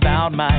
about 0.00 0.32
my 0.32 0.57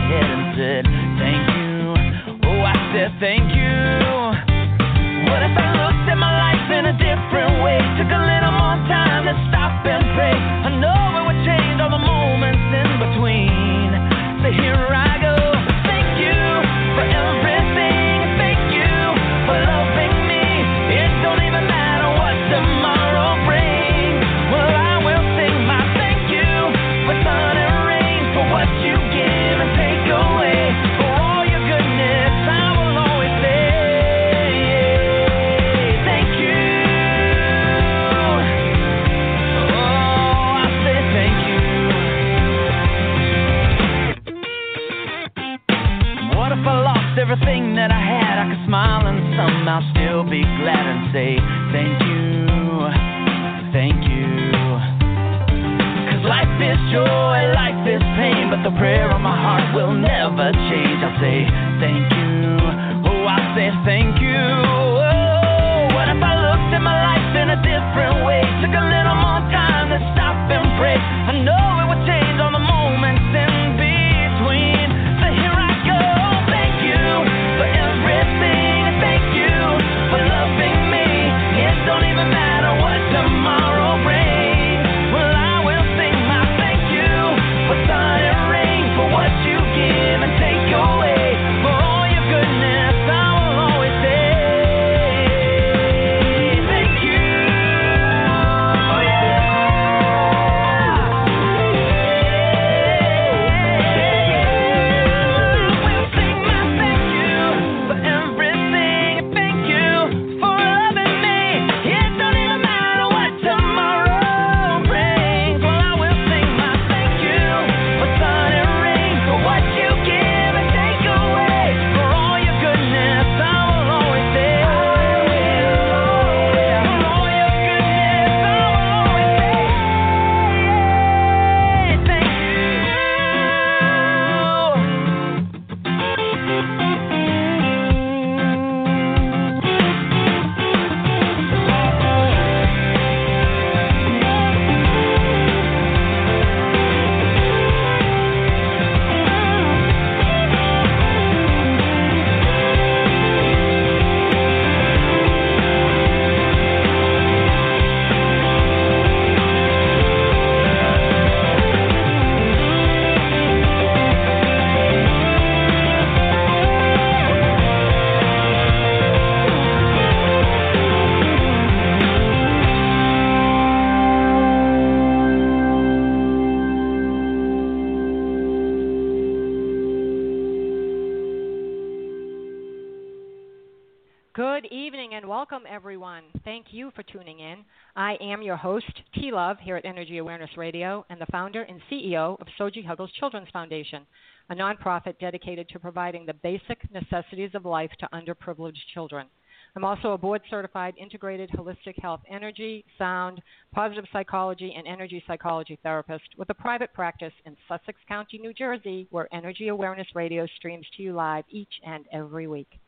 I 188.09 188.17
am 188.23 188.41
your 188.41 188.55
host, 188.55 188.91
T 189.13 189.29
Love, 189.31 189.57
here 189.61 189.75
at 189.75 189.85
Energy 189.85 190.17
Awareness 190.17 190.49
Radio, 190.57 191.05
and 191.11 191.21
the 191.21 191.27
founder 191.27 191.61
and 191.61 191.79
CEO 191.91 192.41
of 192.41 192.47
Soji 192.59 192.83
Huggles 192.83 193.11
Children's 193.19 193.51
Foundation, 193.53 194.03
a 194.49 194.55
nonprofit 194.55 195.19
dedicated 195.19 195.69
to 195.69 195.79
providing 195.79 196.25
the 196.25 196.33
basic 196.33 196.79
necessities 196.91 197.51
of 197.53 197.65
life 197.65 197.91
to 197.99 198.09
underprivileged 198.11 198.79
children. 198.95 199.27
I'm 199.75 199.85
also 199.85 200.13
a 200.13 200.17
board 200.17 200.41
certified 200.49 200.95
integrated 200.97 201.51
holistic 201.51 202.01
health 202.01 202.21
energy, 202.27 202.83
sound, 202.97 203.43
positive 203.75 204.05
psychology, 204.11 204.73
and 204.75 204.87
energy 204.87 205.23
psychology 205.27 205.77
therapist 205.83 206.29
with 206.35 206.49
a 206.49 206.55
private 206.55 206.91
practice 206.95 207.33
in 207.45 207.55
Sussex 207.67 207.99
County, 208.07 208.39
New 208.39 208.55
Jersey, 208.55 209.05
where 209.11 209.31
Energy 209.31 209.67
Awareness 209.67 210.07
Radio 210.15 210.47
streams 210.57 210.87
to 210.97 211.03
you 211.03 211.13
live 211.13 211.43
each 211.51 211.73
and 211.85 212.05
every 212.11 212.47
week. 212.47 212.79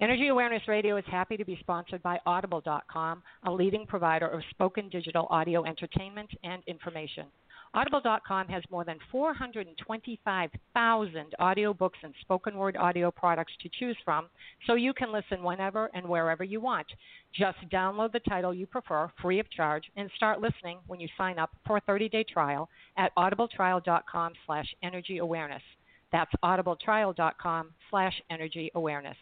Energy 0.00 0.28
Awareness 0.28 0.66
Radio 0.66 0.96
is 0.96 1.04
happy 1.06 1.36
to 1.36 1.44
be 1.44 1.58
sponsored 1.60 2.02
by 2.02 2.18
Audible.com, 2.26 3.22
a 3.44 3.52
leading 3.52 3.86
provider 3.86 4.26
of 4.26 4.42
spoken 4.50 4.88
digital 4.88 5.28
audio 5.30 5.64
entertainment 5.64 6.30
and 6.42 6.64
information. 6.66 7.26
Audible.com 7.74 8.48
has 8.48 8.62
more 8.70 8.84
than 8.84 8.98
425,000 9.10 11.34
audiobooks 11.40 12.02
and 12.02 12.12
spoken 12.20 12.54
word 12.56 12.76
audio 12.76 13.10
products 13.10 13.54
to 13.62 13.70
choose 13.78 13.96
from, 14.04 14.26
so 14.66 14.74
you 14.74 14.92
can 14.92 15.10
listen 15.12 15.42
whenever 15.42 15.90
and 15.94 16.06
wherever 16.06 16.44
you 16.44 16.60
want. 16.60 16.86
Just 17.32 17.56
download 17.70 18.12
the 18.12 18.20
title 18.20 18.52
you 18.52 18.66
prefer 18.66 19.10
free 19.22 19.38
of 19.38 19.50
charge 19.50 19.90
and 19.96 20.10
start 20.16 20.38
listening 20.40 20.80
when 20.86 21.00
you 21.00 21.08
sign 21.16 21.38
up 21.38 21.50
for 21.66 21.78
a 21.78 21.82
30-day 21.82 22.24
trial 22.24 22.68
at 22.98 23.10
audibletrial.com/energyawareness. 23.16 25.62
That's 26.10 26.32
audibletrial.com/energyawareness. 26.44 29.16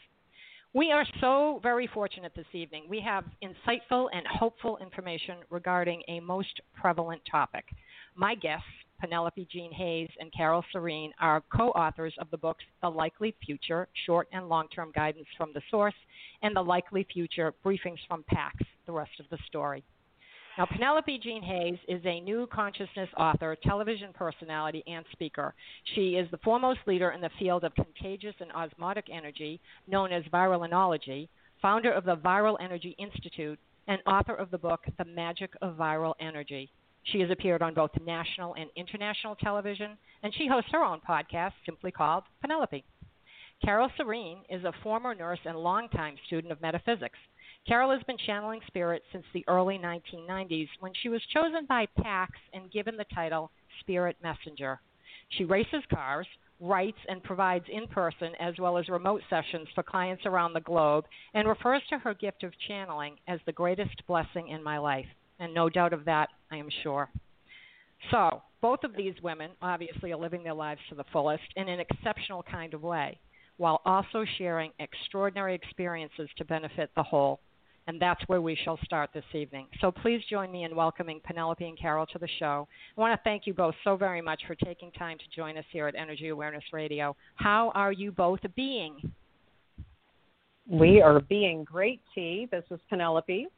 We 0.72 0.92
are 0.92 1.04
so 1.20 1.58
very 1.64 1.88
fortunate 1.88 2.30
this 2.36 2.46
evening. 2.52 2.84
We 2.88 3.00
have 3.00 3.24
insightful 3.42 4.06
and 4.12 4.24
hopeful 4.24 4.78
information 4.78 5.38
regarding 5.50 6.00
a 6.06 6.20
most 6.20 6.60
prevalent 6.80 7.20
topic. 7.28 7.64
My 8.14 8.36
guests, 8.36 8.68
Penelope 9.00 9.48
Jean 9.50 9.72
Hayes 9.72 10.10
and 10.20 10.32
Carole 10.32 10.64
Serene, 10.70 11.12
are 11.18 11.42
co 11.52 11.70
authors 11.70 12.14
of 12.20 12.30
the 12.30 12.38
books 12.38 12.62
The 12.82 12.88
Likely 12.88 13.34
Future 13.44 13.88
Short 14.06 14.28
and 14.32 14.48
Long 14.48 14.68
Term 14.68 14.92
Guidance 14.94 15.26
from 15.36 15.50
the 15.52 15.62
Source 15.72 15.94
and 16.42 16.54
The 16.54 16.62
Likely 16.62 17.04
Future 17.12 17.52
Briefings 17.64 17.98
from 18.06 18.22
Pax 18.28 18.56
The 18.86 18.92
Rest 18.92 19.18
of 19.18 19.26
the 19.28 19.38
Story. 19.48 19.82
Now, 20.58 20.66
Penelope 20.66 21.20
Jean 21.22 21.42
Hayes 21.42 21.78
is 21.88 22.04
a 22.04 22.20
new 22.20 22.46
consciousness 22.52 23.08
author, 23.16 23.56
television 23.62 24.12
personality, 24.12 24.82
and 24.86 25.04
speaker. 25.12 25.54
She 25.94 26.16
is 26.16 26.30
the 26.30 26.38
foremost 26.38 26.80
leader 26.86 27.12
in 27.12 27.20
the 27.20 27.30
field 27.38 27.64
of 27.64 27.74
contagious 27.74 28.34
and 28.40 28.52
osmotic 28.52 29.06
energy, 29.10 29.60
known 29.86 30.12
as 30.12 30.24
viralenology, 30.24 31.28
founder 31.62 31.92
of 31.92 32.04
the 32.04 32.16
Viral 32.16 32.56
Energy 32.60 32.96
Institute, 32.98 33.58
and 33.86 34.02
author 34.06 34.34
of 34.34 34.50
the 34.50 34.58
book 34.58 34.80
The 34.98 35.04
Magic 35.04 35.50
of 35.62 35.76
Viral 35.76 36.14
Energy. 36.20 36.70
She 37.04 37.20
has 37.20 37.30
appeared 37.30 37.62
on 37.62 37.72
both 37.72 37.90
national 38.04 38.54
and 38.54 38.68
international 38.76 39.36
television, 39.36 39.96
and 40.22 40.34
she 40.34 40.46
hosts 40.46 40.70
her 40.72 40.84
own 40.84 41.00
podcast 41.08 41.52
simply 41.64 41.90
called 41.90 42.24
Penelope. 42.42 42.84
Carole 43.64 43.90
Serene 43.96 44.42
is 44.48 44.64
a 44.64 44.72
former 44.82 45.14
nurse 45.14 45.40
and 45.44 45.56
longtime 45.56 46.16
student 46.26 46.52
of 46.52 46.60
metaphysics. 46.60 47.18
Carole 47.66 47.92
has 47.92 48.02
been 48.04 48.16
channeling 48.26 48.60
spirit 48.66 49.02
since 49.12 49.24
the 49.32 49.44
early 49.46 49.78
1990s 49.78 50.68
when 50.80 50.92
she 51.02 51.08
was 51.08 51.20
chosen 51.32 51.66
by 51.66 51.86
PAX 52.02 52.32
and 52.52 52.72
given 52.72 52.96
the 52.96 53.04
title 53.14 53.50
Spirit 53.80 54.16
Messenger. 54.22 54.80
She 55.30 55.44
races 55.44 55.82
cars, 55.92 56.26
writes, 56.58 56.98
and 57.08 57.22
provides 57.22 57.64
in 57.70 57.86
person 57.88 58.32
as 58.40 58.54
well 58.58 58.76
as 58.76 58.88
remote 58.88 59.22
sessions 59.30 59.68
for 59.74 59.82
clients 59.82 60.26
around 60.26 60.52
the 60.52 60.60
globe 60.60 61.04
and 61.34 61.46
refers 61.46 61.82
to 61.90 61.98
her 61.98 62.14
gift 62.14 62.42
of 62.42 62.52
channeling 62.66 63.16
as 63.28 63.40
the 63.46 63.52
greatest 63.52 64.06
blessing 64.06 64.48
in 64.48 64.62
my 64.62 64.78
life. 64.78 65.06
And 65.38 65.54
no 65.54 65.68
doubt 65.68 65.92
of 65.92 66.04
that, 66.06 66.30
I 66.50 66.56
am 66.56 66.68
sure. 66.82 67.08
So, 68.10 68.42
both 68.60 68.84
of 68.84 68.96
these 68.96 69.14
women 69.22 69.52
obviously 69.62 70.12
are 70.12 70.18
living 70.18 70.42
their 70.42 70.54
lives 70.54 70.80
to 70.88 70.94
the 70.94 71.04
fullest 71.12 71.44
in 71.56 71.68
an 71.68 71.80
exceptional 71.80 72.42
kind 72.42 72.74
of 72.74 72.82
way, 72.82 73.18
while 73.58 73.80
also 73.84 74.24
sharing 74.38 74.72
extraordinary 74.78 75.54
experiences 75.54 76.28
to 76.36 76.44
benefit 76.44 76.90
the 76.96 77.02
whole 77.02 77.40
and 77.90 78.00
that's 78.00 78.22
where 78.28 78.40
we 78.40 78.56
shall 78.64 78.78
start 78.84 79.10
this 79.12 79.24
evening. 79.34 79.66
So 79.80 79.90
please 79.90 80.22
join 80.30 80.52
me 80.52 80.62
in 80.62 80.76
welcoming 80.76 81.20
Penelope 81.24 81.64
and 81.64 81.76
Carole 81.76 82.06
to 82.06 82.20
the 82.20 82.28
show. 82.38 82.68
I 82.96 83.00
want 83.00 83.18
to 83.18 83.20
thank 83.24 83.48
you 83.48 83.52
both 83.52 83.74
so 83.82 83.96
very 83.96 84.22
much 84.22 84.40
for 84.46 84.54
taking 84.54 84.92
time 84.92 85.18
to 85.18 85.24
join 85.36 85.58
us 85.58 85.64
here 85.72 85.88
at 85.88 85.96
Energy 85.96 86.28
Awareness 86.28 86.62
Radio. 86.72 87.16
How 87.34 87.72
are 87.74 87.90
you 87.90 88.12
both 88.12 88.38
being? 88.54 89.12
We 90.68 91.02
are 91.02 91.18
being 91.18 91.64
great, 91.64 92.00
T. 92.14 92.46
This 92.52 92.62
is 92.70 92.78
Penelope. 92.88 93.48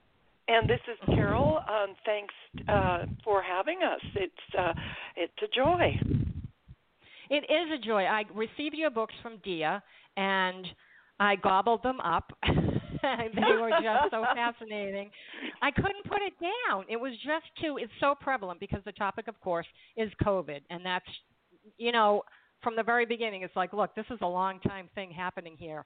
And 0.49 0.67
this 0.67 0.81
is 0.91 1.15
Carole. 1.15 1.59
Um, 1.59 1.95
thanks 2.07 2.35
uh, 2.69 3.05
for 3.23 3.43
having 3.43 3.81
us. 3.83 4.01
It's 4.15 4.57
uh, 4.59 4.73
it's 5.15 5.33
a 5.43 5.55
joy. 5.55 6.01
It 7.29 7.45
is 7.45 7.79
a 7.79 7.87
joy. 7.87 8.05
I 8.05 8.25
received 8.35 8.77
your 8.77 8.91
books 8.91 9.15
from 9.23 9.37
Dia, 9.45 9.83
and 10.17 10.67
I 11.21 11.37
gobbled 11.37 11.83
them 11.83 12.01
up. 12.01 12.33
they 13.35 13.53
were 13.61 13.71
just 13.71 14.11
so 14.11 14.25
fascinating. 14.35 15.11
I 15.61 15.71
couldn't 15.71 16.05
put 16.05 16.23
it 16.23 16.35
down. 16.41 16.85
It 16.89 16.97
was 16.97 17.13
just 17.25 17.47
too. 17.61 17.79
It's 17.79 17.93
so 18.01 18.15
prevalent 18.21 18.61
because 18.61 18.81
the 18.85 18.93
topic, 18.93 19.29
of 19.29 19.39
course, 19.41 19.67
is 19.97 20.11
COVID, 20.25 20.61
and 20.71 20.85
that's 20.85 21.07
you 21.79 21.93
know 21.93 22.23
from 22.63 22.77
the 22.77 22.83
very 22.83 23.07
beginning. 23.07 23.43
It's 23.43 23.57
like, 23.57 23.73
look, 23.73 23.95
this 23.95 24.07
is 24.11 24.19
a 24.23 24.27
long 24.27 24.61
time 24.61 24.89
thing 24.95 25.11
happening 25.11 25.57
here. 25.59 25.85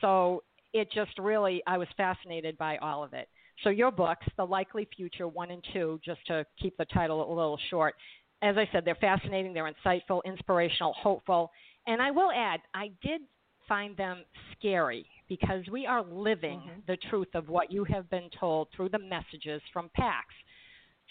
So 0.00 0.42
it 0.72 0.88
just 0.92 1.18
really, 1.18 1.62
I 1.66 1.78
was 1.78 1.88
fascinated 1.96 2.58
by 2.58 2.76
all 2.78 3.02
of 3.02 3.14
it. 3.14 3.28
So 3.64 3.70
your 3.70 3.90
books, 3.90 4.26
The 4.36 4.44
Likely 4.44 4.86
Future 4.94 5.26
One 5.26 5.50
and 5.50 5.64
Two, 5.72 5.98
just 6.04 6.24
to 6.26 6.44
keep 6.60 6.76
the 6.76 6.84
title 6.86 7.20
a 7.20 7.34
little 7.34 7.58
short. 7.70 7.94
As 8.42 8.56
I 8.56 8.68
said, 8.70 8.84
they're 8.84 8.94
fascinating, 8.96 9.52
they're 9.52 9.72
insightful, 9.72 10.20
inspirational, 10.24 10.92
hopeful, 10.92 11.50
and 11.88 12.00
I 12.00 12.12
will 12.12 12.30
add, 12.30 12.60
I 12.72 12.92
did 13.02 13.22
find 13.66 13.96
them 13.96 14.22
scary 14.56 15.06
because 15.28 15.64
we 15.70 15.86
are 15.86 16.02
living 16.02 16.60
mm-hmm. 16.60 16.80
the 16.86 16.96
truth 17.10 17.28
of 17.34 17.48
what 17.48 17.70
you 17.70 17.84
have 17.84 18.08
been 18.10 18.30
told 18.38 18.68
through 18.74 18.88
the 18.88 18.98
messages 18.98 19.60
from 19.72 19.90
PAX. 19.94 20.26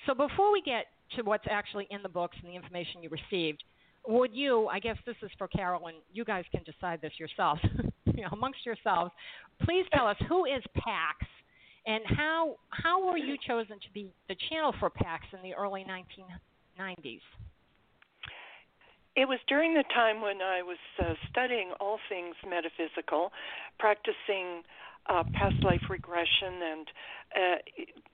So 0.05 0.13
before 0.13 0.51
we 0.51 0.61
get 0.61 0.85
to 1.15 1.23
what's 1.23 1.45
actually 1.49 1.87
in 1.89 2.01
the 2.03 2.09
books 2.09 2.37
and 2.41 2.51
the 2.51 2.55
information 2.55 3.03
you 3.03 3.09
received, 3.09 3.63
would 4.07 4.33
you, 4.33 4.67
I 4.67 4.79
guess 4.79 4.97
this 5.05 5.15
is 5.21 5.29
for 5.37 5.47
Carolyn, 5.47 5.95
you 6.13 6.23
guys 6.23 6.45
can 6.51 6.63
decide 6.63 7.01
this 7.01 7.13
yourselves, 7.17 7.61
you 8.05 8.21
know, 8.23 8.29
amongst 8.31 8.65
yourselves, 8.65 9.11
please 9.63 9.85
tell 9.93 10.07
us 10.07 10.17
who 10.29 10.45
is 10.45 10.63
PAX 10.75 11.25
and 11.85 12.03
how 12.05 12.57
how 12.69 13.05
were 13.05 13.17
you 13.17 13.35
chosen 13.47 13.79
to 13.79 13.91
be 13.93 14.11
the 14.27 14.35
channel 14.49 14.73
for 14.79 14.89
PAX 14.89 15.25
in 15.33 15.41
the 15.41 15.55
early 15.55 15.85
1990s? 15.87 17.21
It 19.17 19.27
was 19.27 19.39
during 19.47 19.73
the 19.73 19.83
time 19.95 20.21
when 20.21 20.43
I 20.43 20.61
was 20.61 20.77
uh, 20.99 21.15
studying 21.27 21.71
all 21.79 21.97
things 22.07 22.35
metaphysical, 22.47 23.31
practicing 23.79 24.61
uh, 25.09 25.23
past 25.33 25.55
life 25.63 25.81
regression, 25.89 26.61
and 26.61 26.87
uh, 27.35 27.55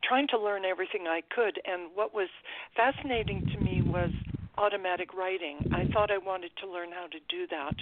trying 0.01 0.29
to 0.29 0.39
learn 0.39 0.63
everything 0.63 1.05
I 1.09 1.21
could. 1.29 1.59
And 1.65 1.91
what 1.93 2.13
was 2.13 2.29
fascinating 2.73 3.45
to 3.53 3.59
me 3.59 3.81
was 3.81 4.11
automatic 4.57 5.13
writing. 5.13 5.57
I 5.73 5.91
thought 5.91 6.09
I 6.09 6.19
wanted 6.19 6.51
to 6.61 6.71
learn 6.71 6.93
how 6.93 7.07
to 7.07 7.19
do 7.27 7.47
that. 7.47 7.75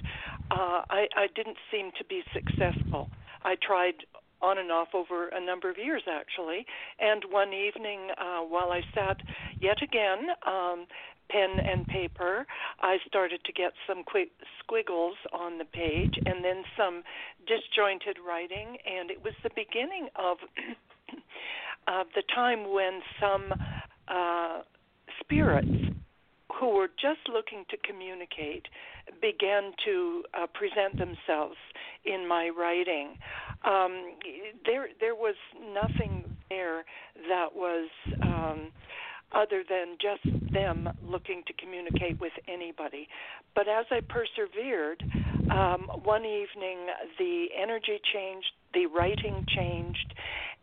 Uh, 0.49 0.81
I, 0.89 1.05
I 1.15 1.27
didn't 1.35 1.57
seem 1.71 1.91
to 1.99 2.05
be 2.05 2.23
successful. 2.33 3.11
I 3.43 3.55
tried 3.61 4.01
on 4.41 4.57
and 4.57 4.71
off 4.71 4.89
over 4.93 5.27
a 5.27 5.39
number 5.39 5.69
of 5.69 5.77
years 5.77 6.01
actually 6.09 6.65
and 6.99 7.23
one 7.29 7.53
evening 7.53 8.09
uh 8.17 8.39
while 8.39 8.71
i 8.71 8.81
sat 8.93 9.17
yet 9.59 9.81
again 9.81 10.29
um 10.47 10.85
pen 11.31 11.59
and 11.59 11.87
paper, 11.87 12.45
I 12.81 12.97
started 13.07 13.43
to 13.45 13.53
get 13.53 13.71
some 13.87 14.03
quick 14.03 14.29
squiggles 14.59 15.15
on 15.31 15.57
the 15.57 15.65
page 15.65 16.15
and 16.25 16.43
then 16.43 16.63
some 16.77 17.03
disjointed 17.47 18.17
writing, 18.25 18.77
and 18.85 19.09
it 19.09 19.23
was 19.23 19.33
the 19.43 19.51
beginning 19.55 20.09
of 20.15 20.37
of 21.87 22.07
the 22.15 22.23
time 22.33 22.71
when 22.71 23.01
some 23.19 23.53
uh, 24.07 24.61
spirits 25.19 25.91
who 26.59 26.69
were 26.75 26.89
just 26.89 27.21
looking 27.31 27.65
to 27.69 27.77
communicate 27.77 28.67
began 29.21 29.71
to 29.83 30.23
uh, 30.33 30.45
present 30.53 30.97
themselves 30.97 31.55
in 32.05 32.27
my 32.27 32.49
writing. 32.49 33.17
Um, 33.63 34.15
there, 34.65 34.87
there 34.99 35.15
was 35.15 35.35
nothing 35.73 36.25
there 36.49 36.83
that 37.29 37.55
was 37.55 37.89
um, 38.21 38.67
other 39.33 39.63
than 39.67 39.97
just 40.01 40.23
them 40.51 40.89
looking 41.03 41.43
to 41.47 41.53
communicate 41.53 42.19
with 42.19 42.33
anybody. 42.47 43.07
But 43.55 43.67
as 43.67 43.85
I 43.91 44.01
persevered, 44.01 45.03
um, 45.51 45.89
one 46.03 46.25
evening 46.25 46.87
the 47.17 47.47
energy 47.61 47.99
changed, 48.13 48.51
the 48.73 48.85
writing 48.87 49.45
changed, 49.55 50.13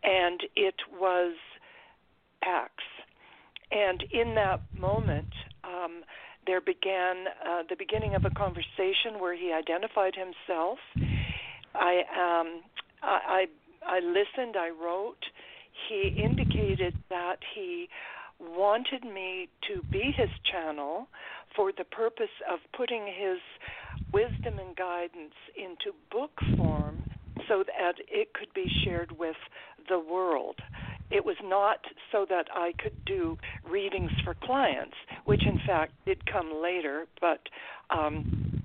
and 0.03 0.41
it 0.57 0.77
was 1.01 1.35
PAX. 2.43 2.73
And 3.71 4.03
in 4.13 4.35
that 4.35 4.61
moment, 4.79 5.33
um, 5.65 6.03
there 6.47 6.61
began 6.61 7.27
uh, 7.47 7.63
the 7.69 7.77
beginning 7.77 8.15
of 8.15 8.25
a 8.25 8.31
conversation 8.31 9.21
where 9.21 9.37
he 9.37 9.53
identified 9.53 10.15
himself. 10.15 10.79
I, 11.75 12.01
um, 12.17 12.63
I, 13.03 13.21
I, 13.29 13.47
I 13.87 14.01
listened. 14.01 14.57
I 14.57 14.71
wrote. 14.71 15.23
He 15.89 16.21
indicated 16.23 16.95
that 17.11 17.37
he 17.55 17.89
wanted 18.41 19.05
me 19.05 19.49
to 19.69 19.83
be 19.91 20.13
his 20.17 20.31
channel 20.51 21.09
for 21.57 21.73
the 21.77 21.85
purpose 21.85 22.27
of 22.51 22.59
putting 22.77 23.07
his 23.07 23.39
wisdom 24.13 24.59
and 24.59 24.77
guidance 24.77 25.35
into 25.57 25.97
book 26.11 26.31
form 26.57 27.03
so 27.49 27.65
that 27.65 27.95
it 28.09 28.33
could 28.35 28.53
be 28.55 28.71
shared 28.85 29.13
with 29.19 29.37
the 29.89 29.99
world. 29.99 30.57
It 31.11 31.25
was 31.25 31.37
not 31.43 31.79
so 32.13 32.27
that 32.29 32.47
I 32.55 32.73
could 32.79 33.05
do 33.07 33.39
readings 33.69 34.11
for 34.25 34.35
clients, 34.35 34.95
which 35.25 35.47
in 35.47 35.59
fact 35.67 35.93
did 36.05 36.31
come 36.31 36.53
later, 36.63 37.07
but 37.21 37.41
um, 37.91 38.58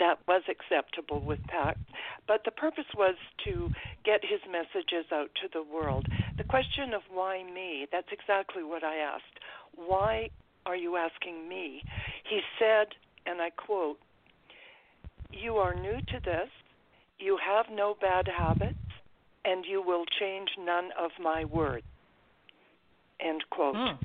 that 0.00 0.18
was 0.26 0.42
acceptable 0.48 1.20
with 1.20 1.38
PAX. 1.46 1.78
But 2.26 2.40
the 2.44 2.50
purpose 2.50 2.90
was 2.96 3.14
to 3.44 3.70
get 4.04 4.20
his 4.22 4.40
messages 4.50 5.06
out 5.12 5.30
to 5.42 5.48
the 5.52 5.62
world. 5.62 6.06
The 6.36 6.44
question 6.44 6.92
of 6.94 7.02
why 7.12 7.44
me, 7.44 7.86
that's 7.92 8.08
exactly 8.10 8.64
what 8.64 8.82
I 8.82 8.96
asked. 8.96 9.38
Why 9.76 10.30
are 10.66 10.76
you 10.76 10.96
asking 10.96 11.48
me? 11.48 11.82
He 12.28 12.40
said, 12.58 12.88
and 13.26 13.40
I 13.40 13.50
quote, 13.50 13.98
You 15.30 15.56
are 15.56 15.74
new 15.74 15.98
to 16.00 16.20
this, 16.24 16.48
you 17.18 17.38
have 17.46 17.66
no 17.70 17.96
bad 18.00 18.26
habits, 18.26 18.74
and 19.44 19.64
you 19.64 19.82
will 19.82 20.04
change 20.18 20.48
none 20.58 20.88
of 20.98 21.10
my 21.22 21.44
words. 21.44 21.84
End 23.20 23.42
quote. 23.50 23.74
Mm. 23.74 23.98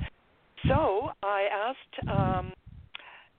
So 0.67 1.09
I 1.23 1.45
asked 1.51 2.09
um, 2.09 2.53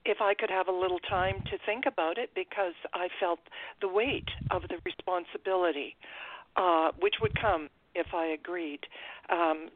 if 0.07 0.21
I 0.21 0.35
could 0.35 0.51
have 0.51 0.69
a 0.69 0.73
little 0.73 1.01
time 1.01 1.43
to 1.51 1.59
think 1.67 1.85
about 1.87 2.19
it 2.19 2.31
because 2.35 2.75
I 2.95 3.09
felt 3.21 3.41
the 3.81 3.89
weight 3.89 4.29
of 4.51 4.63
the 4.63 4.79
responsibility, 4.85 5.97
uh, 6.57 6.93
which 7.01 7.15
would 7.21 7.39
come 7.41 7.69
if 7.95 8.07
I 8.15 8.27
agreed. 8.27 8.81
Um, 9.31 9.69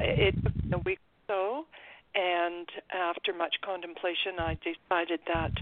it 0.00 0.34
took 0.42 0.52
a 0.72 0.78
week 0.78 0.98
or 1.28 1.34
so, 1.34 1.66
and 2.14 2.68
after 2.92 3.32
much 3.32 3.56
contemplation, 3.64 4.38
I 4.38 4.56
decided 4.62 5.20
that 5.26 5.52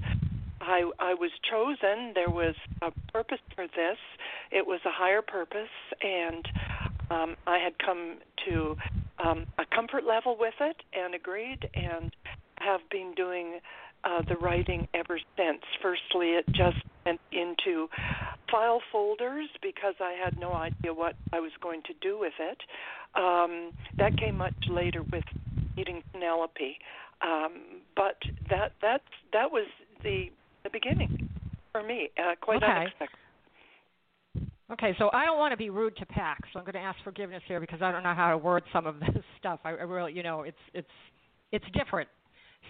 I, 0.61 0.91
I 0.99 1.15
was 1.15 1.31
chosen. 1.51 2.13
There 2.15 2.31
was 2.31 2.55
a 2.83 2.91
purpose 3.13 3.39
for 3.55 3.67
this. 3.67 3.99
It 4.51 4.67
was 4.67 4.81
a 4.85 4.91
higher 4.91 5.23
purpose, 5.23 5.69
and 6.03 6.47
um, 7.11 7.37
I 7.47 7.59
had 7.59 7.79
come 7.79 8.19
to 8.49 8.77
um, 9.19 9.47
a 9.59 9.65
comfort 9.75 10.05
level 10.05 10.37
with 10.39 10.55
it 10.61 10.77
and 10.93 11.15
agreed, 11.15 11.69
and 11.75 12.15
have 12.59 12.81
been 12.91 13.15
doing 13.17 13.61
uh, 14.05 14.23
the 14.29 14.37
writing 14.37 14.89
ever 14.95 15.19
since. 15.37 15.61
Firstly, 15.83 16.31
it 16.31 16.47
just 16.49 16.79
went 17.05 17.21
into 17.33 17.89
file 18.51 18.81
folders 18.91 19.49
because 19.63 19.95
I 20.01 20.15
had 20.23 20.39
no 20.39 20.53
idea 20.53 20.93
what 20.93 21.15
I 21.33 21.41
was 21.41 21.53
going 21.63 21.83
to 21.87 21.95
do 22.01 22.19
with 22.19 22.33
it. 22.39 22.59
Um, 23.15 23.73
that 23.99 24.17
came 24.19 24.37
much 24.37 24.55
later 24.69 25.03
with 25.03 25.25
meeting 25.77 26.03
Penelope, 26.13 26.79
um, 27.23 27.53
but 27.97 28.17
that 28.49 28.73
that 28.83 29.03
that 29.33 29.51
was 29.51 29.67
the 30.03 30.27
the 30.65 30.71
beginning 30.71 31.29
for 31.73 31.83
me. 31.83 32.11
Uh, 32.19 32.35
quite 32.41 32.63
okay. 32.63 32.73
unexpected. 32.73 33.17
Okay, 34.73 34.95
so 34.99 35.11
I 35.13 35.25
don't 35.25 35.39
want 35.39 35.51
to 35.51 35.57
be 35.57 35.69
rude 35.69 35.97
to 35.97 36.07
PAX, 36.07 36.49
so 36.53 36.61
I'm 36.61 36.65
going 36.65 36.75
to 36.75 36.81
ask 36.81 36.97
forgiveness 37.03 37.43
here 37.49 37.59
because 37.59 37.83
I 37.83 37.91
don't 37.91 38.05
know 38.05 38.15
how 38.15 38.31
to 38.31 38.39
word 38.39 38.63
some 38.73 38.87
of 38.87 39.01
this 39.01 39.25
stuff. 39.39 39.59
I, 39.65 39.71
I 39.71 39.83
really, 39.83 40.13
you 40.13 40.23
know, 40.23 40.43
it's 40.43 40.57
it's 40.73 40.89
it's 41.51 41.65
different. 41.73 42.09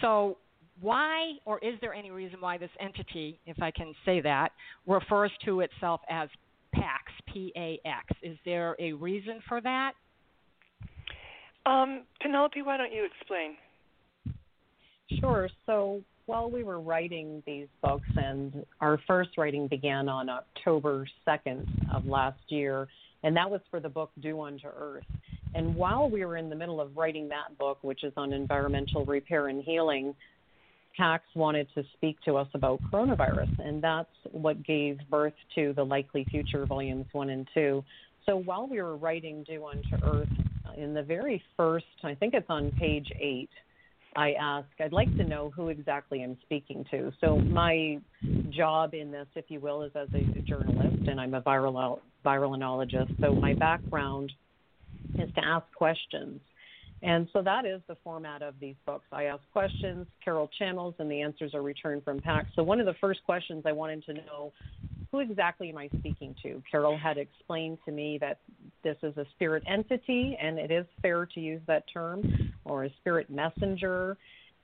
So 0.01 0.39
why, 0.81 1.33
or 1.45 1.59
is 1.61 1.75
there 1.81 1.95
any 1.95 2.11
reason 2.11 2.41
why 2.41 2.59
this 2.59 2.71
entity, 2.81 3.39
if 3.47 3.61
I 3.63 3.71
can 3.71 3.95
say 4.05 4.21
that, 4.21 4.51
refers 4.87 5.31
to 5.45 5.61
itself 5.61 6.01
as 6.09 6.29
PAX, 6.75 7.13
P-A-X? 7.33 8.07
Is 8.23 8.37
there 8.45 8.77
a 8.79 8.93
reason 8.93 9.41
for 9.49 9.61
that? 9.61 9.93
Um, 11.67 12.03
Penelope, 12.23 12.63
why 12.63 12.77
don't 12.77 12.93
you 12.93 13.05
explain? 13.05 13.57
Sure. 15.21 15.49
So 15.67 16.03
while 16.27 16.51
we 16.51 16.63
were 16.63 16.81
writing 16.81 17.43
these 17.47 17.67
books, 17.83 18.09
and 18.17 18.65
our 18.81 18.99
first 19.07 19.31
writing 19.37 19.67
began 19.67 20.09
on 20.09 20.29
October 20.29 21.07
2nd 21.27 21.67
of 21.95 22.07
last 22.07 22.41
year, 22.49 22.89
and 23.23 23.37
that 23.37 23.51
was 23.51 23.61
for 23.71 23.81
the 23.81 23.89
book 23.89 24.11
Do 24.23 24.41
Unto 24.41 24.69
Earth. 24.69 25.05
And 25.55 25.75
while 25.75 26.09
we 26.09 26.25
were 26.25 26.37
in 26.37 26.49
the 26.49 26.55
middle 26.55 26.81
of 26.81 26.97
writing 26.97 27.29
that 27.29 27.59
book, 27.59 27.79
which 27.83 28.05
is 28.05 28.13
on 28.17 28.33
environmental 28.33 29.05
repair 29.05 29.49
and 29.49 29.63
healing, 29.65 30.15
PAX 30.97 31.25
wanted 31.35 31.69
to 31.75 31.85
speak 31.95 32.21
to 32.25 32.37
us 32.37 32.49
about 32.55 32.81
coronavirus, 32.93 33.59
and 33.59 33.83
that's 33.83 34.09
what 34.33 34.63
gave 34.65 34.99
birth 35.11 35.35
to 35.55 35.73
the 35.75 35.85
Likely 35.85 36.25
Future 36.31 36.67
Volumes 36.67 37.07
1 37.13 37.31
and 37.31 37.49
2. 37.55 37.85
So 38.27 38.37
while 38.37 38.67
we 38.69 38.83
were 38.83 38.97
writing 38.97 39.45
Do 39.47 39.67
Unto 39.67 40.05
Earth, 40.05 40.29
in 40.77 40.95
the 40.95 41.03
very 41.03 41.43
first, 41.57 41.87
I 42.05 42.15
think 42.15 42.35
it's 42.35 42.47
on 42.49 42.71
page 42.73 43.11
8, 43.19 43.49
I 44.17 44.33
ask, 44.33 44.69
I'd 44.81 44.93
like 44.93 45.15
to 45.17 45.25
know 45.25 45.51
who 45.55 45.69
exactly 45.69 46.23
I'm 46.23 46.37
speaking 46.43 46.85
to. 46.91 47.13
So 47.21 47.37
my 47.37 47.99
job 48.51 48.95
in 48.95 49.11
this, 49.11 49.27
if 49.37 49.45
you 49.49 49.61
will, 49.61 49.83
is 49.83 49.93
as 49.95 50.09
a 50.15 50.41
journalist, 50.43 51.09
and 51.09 51.21
I'm 51.21 51.35
a 51.35 51.43
viral 51.43 52.01
viralenologist. 52.25 53.21
So 53.21 53.35
my 53.35 53.55
background 53.55 54.33
is 55.15 55.33
to 55.35 55.45
ask 55.45 55.65
questions. 55.77 56.41
And 57.02 57.28
so 57.33 57.40
that 57.42 57.64
is 57.64 57.80
the 57.88 57.97
format 58.04 58.42
of 58.42 58.54
these 58.61 58.75
books. 58.85 59.07
I 59.11 59.25
ask 59.25 59.42
questions, 59.52 60.07
Carole 60.23 60.50
channels, 60.59 60.95
and 60.99 61.11
the 61.11 61.23
answers 61.23 61.54
are 61.54 61.62
returned 61.62 62.04
from 62.04 62.21
PAX. 62.21 62.49
So 62.54 62.62
one 62.62 62.78
of 62.78 62.87
the 62.87 62.95
first 63.00 63.25
questions 63.25 63.64
I 63.66 63.73
wanted 63.73 64.04
to 64.04 64.14
know 64.14 64.52
who 65.11 65.19
exactly 65.21 65.71
am 65.71 65.78
I 65.78 65.88
speaking 65.99 66.37
to? 66.42 66.62
Carole 66.71 66.97
had 66.97 67.19
explained 67.19 67.78
to 67.85 67.90
me 67.90 68.19
that 68.21 68.38
this 68.85 68.97
is 69.02 69.16
a 69.16 69.26
spirit 69.35 69.64
entity, 69.66 70.37
and 70.40 70.59
it 70.59 70.71
is 70.71 70.87
fair 71.02 71.26
to 71.26 71.40
use 71.40 71.61
that 71.66 71.85
term, 71.92 72.52
or 72.64 72.85
a 72.85 72.90
spirit 73.00 73.28
messenger. 73.28 74.16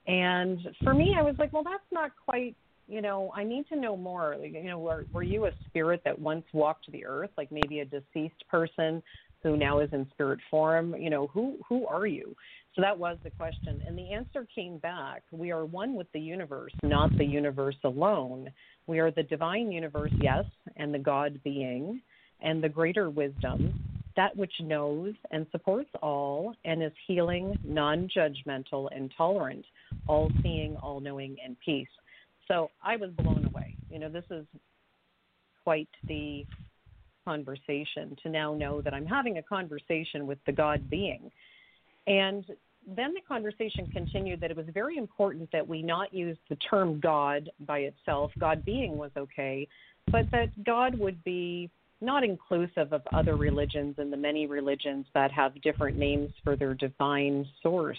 And 0.06 0.60
for 0.84 0.94
me, 0.94 1.16
I 1.18 1.22
was 1.22 1.34
like, 1.38 1.52
well, 1.52 1.64
that's 1.64 1.82
not 1.90 2.12
quite 2.24 2.54
you 2.88 3.02
know, 3.02 3.32
I 3.34 3.42
need 3.42 3.66
to 3.68 3.76
know 3.76 3.96
more. 3.96 4.36
Like, 4.38 4.52
you 4.52 4.62
know, 4.62 4.78
were, 4.78 5.06
were 5.12 5.22
you 5.22 5.46
a 5.46 5.50
spirit 5.66 6.02
that 6.04 6.16
once 6.16 6.44
walked 6.52 6.90
the 6.92 7.04
earth, 7.04 7.30
like 7.36 7.50
maybe 7.50 7.80
a 7.80 7.84
deceased 7.84 8.46
person 8.48 9.02
who 9.46 9.56
now 9.56 9.78
is 9.78 9.88
in 9.92 10.06
spirit 10.12 10.40
form? 10.50 10.94
You 10.96 11.08
know, 11.08 11.28
who 11.28 11.56
who 11.68 11.86
are 11.86 12.06
you? 12.06 12.34
So 12.74 12.82
that 12.82 12.98
was 12.98 13.16
the 13.22 13.30
question, 13.30 13.80
and 13.86 13.96
the 13.96 14.12
answer 14.12 14.46
came 14.52 14.78
back: 14.78 15.22
we 15.30 15.52
are 15.52 15.64
one 15.64 15.94
with 15.94 16.10
the 16.12 16.20
universe, 16.20 16.72
not 16.82 17.16
the 17.16 17.24
universe 17.24 17.76
alone. 17.84 18.50
We 18.86 18.98
are 18.98 19.10
the 19.10 19.22
divine 19.22 19.70
universe, 19.70 20.12
yes, 20.20 20.44
and 20.76 20.92
the 20.92 20.98
God 20.98 21.40
being, 21.44 22.02
and 22.40 22.62
the 22.62 22.68
greater 22.68 23.08
wisdom, 23.08 23.78
that 24.16 24.36
which 24.36 24.52
knows 24.60 25.14
and 25.30 25.46
supports 25.52 25.90
all 26.02 26.54
and 26.64 26.82
is 26.82 26.92
healing, 27.06 27.56
non 27.64 28.08
judgmental, 28.14 28.88
and 28.94 29.12
tolerant, 29.16 29.64
all 30.08 30.30
seeing, 30.42 30.76
all 30.76 30.98
knowing, 30.98 31.36
and 31.44 31.56
peace. 31.64 31.88
So 32.48 32.70
I 32.82 32.96
was 32.96 33.10
blown 33.10 33.44
away. 33.46 33.76
You 33.90 34.00
know, 34.00 34.08
this 34.08 34.24
is 34.30 34.44
quite 35.62 35.88
the 36.08 36.44
conversation 37.26 38.16
to 38.23 38.30
now 38.30 38.54
know 38.54 38.80
that 38.80 38.95
I'm 38.95 39.04
having 39.04 39.38
a 39.38 39.42
conversation 39.42 40.26
with 40.26 40.38
the 40.47 40.52
God 40.52 40.88
being. 40.88 41.30
And 42.06 42.45
then 42.87 43.12
the 43.14 43.21
conversation 43.26 43.88
continued 43.92 44.40
that 44.40 44.50
it 44.52 44.56
was 44.56 44.66
very 44.73 44.97
important 44.97 45.50
that 45.52 45.66
we 45.66 45.83
not 45.83 46.14
use 46.14 46.38
the 46.49 46.56
term 46.56 47.00
God 47.00 47.50
by 47.66 47.78
itself. 47.80 48.30
God 48.38 48.64
being 48.64 48.97
was 48.97 49.11
okay, 49.16 49.66
but 50.12 50.30
that 50.30 50.49
God 50.64 50.97
would 50.99 51.23
be 51.25 51.68
not 52.00 52.23
inclusive 52.23 52.92
of 52.92 53.02
other 53.12 53.37
religions 53.37 53.97
and 53.99 54.12
the 54.12 54.16
many 54.16 54.47
religions 54.47 55.06
that 55.14 55.33
have 55.33 55.61
different 55.62 55.99
names 55.99 56.30
for 56.45 56.54
their 56.54 56.75
divine 56.75 57.45
source. 57.62 57.99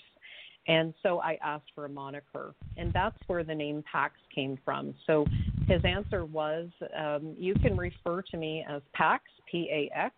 And 0.67 0.93
so 1.01 1.19
I 1.21 1.37
asked 1.43 1.71
for 1.73 1.85
a 1.85 1.89
moniker, 1.89 2.53
and 2.75 2.91
that's 2.91 3.17
where 3.27 3.43
the 3.43 3.55
name 3.55 3.83
Pax 3.89 4.15
came 4.35 4.59
from. 4.65 4.93
So 5.05 5.25
his 5.67 5.81
answer 5.85 6.25
was, 6.25 6.69
um, 6.97 7.35
You 7.37 7.53
can 7.55 7.77
refer 7.77 8.21
to 8.23 8.37
me 8.37 8.65
as 8.69 8.81
Pax, 8.93 9.23
P 9.49 9.69
A 9.71 9.97
X, 9.97 10.13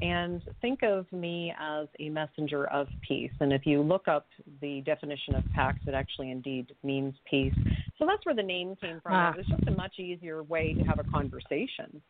and 0.00 0.42
think 0.62 0.82
of 0.82 1.10
me 1.12 1.54
as 1.60 1.86
a 2.00 2.08
messenger 2.08 2.66
of 2.68 2.88
peace. 3.06 3.32
And 3.40 3.52
if 3.52 3.66
you 3.66 3.82
look 3.82 4.08
up 4.08 4.26
the 4.60 4.80
definition 4.86 5.34
of 5.34 5.44
Pax, 5.54 5.78
it 5.86 5.94
actually 5.94 6.30
indeed 6.30 6.74
means 6.82 7.14
peace. 7.30 7.54
So 7.98 8.06
that's 8.06 8.24
where 8.24 8.34
the 8.34 8.42
name 8.42 8.76
came 8.80 9.00
from. 9.02 9.12
Ah. 9.12 9.32
It 9.32 9.36
was 9.36 9.46
just 9.46 9.68
a 9.68 9.72
much 9.72 9.98
easier 9.98 10.42
way 10.42 10.74
to 10.74 10.82
have 10.84 10.98
a 10.98 11.04
conversation. 11.04 12.00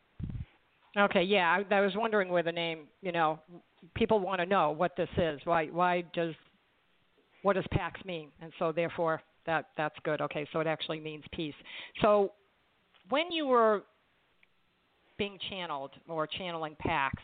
Okay, 0.97 1.23
yeah, 1.23 1.57
I, 1.69 1.75
I 1.75 1.81
was 1.81 1.91
wondering 1.95 2.29
where 2.29 2.43
the 2.43 2.53
name, 2.53 2.87
you 3.01 3.11
know, 3.11 3.39
people 3.95 4.21
want 4.21 4.39
to 4.39 4.45
know 4.45 4.71
what 4.71 4.95
this 4.95 5.09
is. 5.17 5.41
Why 5.43 5.67
why 5.67 6.03
does 6.13 6.33
what 7.45 7.55
does 7.55 7.65
PAX 7.69 8.03
mean? 8.05 8.29
And 8.41 8.51
so 8.57 8.71
therefore 8.71 9.21
that 9.45 9.67
that's 9.77 9.95
good. 10.03 10.19
Okay, 10.19 10.47
so 10.51 10.59
it 10.61 10.67
actually 10.67 10.99
means 10.99 11.23
peace. 11.31 11.53
So 12.01 12.31
when 13.09 13.31
you 13.31 13.45
were 13.45 13.83
being 15.19 15.37
channeled 15.49 15.91
or 16.09 16.25
channeling 16.25 16.75
PAX, 16.79 17.21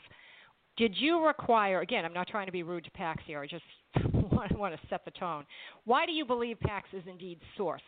did 0.77 0.93
you 0.95 1.25
require 1.25 1.81
again 1.81 2.05
i'm 2.05 2.13
not 2.13 2.27
trying 2.27 2.45
to 2.45 2.51
be 2.51 2.63
rude 2.63 2.83
to 2.83 2.91
pax 2.91 3.21
here 3.27 3.41
i 3.41 3.45
just 3.45 3.63
want, 4.31 4.57
want 4.57 4.73
to 4.73 4.79
set 4.89 5.03
the 5.03 5.11
tone 5.11 5.43
why 5.83 6.05
do 6.05 6.13
you 6.13 6.25
believe 6.25 6.57
pax 6.61 6.87
is 6.93 7.03
indeed 7.07 7.37
source 7.57 7.81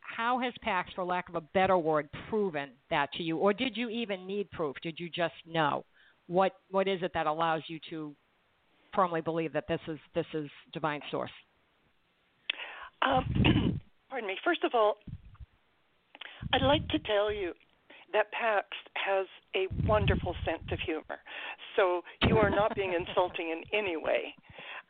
how 0.00 0.38
has 0.38 0.52
pax 0.62 0.90
for 0.94 1.04
lack 1.04 1.28
of 1.28 1.34
a 1.34 1.40
better 1.40 1.76
word 1.76 2.08
proven 2.30 2.70
that 2.90 3.12
to 3.12 3.24
you 3.24 3.36
or 3.36 3.52
did 3.52 3.76
you 3.76 3.88
even 3.88 4.24
need 4.24 4.48
proof 4.52 4.76
did 4.84 4.98
you 4.98 5.10
just 5.10 5.34
know 5.50 5.84
what 6.28 6.52
what 6.70 6.86
is 6.86 7.02
it 7.02 7.10
that 7.12 7.26
allows 7.26 7.62
you 7.66 7.80
to 7.90 8.14
firmly 8.94 9.20
believe 9.20 9.52
that 9.52 9.66
this 9.68 9.80
is 9.88 9.98
this 10.14 10.26
is 10.32 10.48
divine 10.72 11.00
source 11.10 11.32
um, 13.02 13.80
pardon 14.10 14.28
me 14.28 14.36
first 14.44 14.64
of 14.64 14.72
all 14.74 14.96
i'd 16.52 16.62
like 16.62 16.86
to 16.88 16.98
tell 17.00 17.32
you 17.32 17.52
that 18.12 18.30
Pax 18.32 18.66
has 18.94 19.26
a 19.54 19.66
wonderful 19.86 20.34
sense 20.44 20.62
of 20.72 20.78
humor. 20.80 21.18
So 21.76 22.02
you 22.26 22.38
are 22.38 22.50
not 22.50 22.74
being 22.74 22.94
insulting 23.08 23.50
in 23.50 23.62
any 23.78 23.96
way. 23.96 24.34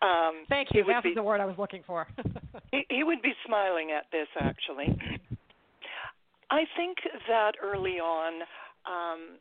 Um, 0.01 0.45
Thank 0.49 0.69
you. 0.73 0.85
That 0.85 1.05
was 1.05 1.15
the 1.15 1.23
word 1.23 1.41
I 1.41 1.45
was 1.45 1.57
looking 1.59 1.83
for. 1.87 2.07
he, 2.71 2.85
he 2.89 3.03
would 3.03 3.21
be 3.23 3.33
smiling 3.47 3.91
at 3.91 4.05
this, 4.13 4.29
actually. 4.41 4.97
I 6.51 6.65
think 6.77 6.99
that 7.29 7.53
early 7.63 7.99
on, 7.99 8.43
um, 8.87 9.39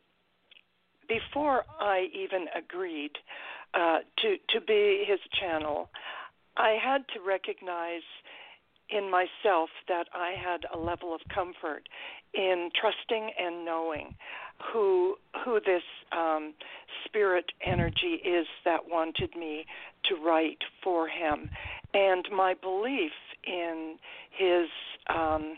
before 1.07 1.63
I 1.79 2.07
even 2.13 2.47
agreed 2.57 3.11
uh, 3.73 3.99
to 4.19 4.35
to 4.59 4.65
be 4.65 5.05
his 5.07 5.19
channel, 5.39 5.89
I 6.57 6.77
had 6.83 7.05
to 7.13 7.21
recognize 7.25 8.01
in 8.89 9.09
myself 9.09 9.69
that 9.87 10.07
I 10.13 10.31
had 10.31 10.61
a 10.73 10.77
level 10.77 11.13
of 11.13 11.21
comfort 11.33 11.87
in 12.33 12.69
trusting 12.79 13.31
and 13.39 13.65
knowing 13.65 14.15
who 14.71 15.15
who 15.43 15.59
this 15.65 15.83
um, 16.11 16.53
spirit 17.05 17.45
energy 17.65 18.21
is 18.25 18.47
that 18.65 18.79
wanted 18.89 19.35
me 19.35 19.65
to 20.05 20.15
write 20.15 20.63
for 20.83 21.07
him, 21.07 21.49
and 21.93 22.27
my 22.35 22.53
belief 22.55 23.11
in 23.45 23.95
his 24.31 24.67
um, 25.09 25.57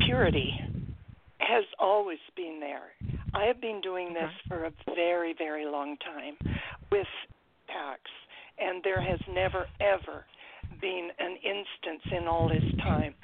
purity 0.00 0.54
has 1.38 1.64
always 1.78 2.18
been 2.36 2.60
there. 2.60 2.92
I 3.32 3.44
have 3.44 3.60
been 3.60 3.80
doing 3.80 4.12
this 4.12 4.30
for 4.48 4.64
a 4.64 4.72
very 4.94 5.34
very 5.36 5.64
long 5.64 5.96
time 5.98 6.36
with 6.90 7.06
PAX, 7.68 8.00
and 8.58 8.82
there 8.82 9.00
has 9.00 9.20
never 9.32 9.66
ever 9.80 10.24
been 10.80 11.10
an 11.18 11.36
instance 11.36 12.02
in 12.18 12.26
all 12.26 12.48
this 12.48 12.64
time, 12.82 13.14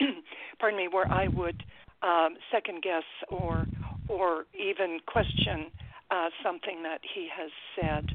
pardon 0.58 0.78
me, 0.78 0.88
where 0.88 1.10
I 1.10 1.28
would 1.28 1.62
um, 2.02 2.36
second 2.52 2.82
guess 2.82 3.04
or 3.28 3.66
or 4.08 4.44
even 4.58 4.98
question 5.06 5.66
uh, 6.10 6.28
something 6.42 6.82
that 6.82 7.00
he 7.14 7.28
has 7.34 7.50
said. 7.76 8.10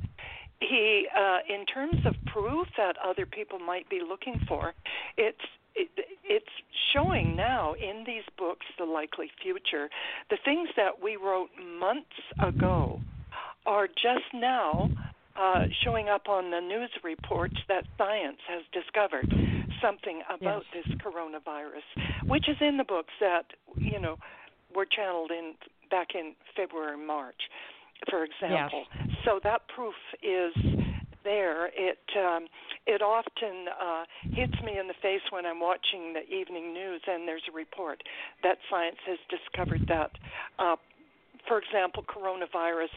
He, 0.60 1.08
uh, 1.18 1.38
in 1.48 1.66
terms 1.66 2.06
of 2.06 2.14
proof 2.26 2.68
that 2.78 2.96
other 3.06 3.26
people 3.26 3.60
might 3.60 3.90
be 3.90 4.02
looking 4.08 4.40
for, 4.48 4.74
it's 5.18 5.38
it, 5.76 5.90
it's 6.24 6.46
showing 6.94 7.36
now 7.36 7.74
in 7.74 8.04
these 8.06 8.24
books 8.38 8.66
the 8.78 8.86
likely 8.86 9.30
future. 9.42 9.90
The 10.30 10.38
things 10.44 10.70
that 10.78 11.02
we 11.04 11.18
wrote 11.18 11.50
months 11.80 12.06
ago 12.42 13.02
are 13.66 13.88
just 13.88 14.34
now 14.34 14.90
uh, 15.36 15.66
showing 15.84 16.10
up 16.10 16.28
on 16.28 16.52
the 16.52 16.60
news 16.60 16.90
reports 17.04 17.56
that 17.68 17.84
science 17.98 18.40
has 18.48 18.64
discovered 18.72 19.34
something 19.82 20.22
about 20.30 20.64
yes. 20.74 20.86
this 20.88 20.98
coronavirus, 20.98 21.84
which 22.28 22.48
is 22.48 22.58
in 22.62 22.78
the 22.78 22.84
books 22.84 23.14
that 23.20 23.46
you 23.78 24.00
know 24.00 24.18
were 24.76 24.86
channeled 24.86 25.32
in 25.32 25.54
back 25.90 26.10
in 26.16 26.34
February, 26.56 26.98
March, 26.98 27.50
for 28.10 28.24
example. 28.24 28.86
Yes. 28.96 29.10
So 29.26 29.40
that 29.44 29.62
proof 29.68 29.96
is 30.24 30.54
there. 31.24 31.68
It 31.68 32.00
um, 32.18 32.48
it 32.86 33.02
often 33.02 33.68
uh, 33.68 34.04
hits 34.32 34.56
me 34.64 34.78
in 34.80 34.88
the 34.88 34.94
face 35.02 35.22
when 35.32 35.46
I'm 35.46 35.60
watching 35.60 36.14
the 36.14 36.24
evening 36.34 36.74
news 36.74 37.02
and 37.08 37.28
there's 37.28 37.44
a 37.50 37.56
report 37.56 38.02
that 38.44 38.58
science 38.70 39.02
has 39.06 39.18
discovered 39.30 39.88
that 39.88 40.12
uh, 40.60 40.76
for 41.48 41.60
example, 41.60 42.04
coronavirus 42.04 42.94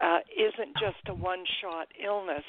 uh, 0.00 0.18
isn't 0.36 0.74
just 0.74 1.08
a 1.08 1.14
one 1.14 1.44
shot 1.60 1.88
illness, 2.02 2.44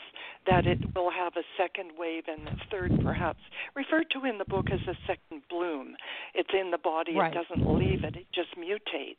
that 0.48 0.66
it 0.66 0.80
will 0.96 1.12
have 1.12 1.34
a 1.36 1.44
second 1.58 1.92
wave 1.98 2.24
and 2.28 2.48
a 2.48 2.58
third, 2.72 2.92
perhaps, 3.04 3.40
referred 3.76 4.08
to 4.12 4.26
in 4.28 4.38
the 4.38 4.46
book 4.46 4.68
as 4.72 4.80
a 4.88 4.98
second 5.08 5.44
bloom. 5.50 5.96
It's 6.34 6.50
in 6.54 6.72
the 6.72 6.78
body, 6.78 7.16
right. 7.16 7.34
it 7.34 7.38
doesn't 7.38 7.68
leave 7.68 8.04
it, 8.04 8.16
it 8.16 8.28
just 8.34 8.50
mutates. 8.58 9.16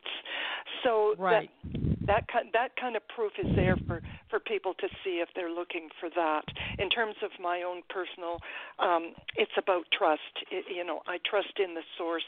So 0.83 1.15
right. 1.17 1.49
that, 1.73 1.94
that, 2.07 2.27
kind, 2.27 2.49
that 2.53 2.75
kind 2.79 2.95
of 2.95 3.07
proof 3.07 3.33
is 3.37 3.55
there 3.55 3.77
for, 3.87 4.01
for 4.29 4.39
people 4.39 4.73
to 4.75 4.87
see 5.03 5.21
if 5.21 5.29
they're 5.35 5.51
looking 5.51 5.89
for 5.99 6.09
that. 6.09 6.43
In 6.79 6.89
terms 6.89 7.15
of 7.23 7.31
my 7.41 7.63
own 7.63 7.81
personal, 7.89 8.39
um, 8.79 9.13
it's 9.35 9.51
about 9.57 9.85
trust. 9.97 10.21
It, 10.51 10.65
you 10.73 10.83
know, 10.83 11.01
I 11.07 11.17
trust 11.29 11.59
in 11.59 11.73
the 11.73 11.83
source, 11.97 12.23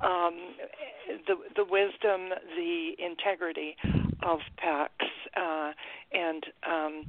um, 0.00 0.54
the, 1.26 1.36
the 1.56 1.64
wisdom, 1.64 2.30
the 2.56 2.92
integrity 2.98 3.76
of 4.22 4.40
PAX, 4.56 4.92
uh, 5.36 5.72
and 6.12 6.44
um, 6.66 7.06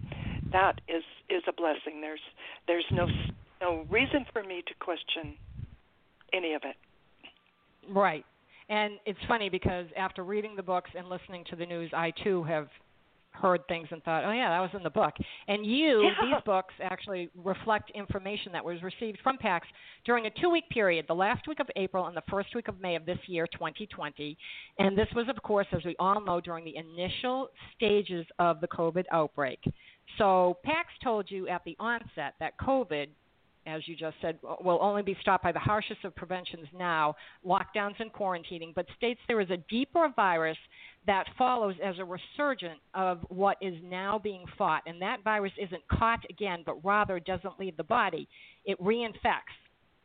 that 0.51 0.81
is 0.87 1.03
is 1.29 1.43
a 1.47 1.53
blessing. 1.53 2.01
There's 2.01 2.19
there's 2.67 2.85
no 2.91 3.07
no 3.61 3.85
reason 3.89 4.25
for 4.31 4.43
me 4.43 4.63
to 4.67 4.73
question 4.79 5.35
any 6.33 6.53
of 6.53 6.63
it. 6.63 6.75
Right. 7.89 8.25
And 8.69 8.93
it's 9.05 9.19
funny 9.27 9.49
because 9.49 9.85
after 9.97 10.23
reading 10.23 10.55
the 10.55 10.63
books 10.63 10.89
and 10.97 11.07
listening 11.07 11.43
to 11.49 11.55
the 11.55 11.65
news, 11.65 11.91
I 11.93 12.11
too 12.23 12.43
have 12.43 12.67
heard 13.41 13.67
things 13.67 13.87
and 13.91 14.01
thought, 14.03 14.23
oh 14.25 14.31
yeah, 14.31 14.49
that 14.49 14.59
was 14.59 14.69
in 14.73 14.83
the 14.83 14.89
book. 14.89 15.13
And 15.47 15.65
you, 15.65 16.03
yeah. 16.03 16.11
these 16.21 16.43
books 16.45 16.73
actually 16.81 17.29
reflect 17.43 17.91
information 17.91 18.51
that 18.53 18.63
was 18.63 18.81
received 18.81 19.19
from 19.21 19.37
PAX 19.37 19.67
during 20.05 20.25
a 20.25 20.29
two-week 20.41 20.69
period, 20.69 21.05
the 21.07 21.15
last 21.15 21.47
week 21.47 21.59
of 21.59 21.67
April 21.75 22.07
and 22.07 22.15
the 22.15 22.23
first 22.29 22.55
week 22.55 22.67
of 22.67 22.79
May 22.79 22.95
of 22.95 23.05
this 23.05 23.19
year, 23.27 23.47
2020. 23.47 24.37
And 24.79 24.97
this 24.97 25.07
was, 25.15 25.27
of 25.29 25.41
course, 25.43 25.67
as 25.73 25.83
we 25.83 25.95
all 25.99 26.21
know, 26.21 26.41
during 26.41 26.65
the 26.65 26.75
initial 26.77 27.49
stages 27.75 28.25
of 28.39 28.61
the 28.61 28.67
COVID 28.67 29.05
outbreak. 29.11 29.59
So 30.17 30.57
PAX 30.63 30.89
told 31.03 31.29
you 31.29 31.47
at 31.47 31.63
the 31.65 31.75
onset 31.79 32.35
that 32.39 32.57
COVID 32.59 33.07
as 33.65 33.87
you 33.87 33.95
just 33.95 34.15
said, 34.21 34.37
will 34.61 34.79
only 34.81 35.01
be 35.01 35.17
stopped 35.21 35.43
by 35.43 35.51
the 35.51 35.59
harshest 35.59 36.03
of 36.03 36.15
preventions 36.15 36.67
now, 36.77 37.15
lockdowns 37.45 37.99
and 37.99 38.11
quarantining, 38.13 38.73
but 38.75 38.85
states 38.95 39.19
there 39.27 39.41
is 39.41 39.49
a 39.49 39.57
deeper 39.69 40.09
virus 40.15 40.57
that 41.07 41.25
follows 41.37 41.75
as 41.83 41.95
a 41.99 42.05
resurgent 42.05 42.79
of 42.93 43.19
what 43.29 43.57
is 43.61 43.75
now 43.83 44.19
being 44.19 44.45
fought. 44.57 44.81
And 44.85 45.01
that 45.01 45.23
virus 45.23 45.53
isn't 45.61 45.87
caught 45.87 46.23
again, 46.29 46.63
but 46.65 46.83
rather 46.83 47.19
doesn't 47.19 47.59
leave 47.59 47.77
the 47.77 47.83
body, 47.83 48.27
it 48.65 48.79
reinfects. 48.81 49.55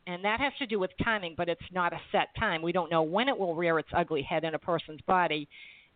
And 0.06 0.24
that 0.24 0.40
has 0.40 0.52
to 0.58 0.66
do 0.66 0.78
with 0.78 0.90
timing, 1.04 1.34
but 1.36 1.48
it's 1.48 1.60
not 1.72 1.92
a 1.92 2.00
set 2.10 2.28
time. 2.38 2.62
We 2.62 2.72
don't 2.72 2.90
know 2.90 3.02
when 3.02 3.28
it 3.28 3.38
will 3.38 3.54
rear 3.54 3.78
its 3.78 3.90
ugly 3.94 4.22
head 4.22 4.44
in 4.44 4.54
a 4.54 4.58
person's 4.58 5.00
body. 5.02 5.48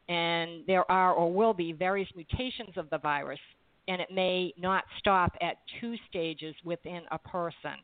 And 0.08 0.62
there 0.66 0.88
are 0.90 1.12
or 1.12 1.32
will 1.32 1.54
be 1.54 1.72
various 1.72 2.08
mutations 2.14 2.76
of 2.76 2.90
the 2.90 2.98
virus 2.98 3.40
and 3.88 4.00
it 4.00 4.08
may 4.12 4.52
not 4.58 4.84
stop 4.98 5.32
at 5.40 5.56
two 5.80 5.94
stages 6.08 6.54
within 6.64 7.02
a 7.10 7.18
person. 7.18 7.76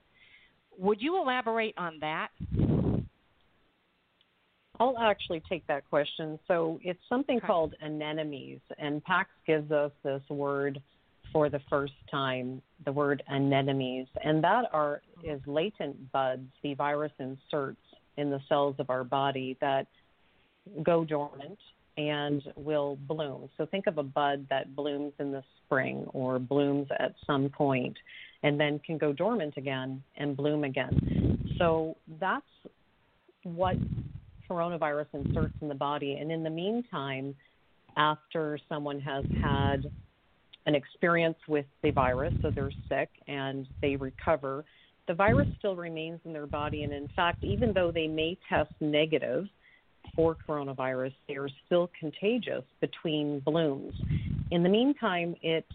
Would 0.79 1.01
you 1.01 1.21
elaborate 1.21 1.75
on 1.77 1.99
that? 2.01 2.29
I'll 4.79 4.99
actually 4.99 5.43
take 5.47 5.67
that 5.67 5.89
question. 5.91 6.39
So 6.49 6.81
it's 6.83 7.01
something 7.09 7.37
okay. 7.37 7.47
called 7.47 7.75
anemones, 7.83 8.63
and 8.79 9.05
PAX 9.05 9.29
gives 9.47 9.71
us 9.71 9.93
this 10.03 10.23
word 10.31 10.81
for 11.33 11.51
the 11.51 11.61
first 11.69 11.93
time, 12.11 12.63
the 12.87 12.93
word 12.93 13.23
anemones, 13.31 14.09
and 14.25 14.43
that 14.43 14.65
are 14.73 15.03
is 15.23 15.41
latent 15.47 16.11
buds 16.13 16.49
the 16.63 16.75
virus 16.75 17.13
inserts 17.19 17.83
in 18.17 18.31
the 18.31 18.41
cells 18.49 18.75
of 18.79 18.89
our 18.89 19.05
body 19.05 19.57
that 19.61 19.87
go 20.83 21.05
dormant 21.05 21.59
and 22.09 22.43
will 22.57 22.99
bloom. 23.09 23.49
So 23.57 23.67
think 23.67 23.87
of 23.87 23.99
a 23.99 24.03
bud 24.03 24.47
that 24.51 24.75
blooms 24.75 25.13
in 25.19 25.33
the 25.33 25.43
spring 25.65 26.07
or 26.13 26.39
blooms 26.39 26.89
at 26.99 27.15
some 27.27 27.49
point 27.51 27.97
and 28.43 28.59
then 28.59 28.81
can 28.85 28.97
go 28.99 29.13
dormant 29.13 29.55
again 29.57 30.03
and 30.17 30.37
bloom 30.37 30.65
again. 30.65 31.39
So 31.59 31.97
that's 32.19 32.45
what 33.43 33.77
coronavirus 34.49 35.07
inserts 35.13 35.55
in 35.61 35.69
the 35.69 35.75
body. 35.75 36.15
And 36.15 36.33
in 36.33 36.43
the 36.43 36.51
meantime, 36.51 37.35
after 37.97 38.59
someone 38.69 39.01
has 39.01 39.25
had 39.43 39.91
an 40.67 40.75
experience 40.75 41.39
with 41.49 41.67
the 41.83 41.91
virus, 41.91 42.33
so 42.43 42.51
they're 42.51 42.73
sick 42.89 43.11
and 43.29 43.67
they 43.83 43.97
recover, 43.97 44.65
the 45.07 45.15
virus 45.15 45.49
still 45.59 45.77
remains 45.77 46.21
in 46.25 46.33
their 46.33 46.47
body. 46.47 46.85
And 46.85 46.93
in 46.93 47.09
fact, 47.15 47.45
even 47.45 47.73
though 47.73 47.91
they 47.91 48.07
may 48.07 48.39
test 48.49 48.73
negative, 48.81 49.47
for 50.15 50.37
coronavirus, 50.49 51.13
they 51.29 51.37
are 51.37 51.49
still 51.67 51.91
contagious 51.99 52.65
between 52.81 53.41
blooms. 53.41 53.95
In 54.51 54.63
the 54.63 54.69
meantime, 54.69 55.35
it 55.43 55.67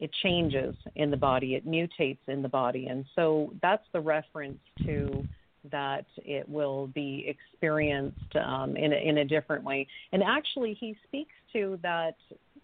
it 0.00 0.10
changes 0.22 0.76
in 0.94 1.10
the 1.10 1.16
body, 1.16 1.54
it 1.54 1.66
mutates 1.66 2.18
in 2.28 2.42
the 2.42 2.48
body, 2.48 2.86
and 2.86 3.04
so 3.16 3.52
that's 3.62 3.82
the 3.92 4.00
reference 4.00 4.60
to 4.84 5.26
that 5.70 6.04
it 6.18 6.48
will 6.48 6.86
be 6.88 7.26
experienced 7.26 8.36
um, 8.36 8.76
in, 8.76 8.92
a, 8.92 8.96
in 8.96 9.18
a 9.18 9.24
different 9.24 9.64
way. 9.64 9.86
And 10.12 10.22
actually, 10.22 10.76
he 10.78 10.96
speaks 11.06 11.32
to 11.52 11.78
that 11.82 12.14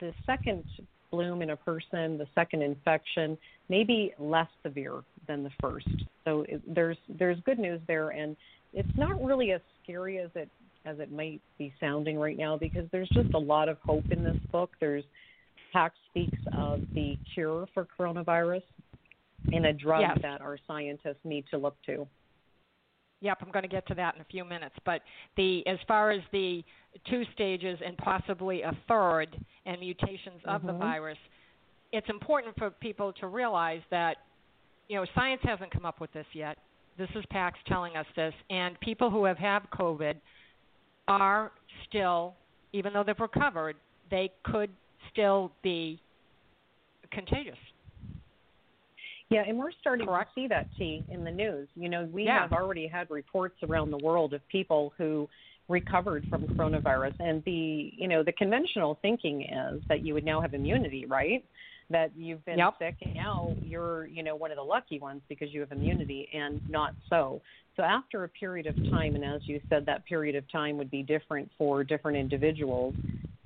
the 0.00 0.12
second 0.26 0.64
bloom 1.11 1.42
in 1.42 1.50
a 1.50 1.57
person, 1.57 2.18
the 2.18 2.26
second 2.35 2.62
infection, 2.62 3.38
may 3.68 3.85
be 3.85 4.12
less 4.18 4.48
severe 4.62 5.02
than 5.26 5.42
the 5.42 5.50
first. 5.61 5.88
So 6.24 6.44
it, 6.48 6.62
there's 6.74 6.98
there's 7.09 7.38
good 7.44 7.59
news 7.59 7.80
there, 7.87 8.11
and 8.11 8.37
it's 8.74 8.96
not 8.96 9.22
really 9.22 9.52
as 9.52 9.60
scary 9.82 10.18
as 10.18 10.30
it 10.34 10.48
as 10.87 10.98
it 10.98 11.10
might 11.10 11.40
be 11.58 11.72
sounding 11.80 12.18
right 12.18 12.37
now 12.37 12.58
because 12.58 12.87
there's 12.92 13.08
just 13.10 13.32
a 13.34 13.38
lot 13.38 13.70
of 13.70 13.78
hope 13.78 14.04
in 14.10 14.22
this 14.22 14.37
book. 14.52 14.70
There's 14.80 15.04
PAX 15.72 15.94
speaks 16.10 16.38
of 16.56 16.82
the 16.94 17.16
cure 17.32 17.66
for 17.72 17.87
coronavirus 17.98 18.62
and 19.52 19.66
a 19.66 19.72
drug 19.72 20.02
yes. 20.02 20.18
that 20.20 20.40
our 20.42 20.58
scientists 20.66 21.20
need 21.24 21.44
to 21.50 21.58
look 21.58 21.76
to. 21.87 22.06
Yep, 23.20 23.38
I'm 23.40 23.50
going 23.50 23.62
to 23.62 23.68
get 23.68 23.87
to 23.88 23.94
that 23.94 24.14
in 24.14 24.20
a 24.20 24.24
few 24.24 24.44
minutes. 24.44 24.74
But 24.84 25.00
the 25.37 25.66
as 25.66 25.78
far 25.88 26.10
as 26.10 26.20
the 26.32 26.62
two 27.08 27.22
stages 27.32 27.78
and 27.84 27.96
possibly 27.96 28.60
a 28.62 28.76
third 28.87 29.28
and 29.64 29.80
mutations 29.80 30.40
of 30.44 30.60
mm-hmm. 30.60 30.66
the 30.66 30.72
virus, 30.74 31.18
it's 31.92 32.08
important 32.10 32.54
for 32.58 32.70
people 32.70 33.12
to 33.20 33.28
realize 33.28 33.80
that 33.90 34.18
you 34.88 34.96
know 34.96 35.06
science 35.14 35.40
hasn't 35.44 35.70
come 35.70 35.87
up 35.87 36.00
with 36.00 36.12
this 36.12 36.26
yet. 36.34 36.58
This 36.96 37.09
is 37.16 37.24
PAX 37.30 37.59
telling 37.66 37.96
us 37.96 38.07
this, 38.14 38.33
and 38.50 38.78
people 38.80 39.11
who 39.11 39.24
have 39.24 39.38
had 39.38 39.61
COVID 39.72 40.14
are 41.09 41.52
still, 41.88 42.35
even 42.72 42.92
though 42.92 43.02
they've 43.02 43.18
recovered, 43.18 43.76
they 44.11 44.30
could 44.44 44.70
still 45.11 45.50
be 45.62 46.00
contagious. 47.11 47.59
Yeah, 49.30 49.42
and 49.46 49.59
we're 49.59 49.72
starting 49.80 50.07
Correct. 50.07 50.30
to 50.35 50.40
see 50.42 50.46
that, 50.48 50.68
T, 50.78 51.02
in 51.09 51.24
the 51.24 51.30
news. 51.30 51.68
You 51.74 51.88
know, 51.88 52.09
we 52.12 52.24
yeah. 52.24 52.42
have 52.42 52.52
already 52.52 52.87
had 52.87 53.11
reports 53.11 53.57
around 53.68 53.90
the 53.90 53.98
world 53.98 54.35
of 54.35 54.46
people 54.48 54.92
who 54.96 55.28
recovered 55.68 56.24
from 56.28 56.42
coronavirus, 56.42 57.14
and 57.18 57.42
the 57.44 57.90
you 57.96 58.07
know 58.07 58.22
the 58.22 58.33
conventional 58.33 58.98
thinking 59.02 59.42
is 59.42 59.83
that 59.88 60.04
you 60.04 60.14
would 60.14 60.24
now 60.24 60.40
have 60.40 60.54
immunity, 60.54 61.07
right? 61.07 61.44
That 61.90 62.10
you've 62.16 62.44
been 62.44 62.58
yep. 62.58 62.74
sick 62.78 62.96
and 63.02 63.14
now 63.14 63.54
you're 63.62 64.06
you 64.06 64.22
know 64.22 64.34
one 64.34 64.50
of 64.50 64.56
the 64.56 64.62
lucky 64.62 64.98
ones 64.98 65.20
because 65.28 65.52
you 65.52 65.60
have 65.60 65.70
immunity 65.72 66.28
and 66.32 66.60
not 66.68 66.94
so 67.10 67.40
so 67.76 67.82
after 67.82 68.24
a 68.24 68.28
period 68.28 68.66
of 68.66 68.74
time 68.90 69.14
and 69.14 69.24
as 69.24 69.40
you 69.44 69.60
said 69.68 69.84
that 69.84 70.04
period 70.06 70.34
of 70.34 70.50
time 70.50 70.78
would 70.78 70.90
be 70.90 71.02
different 71.02 71.50
for 71.58 71.84
different 71.84 72.16
individuals 72.16 72.94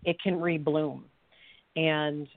it 0.05 0.17
can 0.23 0.35
rebloom 0.35 1.03
and 1.77 2.29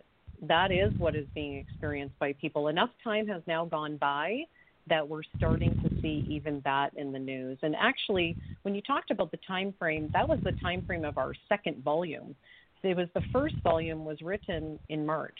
that 0.41 0.71
is 0.71 0.91
what 0.97 1.15
is 1.15 1.25
being 1.35 1.57
experienced 1.57 2.17
by 2.19 2.33
people. 2.33 2.67
Enough 2.67 2.89
time 3.03 3.27
has 3.27 3.41
now 3.47 3.65
gone 3.65 3.97
by 3.97 4.41
that 4.87 5.07
we're 5.07 5.21
starting 5.37 5.79
to 5.83 6.01
see 6.01 6.25
even 6.27 6.61
that 6.65 6.91
in 6.95 7.11
the 7.11 7.19
news. 7.19 7.57
And 7.61 7.75
actually, 7.75 8.35
when 8.63 8.73
you 8.73 8.81
talked 8.81 9.11
about 9.11 9.29
the 9.29 9.39
time 9.47 9.73
frame, 9.77 10.09
that 10.13 10.27
was 10.27 10.39
the 10.43 10.53
time 10.53 10.83
frame 10.85 11.05
of 11.05 11.17
our 11.17 11.33
second 11.47 11.83
volume. 11.83 12.35
It 12.83 12.97
was 12.97 13.07
the 13.13 13.21
first 13.31 13.55
volume 13.63 14.05
was 14.05 14.21
written 14.23 14.79
in 14.89 15.05
March. 15.05 15.37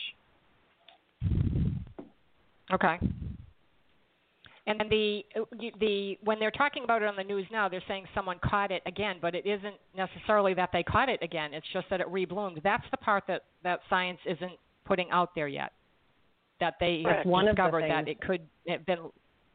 Okay. 2.73 2.97
And 4.67 4.79
then 4.79 4.89
the 4.89 5.23
the 5.79 6.17
when 6.23 6.39
they're 6.39 6.51
talking 6.51 6.83
about 6.83 7.01
it 7.01 7.07
on 7.07 7.15
the 7.15 7.23
news 7.23 7.45
now, 7.51 7.67
they're 7.67 7.83
saying 7.87 8.05
someone 8.13 8.37
caught 8.43 8.71
it 8.71 8.83
again, 8.85 9.17
but 9.21 9.33
it 9.33 9.45
isn't 9.45 9.75
necessarily 9.97 10.53
that 10.53 10.69
they 10.71 10.83
caught 10.83 11.09
it 11.09 11.19
again. 11.23 11.53
It's 11.53 11.65
just 11.73 11.87
that 11.89 11.99
it 11.99 12.07
rebloomed. 12.07 12.61
That's 12.63 12.83
the 12.91 12.97
part 12.97 13.23
that 13.27 13.43
that 13.63 13.79
science 13.89 14.19
isn't 14.25 14.53
putting 14.85 15.09
out 15.09 15.33
there 15.33 15.47
yet. 15.47 15.73
That 16.59 16.75
they 16.79 17.03
have 17.07 17.25
one 17.25 17.47
of 17.47 17.55
the 17.55 17.61
discovered 17.63 17.89
that 17.89 18.07
it 18.07 18.21
could 18.21 18.41
have 18.67 18.85
been 18.85 19.09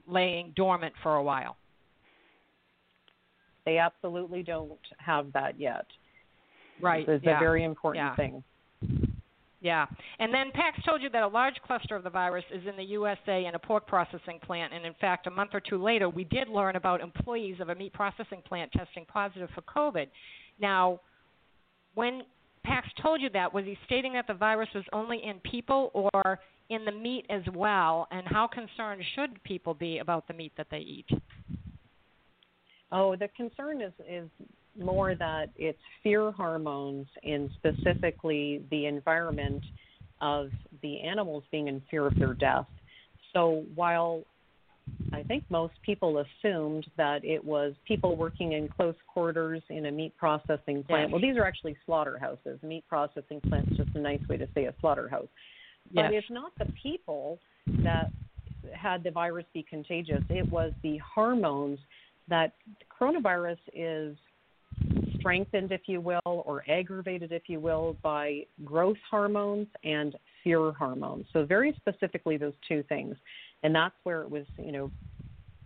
laying 0.08 0.52
dormant 0.56 0.92
for 1.02 1.14
a 1.14 1.22
while. 1.22 1.56
They 3.64 3.78
absolutely 3.78 4.42
don't 4.42 4.72
have 4.98 5.32
that 5.34 5.58
yet. 5.58 5.86
Right. 6.80 7.08
It's 7.08 7.24
yeah. 7.24 7.36
a 7.36 7.40
very 7.40 7.64
important 7.64 8.04
Yeah. 8.04 8.16
thing. 8.16 8.44
Yeah. 9.66 9.86
And 10.20 10.32
then 10.32 10.52
Pax 10.54 10.78
told 10.84 11.02
you 11.02 11.10
that 11.10 11.24
a 11.24 11.26
large 11.26 11.56
cluster 11.66 11.96
of 11.96 12.04
the 12.04 12.10
virus 12.10 12.44
is 12.54 12.62
in 12.68 12.76
the 12.76 12.84
USA 12.84 13.46
in 13.46 13.56
a 13.56 13.58
pork 13.58 13.84
processing 13.88 14.38
plant. 14.40 14.72
And 14.72 14.86
in 14.86 14.94
fact, 15.00 15.26
a 15.26 15.30
month 15.30 15.50
or 15.54 15.60
two 15.60 15.82
later, 15.82 16.08
we 16.08 16.22
did 16.22 16.48
learn 16.48 16.76
about 16.76 17.00
employees 17.00 17.56
of 17.58 17.68
a 17.68 17.74
meat 17.74 17.92
processing 17.92 18.42
plant 18.46 18.70
testing 18.70 19.04
positive 19.06 19.48
for 19.56 19.62
COVID. 19.62 20.06
Now, 20.60 21.00
when 21.96 22.22
Pax 22.64 22.86
told 23.02 23.20
you 23.20 23.28
that, 23.30 23.52
was 23.52 23.64
he 23.64 23.76
stating 23.86 24.12
that 24.12 24.28
the 24.28 24.34
virus 24.34 24.68
was 24.72 24.84
only 24.92 25.20
in 25.24 25.40
people 25.40 25.90
or 25.94 26.38
in 26.70 26.84
the 26.84 26.92
meat 26.92 27.26
as 27.28 27.42
well? 27.52 28.06
And 28.12 28.24
how 28.24 28.46
concerned 28.46 29.02
should 29.16 29.42
people 29.42 29.74
be 29.74 29.98
about 29.98 30.28
the 30.28 30.34
meat 30.34 30.52
that 30.58 30.68
they 30.70 30.78
eat? 30.78 31.06
Oh, 32.92 33.16
the 33.16 33.26
concern 33.36 33.80
is 33.80 33.92
is 34.08 34.28
more 34.78 35.14
that 35.14 35.50
it's 35.56 35.78
fear 36.02 36.30
hormones 36.30 37.06
and 37.22 37.50
specifically 37.56 38.62
the 38.70 38.86
environment 38.86 39.62
of 40.20 40.50
the 40.82 41.00
animals 41.00 41.44
being 41.50 41.68
in 41.68 41.82
fear 41.90 42.06
of 42.06 42.18
their 42.18 42.34
death. 42.34 42.66
So 43.32 43.64
while 43.74 44.22
I 45.12 45.22
think 45.24 45.44
most 45.50 45.74
people 45.84 46.24
assumed 46.24 46.86
that 46.96 47.24
it 47.24 47.44
was 47.44 47.74
people 47.86 48.16
working 48.16 48.52
in 48.52 48.68
close 48.68 48.94
quarters 49.12 49.62
in 49.68 49.86
a 49.86 49.90
meat 49.90 50.16
processing 50.16 50.84
plant. 50.84 51.08
Yes. 51.08 51.12
Well, 51.12 51.20
these 51.20 51.36
are 51.36 51.44
actually 51.44 51.76
slaughterhouses. 51.84 52.62
Meat 52.62 52.84
processing 52.88 53.40
plant 53.48 53.68
is 53.70 53.76
just 53.76 53.90
a 53.94 53.98
nice 53.98 54.20
way 54.28 54.36
to 54.36 54.48
say 54.54 54.66
a 54.66 54.74
slaughterhouse. 54.80 55.28
But 55.92 56.12
Yes. 56.12 56.22
it's 56.22 56.30
not 56.30 56.52
the 56.58 56.72
people 56.82 57.38
that 57.82 58.10
had 58.74 59.02
the 59.02 59.10
virus 59.10 59.46
be 59.52 59.62
contagious. 59.62 60.22
It 60.28 60.50
was 60.50 60.72
the 60.82 60.98
hormones 60.98 61.78
that 62.28 62.52
coronavirus 62.90 63.58
is 63.72 64.16
strengthened, 65.26 65.72
if 65.72 65.82
you 65.86 66.00
will, 66.00 66.20
or 66.24 66.62
aggravated, 66.70 67.32
if 67.32 67.42
you 67.48 67.58
will, 67.58 67.96
by 68.00 68.42
growth 68.64 68.96
hormones 69.10 69.66
and 69.82 70.14
fear 70.44 70.70
hormones. 70.72 71.26
So 71.32 71.44
very 71.44 71.76
specifically 71.76 72.36
those 72.36 72.52
two 72.68 72.84
things. 72.88 73.16
And 73.64 73.74
that's 73.74 73.94
where 74.04 74.22
it 74.22 74.30
was, 74.30 74.44
you 74.56 74.70
know, 74.70 74.90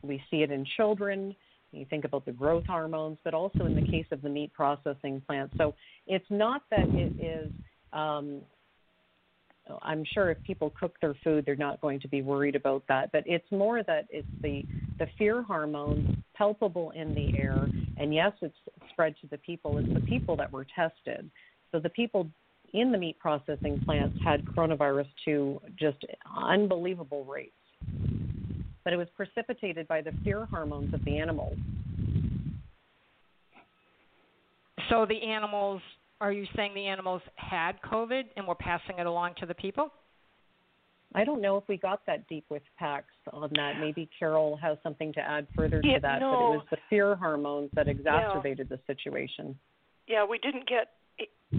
we 0.03 0.23
see 0.31 0.39
it 0.39 0.51
in 0.51 0.65
children. 0.79 1.37
You 1.73 1.85
think 1.91 2.07
about 2.07 2.25
the 2.25 2.33
growth 2.33 2.65
hormones, 2.67 3.19
but 3.23 3.35
also 3.35 3.67
in 3.67 3.75
the 3.75 3.87
case 3.87 4.07
of 4.13 4.23
the 4.23 4.31
meat 4.31 4.51
processing 4.55 5.23
plant. 5.27 5.53
So 5.59 5.75
it's 6.07 6.25
not 6.31 6.63
that 6.71 6.89
it 6.89 7.23
is 7.23 7.53
um, 7.93 8.41
I'm 9.83 10.05
sure 10.15 10.31
if 10.31 10.43
people 10.43 10.73
cook 10.79 10.97
their 11.01 11.15
food, 11.23 11.45
they're 11.45 11.55
not 11.55 11.81
going 11.81 12.01
to 12.01 12.09
be 12.09 12.23
worried 12.23 12.57
about 12.57 12.83
that. 12.89 13.13
But 13.13 13.25
it's 13.27 13.51
more 13.51 13.83
that 13.85 14.07
it's 14.11 14.27
the 14.43 14.65
the 14.99 15.07
fear 15.19 15.43
hormones 15.43 16.17
palpable 16.41 16.91
in 16.93 17.15
the 17.15 17.39
air, 17.39 17.69
and 17.99 18.15
yes, 18.15 18.33
it's 18.41 18.57
spread 18.91 19.15
to 19.21 19.27
the 19.27 19.37
people. 19.37 19.77
It's 19.77 19.93
the 19.93 20.01
people 20.01 20.37
that 20.37 20.51
were 20.51 20.67
tested. 20.75 21.31
So 21.71 21.79
the 21.79 21.91
people 21.91 22.31
in 22.73 22.91
the 22.91 22.97
meat 22.97 23.19
processing 23.19 23.79
plants 23.85 24.17
had 24.25 24.43
coronavirus 24.47 25.09
to 25.27 25.61
just 25.79 25.99
unbelievable 26.35 27.27
rates. 27.27 27.53
But 28.85 28.95
it 28.95 28.97
was 28.97 29.09
precipitated 29.15 29.87
by 29.87 30.01
the 30.01 30.13
fear 30.25 30.47
hormones 30.47 30.95
of 30.95 31.05
the 31.05 31.19
animals. 31.19 31.59
So 34.89 35.05
the 35.07 35.23
animals, 35.23 35.83
are 36.23 36.33
you 36.33 36.47
saying 36.57 36.73
the 36.75 36.87
animals 36.87 37.21
had 37.37 37.73
COVID 37.83 38.23
and 38.37 38.47
were 38.47 38.55
passing 38.55 38.99
it 38.99 39.07
along 39.07 39.35
to 39.41 39.47
the 39.47 39.55
people? 39.55 39.91
I 41.15 41.25
don't 41.25 41.41
know 41.41 41.57
if 41.57 41.65
we 41.69 41.77
got 41.77 42.07
that 42.07 42.29
deep 42.29 42.45
with 42.51 42.63
PAX 42.79 43.07
on 43.33 43.51
that. 43.57 43.81
Maybe 43.81 44.09
Carole 44.17 44.57
has 44.63 44.79
something 44.83 45.13
to 45.15 45.21
add 45.21 45.47
further 45.57 45.81
Yeah, 45.83 45.97
to 45.97 46.01
that, 46.03 46.21
but 46.21 46.27
it 46.27 46.51
was 46.57 46.67
the 46.71 46.77
fear 46.89 47.17
hormones 47.17 47.71
that 47.75 47.89
exacerbated 47.89 48.69
the 48.69 48.79
situation. 48.87 49.59
Yeah, 50.07 50.25
we 50.25 50.39
didn't 50.39 50.69
get 50.69 50.89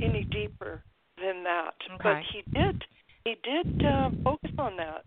any 0.01 0.25
deeper 0.31 0.81
than 1.17 1.43
that, 1.43 1.73
but 2.01 2.17
he 2.31 2.43
did. 2.53 2.83
He 3.25 3.35
did 3.43 3.85
uh, 3.85 4.09
focus 4.23 4.51
on 4.57 4.77
that. 4.77 5.03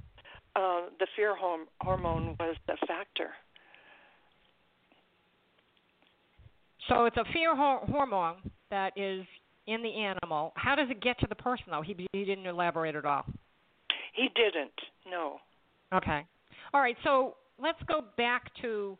Uh, 0.57 0.89
the 1.01 1.07
fear 1.17 1.35
horm- 1.35 1.67
hormone 1.81 2.37
was 2.39 2.57
the 2.69 2.77
factor. 2.87 3.31
So 6.89 7.07
it's 7.07 7.17
a 7.17 7.25
fear 7.33 7.57
hor- 7.57 7.81
hormone 7.87 8.37
that 8.71 8.93
is 8.97 9.25
in 9.67 9.83
the 9.83 9.95
animal. 9.95 10.53
How 10.55 10.75
does 10.75 10.89
it 10.91 11.03
get 11.03 11.19
to 11.21 11.27
the 11.29 11.35
person, 11.35 11.65
though? 11.71 11.83
He, 11.83 11.97
he 12.13 12.25
didn't 12.25 12.47
elaborate 12.47 12.95
at 12.95 13.05
all. 13.05 13.25
He 14.15 14.29
didn't. 14.35 14.73
No. 15.11 15.39
Okay. 15.93 16.25
All 16.73 16.81
right. 16.81 16.97
So 17.05 17.37
let's 17.59 17.79
go 17.87 18.03
back 18.17 18.51
to 18.63 18.97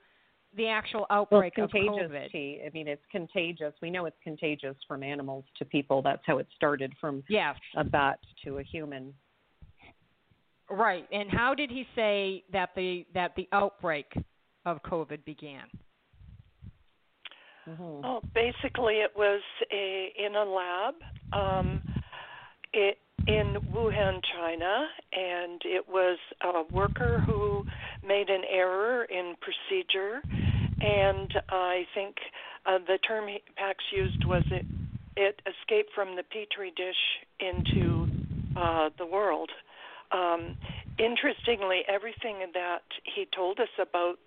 the 0.57 0.69
actual 0.69 1.07
Well, 1.11 1.21
outbreak 1.23 1.59
of 1.59 1.71
contagious, 1.71 2.11
COVID. 2.11 2.31
T. 2.31 2.61
I 2.65 2.71
mean, 2.71 2.87
it's 2.87 3.03
contagious. 3.11 3.73
We 3.83 3.91
know 3.91 4.07
it's 4.07 4.17
contagious 4.23 4.77
from 4.87 5.03
animals 5.03 5.45
to 5.59 5.65
people. 5.65 6.03
That's 6.03 6.23
how 6.27 6.39
it 6.39 6.47
started 6.55 6.93
from 7.01 7.25
Yes. 7.29 7.57
a 7.77 7.85
bat 7.85 8.19
to 8.45 8.59
a 8.59 8.63
human. 8.63 9.13
Right. 10.71 11.07
And 11.13 11.31
how 11.31 11.55
did 11.55 11.71
he 11.71 11.87
say 11.95 12.45
that 12.53 12.71
the 12.75 13.07
that 13.15 13.35
the 13.37 13.49
outbreak 13.53 14.13
of 14.65 14.83
COVID 14.83 15.25
began? 15.25 15.65
hmm 17.65 18.01
Oh, 18.05 18.21
basically, 18.35 18.95
it 18.97 19.13
was 19.17 19.41
a 19.73 20.13
in 20.19 20.35
a 20.37 20.45
lab 20.45 20.95
um, 21.33 21.83
it, 22.73 22.99
in 23.27 23.57
Wuhan, 23.75 24.21
China, 24.35 24.87
and 25.13 25.61
it 25.65 25.89
was 25.89 26.19
a 26.43 26.63
worker 26.73 27.23
who 27.27 27.65
made 28.07 28.29
an 28.29 28.43
error 28.51 29.05
in 29.05 29.35
procedure, 29.41 30.21
and 30.81 31.33
I 31.49 31.87
think 31.95 32.17
uh, 32.67 32.79
the 32.87 32.99
term 32.99 33.29
he, 33.29 33.43
Pax 33.57 33.79
used 33.93 34.25
was 34.27 34.43
it 34.51 34.67
it 35.17 35.41
escaped 35.47 35.91
from 35.95 36.17
the 36.17 36.23
petri 36.25 36.73
dish 36.77 36.97
into 37.39 38.09
uh, 38.57 38.91
the 38.99 39.07
world. 39.07 39.51
Um, 40.11 40.57
interestingly, 40.99 41.83
everything 41.89 42.39
that 42.53 42.83
he 43.05 43.27
told 43.35 43.61
us 43.61 43.69
about 43.81 44.19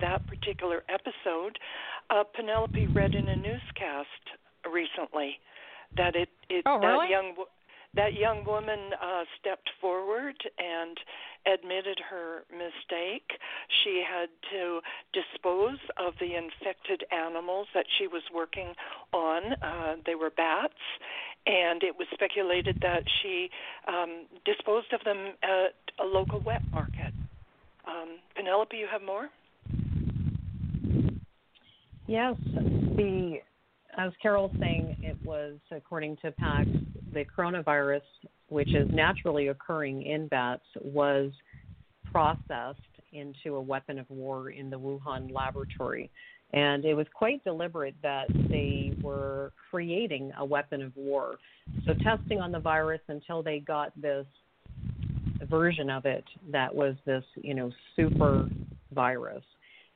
that 0.00 0.26
particular 0.26 0.82
episode, 0.88 1.58
uh, 2.10 2.24
Penelope 2.34 2.88
read 2.88 3.14
in 3.14 3.28
a 3.28 3.36
newscast 3.36 4.08
recently 4.70 5.38
that 5.96 6.16
it, 6.16 6.28
it 6.48 6.64
Oh, 6.66 6.80
that 6.80 7.08
young 7.08 7.34
that 7.94 8.14
young 8.14 8.44
woman 8.44 8.78
uh, 9.00 9.24
stepped 9.38 9.68
forward 9.80 10.36
and 10.58 10.98
admitted 11.46 11.98
her 12.08 12.44
mistake. 12.50 13.32
She 13.82 14.02
had 14.08 14.28
to 14.52 14.80
dispose 15.12 15.78
of 15.98 16.14
the 16.20 16.34
infected 16.36 17.04
animals 17.12 17.66
that 17.74 17.86
she 17.98 18.06
was 18.06 18.22
working 18.34 18.74
on. 19.12 19.52
Uh, 19.62 19.96
they 20.06 20.14
were 20.14 20.30
bats, 20.30 20.72
and 21.46 21.82
it 21.82 21.96
was 21.98 22.06
speculated 22.14 22.78
that 22.80 23.02
she 23.20 23.50
um, 23.86 24.26
disposed 24.44 24.92
of 24.92 25.02
them 25.04 25.34
at 25.42 25.74
a 26.00 26.04
local 26.04 26.40
wet 26.40 26.62
market. 26.72 27.12
Um, 27.86 28.18
Penelope, 28.36 28.76
you 28.76 28.86
have 28.90 29.02
more? 29.02 29.28
Yes, 32.06 32.36
the 32.54 33.40
as 33.98 34.12
Carole's 34.22 34.52
saying, 34.58 34.96
it 35.02 35.16
was 35.24 35.56
according 35.70 36.16
to 36.22 36.30
PAX, 36.32 36.66
the 37.12 37.24
coronavirus, 37.24 38.02
which 38.48 38.74
is 38.74 38.88
naturally 38.92 39.48
occurring 39.48 40.02
in 40.02 40.28
bats, 40.28 40.64
was 40.80 41.30
processed 42.10 42.80
into 43.12 43.56
a 43.56 43.60
weapon 43.60 43.98
of 43.98 44.08
war 44.08 44.50
in 44.50 44.70
the 44.70 44.78
Wuhan 44.78 45.32
laboratory. 45.32 46.10
And 46.52 46.84
it 46.84 46.94
was 46.94 47.06
quite 47.14 47.42
deliberate 47.44 47.94
that 48.02 48.26
they 48.50 48.94
were 49.02 49.52
creating 49.70 50.32
a 50.38 50.44
weapon 50.44 50.82
of 50.82 50.94
war. 50.96 51.36
So 51.86 51.94
testing 52.04 52.40
on 52.40 52.52
the 52.52 52.58
virus 52.58 53.00
until 53.08 53.42
they 53.42 53.58
got 53.60 53.98
this 54.00 54.26
version 55.48 55.88
of 55.88 56.04
it 56.04 56.24
that 56.50 56.74
was 56.74 56.94
this, 57.06 57.24
you 57.36 57.54
know, 57.54 57.70
super 57.96 58.48
virus. 58.92 59.42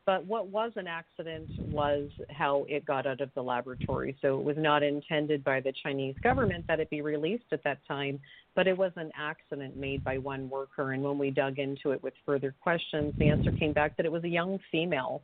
But 0.07 0.25
what 0.25 0.47
was 0.47 0.71
an 0.77 0.87
accident 0.87 1.51
was 1.59 2.09
how 2.31 2.65
it 2.69 2.87
got 2.87 3.07
out 3.07 3.21
of 3.21 3.31
the 3.35 3.43
laboratory. 3.43 4.17
So 4.23 4.39
it 4.39 4.45
was 4.45 4.57
not 4.57 4.85
intended 4.85 5.43
by 5.43 5.61
the 5.61 5.73
Chinese 5.83 6.15
government 6.23 6.65
that 6.69 6.79
it 6.79 6.89
be 6.91 7.03
released 7.03 7.47
at 7.51 7.65
that 7.65 7.79
time, 7.89 8.21
but 8.55 8.69
it 8.69 8.79
was 8.79 8.93
an 8.95 9.11
accident 9.19 9.77
made 9.77 10.05
by 10.05 10.19
one 10.19 10.49
worker. 10.49 10.93
And 10.93 11.03
when 11.03 11.19
we 11.19 11.31
dug 11.31 11.59
into 11.59 11.91
it 11.91 12.01
with 12.05 12.15
further 12.25 12.55
questions, 12.63 13.15
the 13.19 13.29
answer 13.29 13.51
came 13.51 13.73
back 13.73 13.97
that 13.97 14.07
it 14.07 14.13
was 14.13 14.23
a 14.23 14.29
young 14.29 14.61
female 14.71 15.21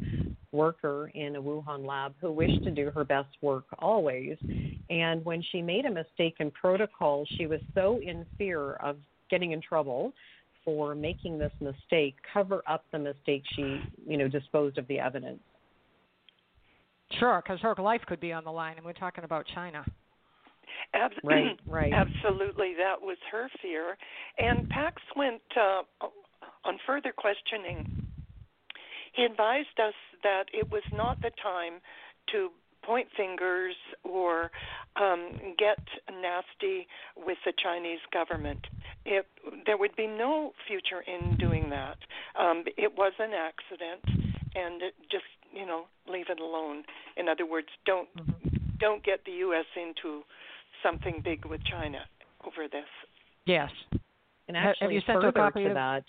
worker 0.51 1.13
in 1.15 1.37
a 1.37 1.43
Wuhan 1.43 1.87
lab 1.87 2.15
who 2.21 2.33
wished 2.33 2.65
to 2.65 2.73
do 2.73 2.91
her 2.91 3.05
best 3.05 3.31
work 3.41 3.67
always. 3.79 4.37
And 4.91 5.25
when 5.25 5.45
she 5.53 5.63
made 5.63 5.85
a 5.85 5.91
mistake 5.91 6.35
in 6.41 6.51
protocol, 6.51 7.25
she 7.39 7.47
was 7.47 7.61
so 7.73 8.01
in 8.03 8.27
fear 8.37 8.73
of 8.75 8.97
getting 9.31 9.53
in 9.53 9.63
trouble 9.63 10.13
for 10.65 10.95
making 10.95 11.39
this 11.39 11.53
mistake 11.61 12.17
cover 12.33 12.63
up 12.69 12.85
the 12.93 12.99
mistake 12.99 13.43
she, 13.55 13.81
you 14.07 14.17
know, 14.17 14.29
disposed 14.29 14.79
of 14.79 14.87
the 14.89 14.99
evidence. 14.99 15.41
Sure, 17.19 17.43
because 17.45 17.61
her 17.61 17.75
life 17.79 18.01
could 18.07 18.21
be 18.21 18.33
on 18.33 18.45
the 18.45 18.53
line, 18.53 18.77
and 18.77 18.87
we're 18.87 18.93
talking 18.93 19.25
about 19.25 19.47
China. 19.55 19.85
Ab- 20.95 21.11
right, 21.25 21.59
right. 21.67 21.93
Absolutely, 21.93 22.75
that 22.79 23.01
was 23.01 23.19
her 23.31 23.49
fear. 23.61 23.97
And 24.39 24.69
Pax 24.69 25.03
went 25.17 25.43
uh, 25.57 25.83
on 26.65 26.79
further 26.87 27.13
questioning. 27.17 27.87
He 29.15 29.25
advised 29.25 29.79
us 29.79 29.95
that 30.23 30.45
it 30.53 30.71
was 30.71 30.83
not 30.93 31.21
the 31.21 31.31
time 31.43 31.81
to 32.33 32.49
point 32.85 33.09
fingers 33.17 33.75
or 34.05 34.51
um, 34.97 35.31
get 35.59 35.79
nasty 36.11 36.87
with 37.17 37.39
the 37.45 37.53
Chinese 37.63 38.01
government. 38.13 38.61
It, 39.05 39.27
there 39.67 39.77
would 39.77 39.97
be 39.97 40.07
no 40.07 40.53
future 40.67 41.03
in 41.07 41.37
doing 41.39 41.71
that. 41.71 41.97
Um, 42.39 42.65
it 42.77 42.93
was 42.97 43.13
an 43.19 43.31
accident, 43.33 44.35
and 44.55 44.83
it 44.83 44.95
just 45.11 45.25
you 45.53 45.67
know 45.67 45.85
leave 46.11 46.27
it 46.29 46.41
alone. 46.41 46.83
In 47.17 47.29
other 47.29 47.47
words, 47.47 47.69
don't 47.87 48.09
mm-hmm. 48.17 48.57
don't 48.79 49.05
get 49.05 49.25
the 49.25 49.33
U.S. 49.33 49.67
into 49.77 50.23
something 50.83 51.21
big 51.25 51.45
with 51.45 51.61
China 51.65 52.01
over 52.47 52.69
this. 52.69 52.89
Yes. 53.47 53.71
And 54.49 54.57
actually, 54.57 54.85
have 54.85 54.93
you 54.93 55.01
sent 55.07 55.25
a 55.25 55.33
copy 55.33 55.65
to 55.65 55.71
of 55.71 55.75
that? 55.75 56.05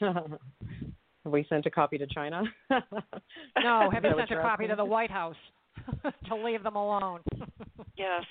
Have 1.26 1.32
we 1.32 1.44
sent 1.48 1.66
a 1.66 1.70
copy 1.70 1.98
to 1.98 2.06
China? 2.06 2.44
no, 2.70 3.90
have 3.92 4.04
you 4.04 4.12
sent 4.16 4.30
a 4.30 4.36
copy 4.36 4.68
to 4.68 4.76
the 4.76 4.84
White 4.84 5.10
House 5.10 5.34
to 6.28 6.36
leave 6.36 6.62
them 6.62 6.76
alone? 6.76 7.18
yes. 7.96 8.22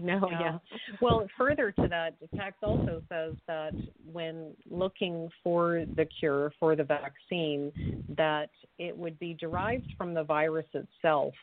No, 0.00 0.20
yeah. 0.30 0.40
yeah. 0.40 0.58
Well, 1.00 1.26
further 1.36 1.72
to 1.72 1.88
that, 1.88 2.14
Pax 2.36 2.54
also 2.62 3.02
says 3.08 3.34
that 3.48 3.72
when 4.12 4.54
looking 4.70 5.28
for 5.42 5.84
the 5.96 6.04
cure 6.04 6.52
for 6.60 6.76
the 6.76 6.84
vaccine, 6.84 8.04
that 8.16 8.50
it 8.78 8.96
would 8.96 9.18
be 9.18 9.34
derived 9.34 9.92
from 9.98 10.14
the 10.14 10.22
virus 10.22 10.66
itself, 10.74 11.34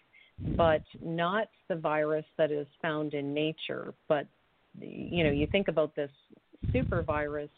but 0.56 0.84
not 1.04 1.50
the 1.68 1.76
virus 1.76 2.26
that 2.38 2.52
is 2.54 2.68
found 2.82 3.14
in 3.14 3.34
nature. 3.34 3.94
But 4.08 4.28
you 4.80 5.26
know, 5.26 5.32
you 5.32 5.48
think 5.48 5.68
about 5.68 5.94
this 5.94 6.12
super 6.72 7.04
virus 7.04 7.50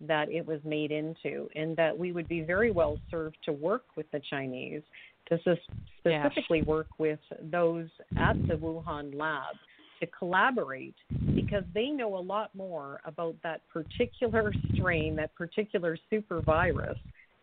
that 0.00 0.30
it 0.30 0.46
was 0.46 0.60
made 0.64 0.92
into, 0.92 1.48
and 1.54 1.76
that 1.76 1.96
we 1.96 2.12
would 2.12 2.28
be 2.28 2.42
very 2.42 2.70
well 2.70 2.98
served 3.10 3.36
to 3.44 3.52
work 3.52 3.84
with 3.96 4.10
the 4.12 4.20
Chinese 4.30 4.82
to 5.28 5.38
specifically 5.38 6.58
yes. 6.58 6.66
work 6.66 6.86
with 6.98 7.18
those 7.50 7.88
at 8.16 8.34
the 8.46 8.54
Wuhan 8.54 9.14
lab 9.18 9.56
to 10.00 10.06
collaborate 10.06 10.94
because 11.34 11.64
they 11.74 11.86
know 11.86 12.16
a 12.16 12.20
lot 12.20 12.54
more 12.54 13.00
about 13.04 13.34
that 13.42 13.62
particular 13.72 14.52
strain, 14.74 15.16
that 15.16 15.34
particular 15.34 15.96
super 16.10 16.40
virus, 16.42 16.98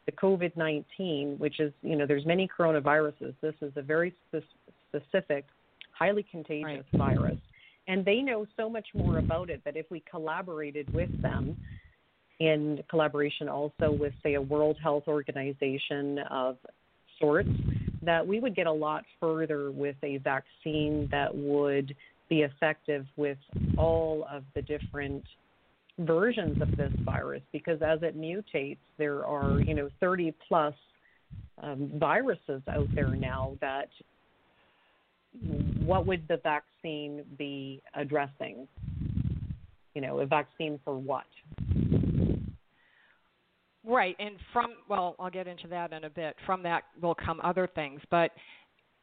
the 0.05 0.11
COVID 0.11 0.55
19, 0.55 1.35
which 1.37 1.59
is, 1.59 1.73
you 1.81 1.95
know, 1.95 2.05
there's 2.05 2.25
many 2.25 2.47
coronaviruses. 2.47 3.33
This 3.41 3.55
is 3.61 3.71
a 3.75 3.81
very 3.81 4.13
specific, 4.91 5.45
highly 5.91 6.25
contagious 6.29 6.85
right. 6.93 7.17
virus. 7.17 7.37
And 7.87 8.05
they 8.05 8.21
know 8.21 8.45
so 8.55 8.69
much 8.69 8.87
more 8.93 9.17
about 9.17 9.49
it 9.49 9.61
that 9.65 9.75
if 9.75 9.89
we 9.89 10.03
collaborated 10.09 10.93
with 10.93 11.09
them, 11.21 11.57
in 12.39 12.83
collaboration 12.89 13.47
also 13.47 13.91
with, 13.91 14.13
say, 14.23 14.33
a 14.35 14.41
World 14.41 14.77
Health 14.81 15.03
Organization 15.07 16.19
of 16.29 16.57
sorts, 17.19 17.49
that 18.01 18.25
we 18.25 18.39
would 18.39 18.55
get 18.55 18.67
a 18.67 18.71
lot 18.71 19.03
further 19.19 19.71
with 19.71 19.95
a 20.03 20.17
vaccine 20.17 21.07
that 21.11 21.33
would 21.33 21.95
be 22.29 22.41
effective 22.41 23.05
with 23.15 23.37
all 23.77 24.27
of 24.31 24.43
the 24.55 24.61
different 24.61 25.23
versions 25.99 26.61
of 26.61 26.75
this 26.75 26.91
virus. 27.05 27.41
Because 27.51 27.81
as 27.81 27.99
it 28.01 28.19
mutates 28.19 28.77
there 28.97 29.25
are 29.25 29.59
you 29.61 29.73
know 29.73 29.89
30 29.99 30.33
plus 30.47 30.73
um, 31.61 31.91
viruses 31.95 32.61
out 32.67 32.87
there 32.95 33.15
now 33.15 33.55
that 33.61 33.89
what 35.85 36.05
would 36.05 36.27
the 36.27 36.37
vaccine 36.37 37.23
be 37.37 37.81
addressing? 37.95 38.67
You 39.93 40.01
know 40.01 40.19
a 40.19 40.25
vaccine 40.25 40.79
for 40.83 40.97
what 40.97 41.25
Right, 43.85 44.15
and 44.19 44.35
from 44.53 44.71
well, 44.87 45.15
I'll 45.19 45.29
get 45.29 45.47
into 45.47 45.67
that 45.67 45.91
in 45.91 46.05
a 46.05 46.09
bit. 46.09 46.35
From 46.45 46.63
that 46.63 46.83
will 47.01 47.15
come 47.15 47.41
other 47.43 47.67
things, 47.67 48.01
but 48.09 48.31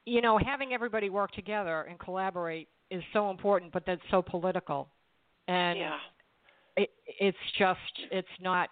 you 0.06 0.22
know, 0.22 0.38
having 0.38 0.72
everybody 0.72 1.10
work 1.10 1.32
together 1.32 1.82
and 1.82 1.98
collaborate 1.98 2.68
is 2.90 3.02
so 3.12 3.30
important, 3.30 3.72
but 3.72 3.84
that's 3.86 4.00
so 4.10 4.22
political, 4.22 4.88
and 5.48 5.78
yeah. 5.78 5.96
it, 6.76 6.90
it's 7.18 7.38
just 7.58 7.78
it's 8.10 8.28
not 8.40 8.70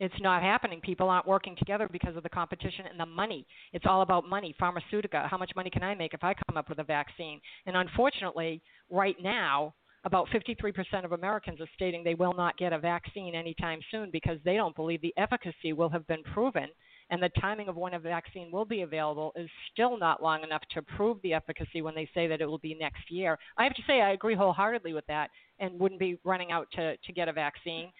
it's 0.00 0.14
not 0.20 0.42
happening. 0.42 0.80
People 0.80 1.08
aren't 1.08 1.26
working 1.26 1.56
together 1.56 1.88
because 1.90 2.16
of 2.16 2.22
the 2.22 2.28
competition 2.28 2.84
and 2.88 2.98
the 3.00 3.06
money. 3.06 3.44
It's 3.72 3.84
all 3.86 4.02
about 4.02 4.28
money. 4.28 4.54
Pharmaceutica. 4.60 5.28
How 5.28 5.36
much 5.36 5.50
money 5.56 5.70
can 5.70 5.82
I 5.82 5.94
make 5.94 6.14
if 6.14 6.22
I 6.22 6.34
come 6.34 6.56
up 6.56 6.68
with 6.68 6.78
a 6.78 6.84
vaccine? 6.84 7.40
And 7.66 7.76
unfortunately, 7.76 8.62
right 8.90 9.16
now, 9.20 9.74
about 10.08 10.26
53% 10.28 11.04
of 11.04 11.12
Americans 11.12 11.60
are 11.60 11.68
stating 11.74 12.02
they 12.02 12.14
will 12.14 12.32
not 12.32 12.56
get 12.56 12.72
a 12.72 12.78
vaccine 12.78 13.34
anytime 13.34 13.78
soon 13.90 14.10
because 14.10 14.38
they 14.42 14.54
don't 14.54 14.74
believe 14.74 15.02
the 15.02 15.12
efficacy 15.18 15.74
will 15.74 15.90
have 15.90 16.06
been 16.06 16.22
proven. 16.22 16.68
And 17.10 17.22
the 17.22 17.28
timing 17.40 17.68
of 17.68 17.76
when 17.76 17.92
a 17.92 17.98
vaccine 17.98 18.50
will 18.50 18.64
be 18.64 18.80
available 18.80 19.34
is 19.36 19.50
still 19.70 19.98
not 19.98 20.22
long 20.22 20.42
enough 20.44 20.62
to 20.72 20.80
prove 20.80 21.18
the 21.22 21.34
efficacy 21.34 21.82
when 21.82 21.94
they 21.94 22.08
say 22.14 22.26
that 22.26 22.40
it 22.40 22.46
will 22.46 22.56
be 22.56 22.74
next 22.74 23.10
year. 23.10 23.38
I 23.58 23.64
have 23.64 23.74
to 23.74 23.82
say, 23.86 24.00
I 24.00 24.12
agree 24.12 24.34
wholeheartedly 24.34 24.94
with 24.94 25.06
that 25.08 25.28
and 25.58 25.78
wouldn't 25.78 26.00
be 26.00 26.18
running 26.24 26.52
out 26.52 26.68
to, 26.76 26.96
to 26.96 27.12
get 27.12 27.28
a 27.28 27.32
vaccine. 27.32 27.92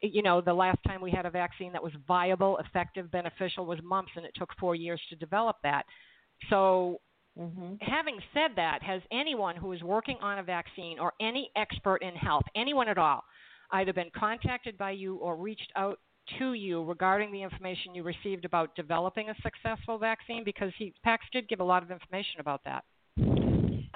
You 0.00 0.22
know, 0.22 0.40
the 0.40 0.54
last 0.54 0.78
time 0.86 1.02
we 1.02 1.10
had 1.10 1.26
a 1.26 1.30
vaccine 1.30 1.72
that 1.72 1.82
was 1.82 1.92
viable, 2.08 2.56
effective, 2.56 3.10
beneficial 3.10 3.66
was 3.66 3.80
mumps, 3.84 4.12
and 4.16 4.24
it 4.24 4.32
took 4.34 4.48
four 4.58 4.74
years 4.74 5.00
to 5.10 5.16
develop 5.16 5.56
that. 5.62 5.84
So 6.48 7.00
Mm-hmm. 7.38 7.74
Having 7.80 8.18
said 8.34 8.50
that, 8.56 8.82
has 8.82 9.00
anyone 9.12 9.56
who 9.56 9.72
is 9.72 9.82
working 9.82 10.16
on 10.20 10.38
a 10.38 10.42
vaccine 10.42 10.98
or 10.98 11.12
any 11.20 11.50
expert 11.56 11.98
in 12.02 12.14
health, 12.14 12.44
anyone 12.56 12.88
at 12.88 12.98
all, 12.98 13.22
either 13.72 13.92
been 13.92 14.10
contacted 14.16 14.76
by 14.76 14.90
you 14.90 15.16
or 15.16 15.36
reached 15.36 15.72
out 15.76 15.98
to 16.38 16.52
you 16.52 16.84
regarding 16.84 17.32
the 17.32 17.42
information 17.42 17.94
you 17.94 18.02
received 18.02 18.44
about 18.44 18.74
developing 18.76 19.30
a 19.30 19.34
successful 19.42 19.98
vaccine? 19.98 20.44
Because 20.44 20.72
he 20.78 20.92
Pax 21.02 21.24
did 21.32 21.48
give 21.48 21.60
a 21.60 21.64
lot 21.64 21.82
of 21.82 21.90
information 21.90 22.40
about 22.40 22.62
that. 22.64 22.84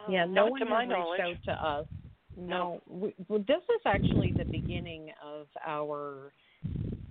Yeah, 0.09 0.25
no 0.27 0.44
Not 0.44 0.51
one 0.51 0.61
to 0.61 0.66
my 0.66 0.83
has 0.83 0.90
knowledge. 0.90 1.20
reached 1.23 1.49
out 1.49 1.55
to 1.55 1.66
us. 1.66 1.87
No, 2.37 2.83
we, 2.88 3.14
well, 3.29 3.44
this 3.47 3.62
is 3.62 3.81
actually 3.87 4.33
the 4.37 4.44
beginning 4.44 5.11
of 5.25 5.47
our 5.64 6.33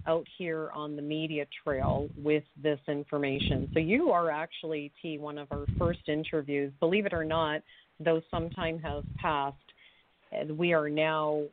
out 0.07 0.25
here 0.37 0.69
on 0.73 0.95
the 0.95 1.01
media 1.01 1.45
trail 1.63 2.09
with 2.21 2.43
this 2.61 2.79
information. 2.87 3.69
So 3.73 3.79
you 3.79 4.11
are 4.11 4.29
actually, 4.29 4.91
T, 5.01 5.17
one 5.17 5.37
of 5.37 5.47
our 5.51 5.65
first 5.77 6.07
interviews. 6.07 6.71
Believe 6.79 7.05
it 7.05 7.13
or 7.13 7.23
not, 7.23 7.61
though 7.99 8.21
some 8.29 8.49
time 8.49 8.79
has 8.79 9.03
passed, 9.17 9.57
we 10.49 10.73
are 10.73 10.89
now 10.89 11.43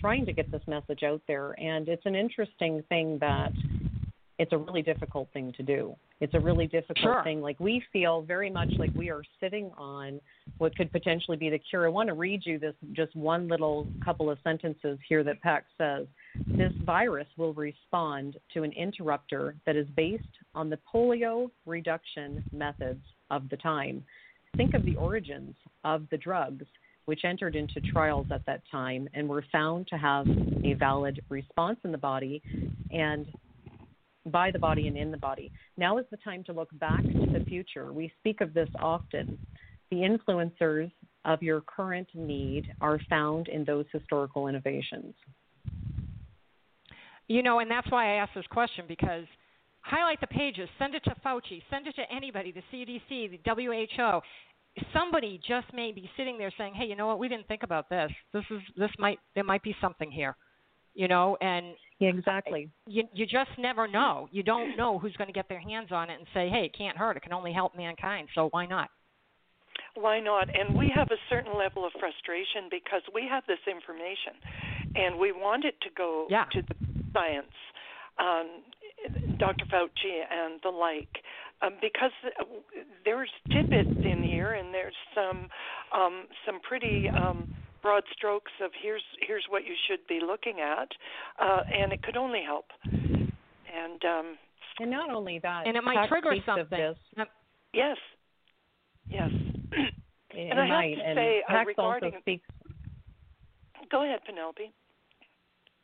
trying 0.00 0.26
to 0.26 0.32
get 0.32 0.50
this 0.50 0.62
message 0.66 1.02
out 1.02 1.20
there. 1.28 1.58
And 1.60 1.88
it's 1.88 2.06
an 2.06 2.14
interesting 2.14 2.82
thing 2.88 3.18
that 3.20 3.52
it's 4.38 4.52
a 4.52 4.58
really 4.58 4.82
difficult 4.82 5.28
thing 5.32 5.52
to 5.56 5.62
do. 5.62 5.94
It's 6.20 6.34
a 6.34 6.40
really 6.40 6.66
difficult 6.66 6.98
sure. 6.98 7.22
thing. 7.22 7.40
Like 7.40 7.58
we 7.60 7.82
feel 7.92 8.22
very 8.22 8.50
much 8.50 8.70
like 8.78 8.90
we 8.94 9.10
are 9.10 9.22
sitting 9.40 9.70
on 9.76 10.20
what 10.58 10.74
could 10.76 10.90
potentially 10.90 11.36
be 11.36 11.50
the 11.50 11.58
cure. 11.58 11.86
I 11.86 11.90
want 11.90 12.08
to 12.08 12.14
read 12.14 12.42
you 12.44 12.58
this 12.58 12.74
just 12.92 13.14
one 13.14 13.48
little 13.48 13.86
couple 14.04 14.30
of 14.30 14.38
sentences 14.42 14.98
here 15.08 15.22
that 15.24 15.40
Pax 15.40 15.66
says. 15.78 16.06
This 16.46 16.72
virus 16.84 17.26
will 17.36 17.54
respond 17.54 18.36
to 18.54 18.62
an 18.62 18.72
interrupter 18.72 19.54
that 19.66 19.76
is 19.76 19.86
based 19.96 20.24
on 20.54 20.70
the 20.70 20.78
polio 20.92 21.50
reduction 21.66 22.44
methods 22.52 23.02
of 23.30 23.48
the 23.48 23.56
time. 23.56 24.04
Think 24.56 24.74
of 24.74 24.84
the 24.84 24.96
origins 24.96 25.54
of 25.84 26.06
the 26.10 26.18
drugs 26.18 26.66
which 27.06 27.24
entered 27.24 27.56
into 27.56 27.80
trials 27.80 28.26
at 28.30 28.46
that 28.46 28.62
time 28.70 29.08
and 29.14 29.28
were 29.28 29.44
found 29.50 29.88
to 29.88 29.96
have 29.96 30.26
a 30.64 30.74
valid 30.74 31.20
response 31.28 31.78
in 31.84 31.92
the 31.92 31.98
body 31.98 32.40
and 32.92 33.26
by 34.26 34.50
the 34.50 34.58
body 34.58 34.86
and 34.86 34.96
in 34.96 35.10
the 35.10 35.16
body. 35.16 35.50
Now 35.76 35.98
is 35.98 36.06
the 36.10 36.16
time 36.18 36.44
to 36.44 36.52
look 36.52 36.68
back 36.78 37.02
to 37.02 37.26
the 37.32 37.44
future. 37.46 37.92
We 37.92 38.12
speak 38.20 38.40
of 38.40 38.54
this 38.54 38.68
often. 38.78 39.38
The 39.90 39.96
influencers 39.96 40.92
of 41.24 41.42
your 41.42 41.60
current 41.62 42.08
need 42.14 42.72
are 42.80 43.00
found 43.10 43.48
in 43.48 43.64
those 43.64 43.84
historical 43.92 44.46
innovations. 44.46 45.14
You 47.28 47.42
know, 47.42 47.60
and 47.60 47.70
that's 47.70 47.90
why 47.90 48.12
I 48.12 48.16
asked 48.16 48.34
this 48.34 48.46
question 48.50 48.84
because 48.88 49.24
highlight 49.80 50.20
the 50.20 50.26
pages, 50.26 50.68
send 50.78 50.94
it 50.94 51.02
to 51.04 51.14
Fauci, 51.24 51.62
send 51.70 51.86
it 51.86 51.94
to 51.96 52.02
anybody, 52.14 52.52
the 52.52 52.62
CDC, 52.72 53.30
the 53.30 53.40
WHO. 53.50 54.20
Somebody 54.92 55.40
just 55.46 55.66
may 55.74 55.92
be 55.92 56.10
sitting 56.16 56.38
there 56.38 56.50
saying, 56.56 56.74
"Hey, 56.74 56.86
you 56.86 56.96
know 56.96 57.06
what? 57.06 57.18
We 57.18 57.28
didn't 57.28 57.46
think 57.46 57.62
about 57.62 57.88
this. 57.90 58.10
This 58.32 58.44
is 58.50 58.60
this 58.76 58.90
might 58.98 59.18
there 59.34 59.44
might 59.44 59.62
be 59.62 59.76
something 59.80 60.10
here." 60.10 60.34
You 60.94 61.08
know, 61.08 61.36
and 61.40 61.74
Yeah, 61.98 62.08
exactly. 62.10 62.68
you 62.86 63.04
you 63.12 63.26
just 63.26 63.50
never 63.58 63.86
know. 63.86 64.28
You 64.32 64.42
don't 64.42 64.76
know 64.76 64.98
who's 64.98 65.16
going 65.16 65.28
to 65.28 65.32
get 65.32 65.48
their 65.48 65.60
hands 65.60 65.92
on 65.92 66.08
it 66.10 66.18
and 66.18 66.26
say, 66.32 66.48
"Hey, 66.48 66.64
it 66.66 66.72
can't 66.76 66.96
hurt. 66.96 67.16
It 67.16 67.20
can 67.22 67.32
only 67.34 67.52
help 67.52 67.74
mankind. 67.76 68.28
So 68.34 68.48
why 68.50 68.66
not?" 68.66 68.90
Why 69.94 70.20
not? 70.20 70.48
And 70.54 70.74
we 70.76 70.90
have 70.94 71.10
a 71.10 71.18
certain 71.28 71.56
level 71.56 71.84
of 71.84 71.92
frustration 72.00 72.68
because 72.70 73.02
we 73.14 73.26
have 73.28 73.44
this 73.46 73.60
information 73.66 74.32
and 74.96 75.18
we 75.18 75.32
want 75.32 75.64
it 75.66 75.78
to 75.82 75.90
go 75.90 76.26
Yeah. 76.30 76.44
to 76.52 76.62
the 76.62 76.74
science, 77.12 77.52
um, 78.18 78.62
Dr. 79.38 79.64
Fauci 79.66 80.20
and 80.30 80.60
the 80.62 80.68
like, 80.70 81.08
um, 81.62 81.72
because 81.80 82.10
there's 83.04 83.30
tidbits 83.52 83.90
in 84.04 84.22
here 84.22 84.52
and 84.52 84.72
there's 84.74 84.94
some 85.14 85.48
um, 85.94 86.24
some 86.46 86.60
pretty 86.60 87.08
um, 87.08 87.52
broad 87.82 88.02
strokes 88.12 88.52
of 88.62 88.70
here's 88.82 89.02
here's 89.26 89.44
what 89.48 89.64
you 89.64 89.74
should 89.88 90.06
be 90.08 90.20
looking 90.24 90.60
at, 90.60 90.88
uh, 91.40 91.62
and 91.72 91.92
it 91.92 92.02
could 92.02 92.16
only 92.16 92.42
help. 92.44 92.66
And 92.84 94.04
um, 94.04 94.36
And 94.80 94.90
not 94.90 95.10
only 95.10 95.38
that, 95.42 95.66
And 95.66 95.76
it 95.76 95.82
might 95.84 96.08
trigger 96.08 96.34
something. 96.44 96.66
this. 96.70 96.96
Yes, 97.72 97.96
yes. 99.08 99.30
It 99.72 99.92
And 100.50 100.60
I 100.60 100.66
have 100.66 100.68
might. 100.68 100.94
to 100.96 101.00
and 101.02 101.16
say, 101.16 101.42
uh, 101.48 101.64
regarding- 101.64 102.10
also 102.12 102.20
speaks 102.20 102.46
Go 103.90 104.04
ahead, 104.04 104.20
Penelope. 104.24 104.72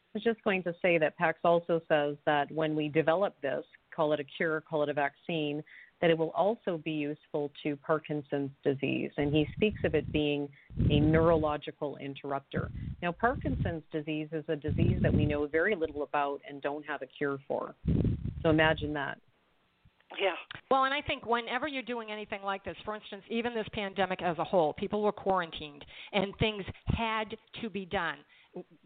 I 0.09 0.19
was 0.19 0.25
just 0.25 0.43
going 0.43 0.63
to 0.63 0.75
say 0.81 0.97
that 0.99 1.17
Pax 1.19 1.39
also 1.45 1.83
says 1.87 2.17
that 2.25 2.51
when 2.51 2.75
we 2.75 2.89
develop 2.89 3.35
this, 3.43 3.65
call 3.95 4.15
it 4.15 4.21
a 4.21 4.25
cure, 4.25 4.63
call 4.63 4.83
it 4.83 4.89
a 4.89 4.95
vaccine, 4.95 5.63
that 6.01 6.09
it 6.09 6.17
will 6.17 6.31
also 6.31 6.81
be 6.83 6.93
useful 6.93 7.51
to 7.63 7.77
Parkinson's 7.77 8.51
disease. 8.65 9.11
And 9.19 9.35
he 9.35 9.47
speaks 9.55 9.81
of 9.85 9.95
it 9.95 10.11
being 10.11 10.49
a 10.91 11.01
neurological 11.01 11.99
interrupter. 11.99 12.71
Now, 13.03 13.13
Parkinson's 13.13 13.83
disease 13.93 14.29
is 14.33 14.45
a 14.49 14.57
disease 14.57 14.99
that 15.03 15.13
we 15.13 15.27
know 15.27 15.47
very 15.47 15.75
little 15.75 16.03
about 16.05 16.41
and 16.49 16.63
don't 16.63 16.87
have 16.87 17.03
a 17.03 17.07
cure 17.07 17.39
for. 17.47 17.75
So 18.43 18.49
imagine 18.49 18.95
that. 18.95 19.19
Yeah. 20.19 20.35
Well, 20.71 20.85
and 20.85 20.95
I 20.95 21.03
think 21.03 21.27
whenever 21.27 21.69
you're 21.69 21.83
doing 21.83 22.11
anything 22.11 22.43
like 22.43 22.65
this, 22.65 22.77
for 22.85 22.95
instance, 22.95 23.23
even 23.29 23.55
this 23.55 23.67
pandemic 23.73 24.23
as 24.23 24.39
a 24.39 24.45
whole, 24.45 24.73
people 24.73 25.03
were 25.03 25.13
quarantined 25.13 25.85
and 26.13 26.33
things 26.39 26.65
had 26.87 27.37
to 27.61 27.69
be 27.69 27.85
done. 27.85 28.17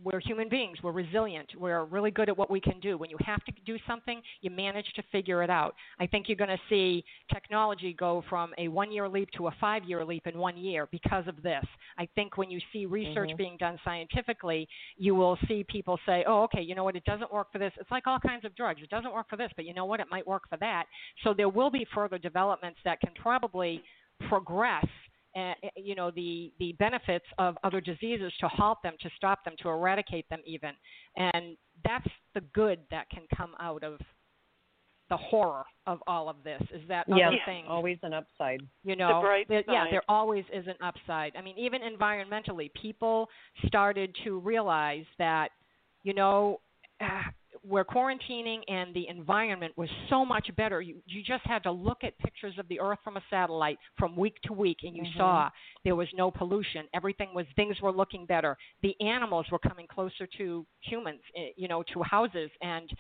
We're 0.03 0.21
human 0.21 0.49
beings. 0.49 0.79
We're 0.83 0.93
resilient. 0.93 1.49
We're 1.59 1.85
really 1.85 2.11
good 2.11 2.29
at 2.29 2.37
what 2.37 2.51
we 2.51 2.61
can 2.61 2.81
do. 2.81 2.97
When 2.99 3.11
you 3.11 3.17
have 3.25 3.45
to 3.45 3.53
do 3.65 3.77
something, 3.87 4.21
you 4.41 4.51
manage 4.51 4.87
to 4.95 5.03
figure 5.13 5.43
it 5.43 5.51
out. 5.51 5.75
I 6.01 6.07
think 6.07 6.29
you're 6.29 6.37
going 6.37 6.51
to 6.51 6.61
see 6.69 7.05
technology 7.33 7.93
go 7.93 8.25
from 8.29 8.53
a 8.59 8.69
one 8.69 8.91
year 8.93 9.09
leap 9.09 9.31
to 9.37 9.49
a 9.49 9.55
five 9.61 9.85
year 9.85 10.05
leap 10.05 10.27
in 10.27 10.39
one 10.39 10.57
year 10.57 10.89
because 10.91 11.27
of 11.27 11.43
this. 11.43 11.65
I 11.99 12.07
think 12.15 12.37
when 12.37 12.51
you 12.51 12.61
see 12.73 12.87
research 12.87 13.31
Mhm. 13.31 13.37
being 13.37 13.57
done 13.59 13.79
scientifically, 13.85 14.69
you 14.97 15.15
will 15.15 15.37
see 15.49 15.65
people 15.65 15.99
say, 16.07 16.25
oh, 16.27 16.43
okay, 16.45 16.63
you 16.63 16.75
know 16.75 16.85
what, 16.85 16.97
it 16.97 17.05
doesn't 17.05 17.33
work 17.33 17.51
for 17.53 17.59
this. 17.59 17.73
It's 17.79 17.91
like 17.91 18.07
all 18.07 18.19
kinds 18.19 18.45
of 18.45 18.55
drugs. 18.55 18.83
It 18.83 18.91
doesn't 18.91 19.13
work 19.13 19.29
for 19.29 19.37
this, 19.37 19.51
but 19.57 19.65
you 19.65 19.75
know 19.75 19.85
what, 19.85 20.01
it 20.01 20.07
might 20.11 20.27
work 20.27 20.49
for 20.49 20.57
that. 20.59 20.87
So 21.23 21.35
there 21.35 21.49
will 21.49 21.71
be 21.71 21.85
further 21.95 22.19
developments 22.19 22.81
that 22.85 23.01
can 23.01 23.13
probably 23.15 23.83
progress 24.29 24.87
uh, 25.37 25.55
you 25.77 25.95
know 25.95 26.11
the 26.11 26.53
the 26.59 26.73
benefits 26.79 27.25
of 27.38 27.57
other 27.64 27.81
diseases 27.81 28.33
to 28.40 28.49
halt 28.49 28.79
them 28.83 28.95
to 29.01 29.11
stop 29.16 29.45
them 29.45 29.55
to 29.62 29.68
eradicate 29.68 30.29
them 30.29 30.40
even. 30.45 30.73
And 31.16 31.57
that's 31.85 32.09
the 32.35 32.42
good 32.55 32.81
that 32.90 33.09
can 33.11 33.23
come 33.37 33.55
out 33.61 33.83
of 33.83 33.99
the 35.11 35.16
horror 35.16 35.64
of 35.87 35.99
all 36.07 36.29
of 36.31 36.37
this 36.42 36.62
is 36.73 36.81
that 36.88 37.05
Yes, 37.09 37.29
other 37.29 37.37
thing 37.45 37.66
always 37.68 37.99
an 38.03 38.14
upside. 38.14 38.61
you 38.85 38.97
know 38.97 39.21
bright 39.21 39.47
there- 39.49 39.64
yeah 39.68 39.85
there 39.90 40.03
always 40.09 40.45
is 40.53 40.66
an 40.66 40.77
upside. 40.83 41.37
I 41.37 41.42
mean 41.42 41.59
even 41.59 41.83
environmentally 41.83 42.73
people 42.75 43.29
started 43.66 44.14
to 44.25 44.38
realize 44.38 45.05
that 45.18 45.51
you 46.03 46.14
know 46.14 46.61
we're 47.64 47.85
quarantining 47.85 48.61
and 48.68 48.94
the 48.94 49.07
environment 49.09 49.72
was 49.77 49.88
so 50.11 50.25
much 50.25 50.48
better 50.57 50.81
you 50.81 50.96
you 51.07 51.22
just 51.22 51.44
had 51.44 51.62
to 51.62 51.70
look 51.70 52.03
at 52.03 52.18
pictures 52.18 52.55
of 52.59 52.66
the 52.68 52.81
earth 52.81 52.98
from 53.05 53.16
a 53.16 53.22
satellite 53.31 53.79
from 53.96 54.16
week 54.16 54.37
to 54.44 54.53
week 54.53 54.79
and 54.83 54.96
you 54.96 55.05
Mhm. 55.05 55.16
saw 55.16 55.51
there 55.85 55.94
was 55.94 56.09
no 56.14 56.31
pollution 56.31 56.88
everything 56.92 57.33
was 57.35 57.46
things 57.55 57.81
were 57.81 57.92
looking 57.92 58.27
better 58.27 58.57
the 58.83 59.01
animals 59.01 59.48
were 59.51 59.59
coming 59.61 59.87
closer 59.87 60.27
to 60.27 60.66
humans 60.81 61.20
eh, 61.37 61.51
you 61.57 61.68
know 61.68 61.83
to 61.85 62.03
houses 62.03 62.51
and 62.61 62.92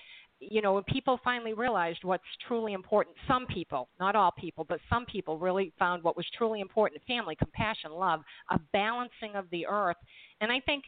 you 0.50 0.60
know, 0.60 0.82
people 0.88 1.20
finally 1.22 1.52
realized 1.52 2.02
what's 2.02 2.24
truly 2.48 2.72
important, 2.72 3.16
some 3.28 3.46
people, 3.46 3.88
not 4.00 4.16
all 4.16 4.32
people, 4.32 4.64
but 4.68 4.80
some 4.90 5.06
people 5.06 5.38
really 5.38 5.72
found 5.78 6.02
what 6.02 6.16
was 6.16 6.26
truly 6.36 6.60
important 6.60 7.00
family, 7.06 7.36
compassion, 7.36 7.92
love, 7.92 8.22
a 8.50 8.58
balancing 8.72 9.36
of 9.36 9.48
the 9.50 9.66
earth. 9.66 9.96
And 10.40 10.50
I 10.50 10.58
think 10.60 10.84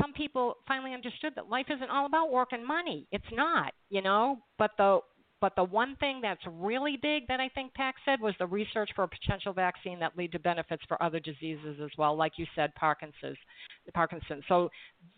some 0.00 0.12
people 0.12 0.56
finally 0.66 0.94
understood 0.94 1.32
that 1.36 1.48
life 1.48 1.66
isn't 1.68 1.90
all 1.90 2.06
about 2.06 2.30
work 2.32 2.48
and 2.52 2.64
money. 2.66 3.06
It's 3.12 3.24
not, 3.32 3.72
you 3.90 4.02
know, 4.02 4.38
but 4.58 4.72
the 4.78 5.00
but 5.40 5.56
the 5.56 5.64
one 5.64 5.96
thing 5.96 6.20
that's 6.20 6.42
really 6.46 6.98
big 7.00 7.26
that 7.28 7.40
I 7.40 7.48
think 7.48 7.72
Pax 7.72 7.98
said 8.04 8.20
was 8.20 8.34
the 8.38 8.46
research 8.46 8.90
for 8.94 9.04
a 9.04 9.08
potential 9.08 9.54
vaccine 9.54 9.98
that 10.00 10.16
lead 10.16 10.32
to 10.32 10.38
benefits 10.38 10.82
for 10.86 11.02
other 11.02 11.18
diseases 11.18 11.78
as 11.82 11.88
well, 11.96 12.14
like 12.14 12.32
you 12.36 12.44
said, 12.54 12.74
Parkinson's. 12.74 13.38
Parkinson's. 13.94 14.44
So 14.48 14.68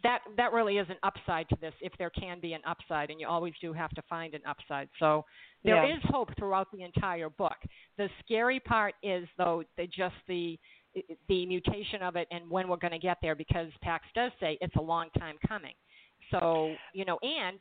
that 0.05 0.21
that 0.37 0.53
really 0.53 0.79
is 0.79 0.87
an 0.89 0.97
upside 1.03 1.49
to 1.49 1.57
this, 1.61 1.75
if 1.81 1.93
there 1.99 2.11
can 2.11 2.39
be 2.41 2.53
an 2.53 2.61
upside, 2.67 3.11
and 3.11 3.21
you 3.21 3.27
always 3.27 3.55
do 3.61 3.73
have 3.73 3.91
to 3.91 4.03
find 4.09 4.35
an 4.35 4.43
upside. 4.49 4.89
So 5.01 5.25
there 5.65 5.85
is 5.85 6.01
Yeah. 6.05 6.11
hope 6.11 6.35
throughout 6.37 6.71
the 6.73 6.83
entire 6.83 7.29
book. 7.29 7.57
The 7.99 8.09
scary 8.25 8.61
part 8.61 8.95
is 9.03 9.29
though 9.37 9.65
the 9.77 9.87
just 9.89 10.15
the 10.29 10.59
the 11.29 11.47
mutation 11.47 12.03
of 12.03 12.17
it 12.17 12.29
and 12.31 12.49
when 12.51 12.69
we're 12.69 12.77
going 12.77 12.93
to 12.93 12.99
get 12.99 13.19
there 13.23 13.35
because 13.35 13.69
Pax 13.81 14.05
does 14.15 14.33
say 14.41 14.59
it's 14.61 14.77
a 14.77 14.81
long 14.83 15.09
time 15.19 15.37
coming. 15.47 15.75
So, 16.31 16.75
you 16.95 17.05
know, 17.05 17.19
and 17.23 17.59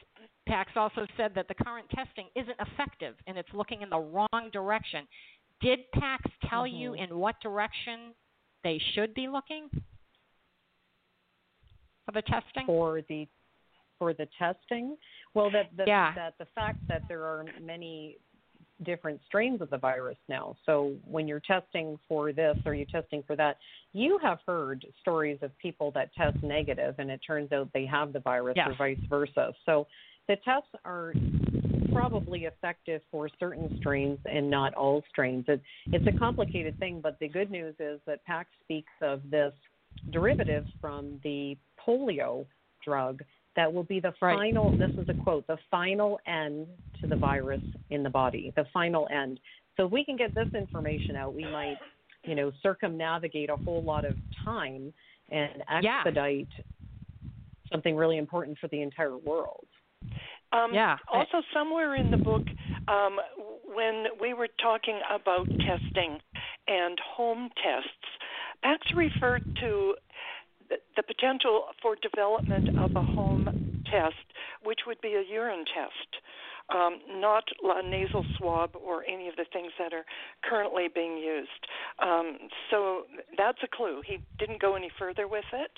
Pax 0.48 0.72
also 0.76 1.06
said 1.18 1.34
that 1.36 1.48
the 1.48 1.54
current 1.54 1.90
testing 1.90 2.28
isn't 2.36 2.58
effective 2.60 3.16
and 3.28 3.38
it's 3.38 3.50
looking 3.54 3.82
in 3.82 3.90
the 3.90 4.00
wrong 4.00 4.50
direction. 4.54 5.08
Did 5.62 5.80
Pax 5.94 6.24
tell 6.50 6.66
you 6.66 6.92
Mhm. 6.92 7.10
in 7.10 7.18
what 7.20 7.40
direction 7.42 8.14
they 8.64 8.78
should 8.94 9.14
be 9.14 9.28
looking 9.28 9.70
for 12.06 12.12
the 12.14 12.22
testing? 12.22 12.66
for 12.66 13.02
the 13.02 13.28
for 13.98 14.14
the 14.14 14.26
testing. 14.40 14.98
Well, 15.36 15.52
that 15.52 15.76
the, 15.78 15.86
Yeah. 15.86 16.16
that 16.16 16.36
the 16.40 16.48
fact 16.48 16.80
that 16.88 17.08
there 17.08 17.24
are 17.24 17.46
many 17.60 18.18
different 18.84 19.20
strains 19.26 19.62
of 19.62 19.70
the 19.70 19.78
virus 19.78 20.18
now. 20.28 20.56
So 20.66 20.96
when 21.06 21.28
you're 21.28 21.42
testing 21.42 22.00
for 22.08 22.32
this 22.32 22.58
or 22.66 22.74
you're 22.74 22.86
testing 22.86 23.24
for 23.26 23.36
that, 23.36 23.58
you 23.94 24.20
have 24.22 24.40
heard 24.46 24.86
stories 25.02 25.40
of 25.42 25.58
people 25.60 25.92
that 25.92 26.14
test 26.14 26.42
negative 26.44 26.96
and 26.98 27.10
it 27.10 27.22
turns 27.26 27.52
out 27.52 27.70
they 27.74 27.86
have 27.86 28.14
the 28.14 28.20
virus 28.20 28.58
or 28.66 28.76
vice 28.78 29.00
versa. 29.10 29.54
So 29.66 29.88
the 30.28 30.38
tests 30.46 30.70
are 30.86 31.14
probably 31.92 32.46
effective 32.46 33.02
for 33.12 33.30
certain 33.40 33.76
strains 33.80 34.20
and 34.26 34.50
not 34.50 34.74
all 34.76 35.04
strains. 35.10 35.46
It, 35.48 35.62
it's 35.88 36.08
a 36.08 36.18
complicated 36.18 36.80
thing, 36.80 37.02
but 37.02 37.18
the 37.20 37.28
good 37.28 37.52
news 37.52 37.76
is 37.80 38.00
that 38.08 38.24
PAX 38.26 38.50
speaks 38.64 38.94
of 39.02 39.22
this 39.30 39.54
derivative 40.12 40.66
from 40.80 41.20
the 41.24 41.58
polio 41.86 42.46
drug 42.84 43.22
that 43.56 43.72
will 43.72 43.84
be 43.84 44.00
the 44.00 44.14
Right. 44.22 44.38
final 44.38 44.72
this 44.78 44.92
is 44.98 45.08
a 45.10 45.14
quote 45.14 45.46
the 45.48 45.58
final 45.70 46.20
end 46.26 46.68
to 47.02 47.08
the 47.08 47.16
virus 47.16 47.62
in 47.90 48.04
the 48.04 48.10
body 48.10 48.52
the 48.56 48.66
final 48.74 49.08
end 49.12 49.40
so 49.78 49.86
if 49.86 49.92
we 49.92 50.04
can 50.06 50.16
get 50.16 50.34
this 50.36 50.48
information 50.54 51.16
out 51.16 51.34
we 51.34 51.44
might 51.44 51.78
you 52.24 52.36
know 52.36 52.52
circumnavigate 52.62 53.50
a 53.50 53.56
whole 53.56 53.84
lot 53.84 54.06
of 54.06 54.16
time 54.44 54.94
and 55.30 55.64
Yeah. 55.82 55.98
expedite 56.00 56.48
something 57.72 57.96
really 57.96 58.18
important 58.18 58.58
for 58.60 58.68
the 58.68 58.82
entire 58.82 59.18
world 59.18 59.68
Um, 60.54 60.74
Yeah. 60.74 60.98
Also, 61.08 61.42
somewhere 61.54 61.96
in 61.96 62.12
the 62.12 62.18
book, 62.18 62.44
um, 62.90 63.22
when 63.64 64.08
we 64.20 64.34
were 64.34 64.50
talking 64.62 65.00
about 65.10 65.48
testing 65.60 66.20
and 66.68 67.00
home 67.00 67.50
tests, 67.64 68.18
Pax 68.62 68.92
referred 68.94 69.44
to 69.62 69.96
the, 70.72 70.78
the 70.96 71.04
potential 71.04 71.66
for 71.82 71.96
development 72.00 72.70
of 72.80 72.92
a 72.96 73.04
home 73.04 73.50
test, 73.92 74.24
which 74.64 74.80
would 74.88 75.00
be 75.02 75.20
a 75.20 75.24
urine 75.28 75.66
test, 75.68 76.10
um, 76.74 77.00
not 77.20 77.44
a 77.64 77.84
nasal 77.84 78.24
swab 78.38 78.72
or 78.80 79.04
any 79.04 79.28
of 79.28 79.36
the 79.36 79.46
things 79.52 79.72
that 79.78 79.92
are 79.94 80.06
currently 80.48 80.88
being 80.88 81.18
used. 81.18 81.62
Um, 82.00 82.38
so 82.72 83.04
that's 83.38 83.60
a 83.64 83.68
clue. 83.68 84.02
He 84.08 84.18
didn't 84.40 84.62
go 84.62 84.76
any 84.76 84.90
further 84.98 85.28
with 85.28 85.50
it, 85.52 85.72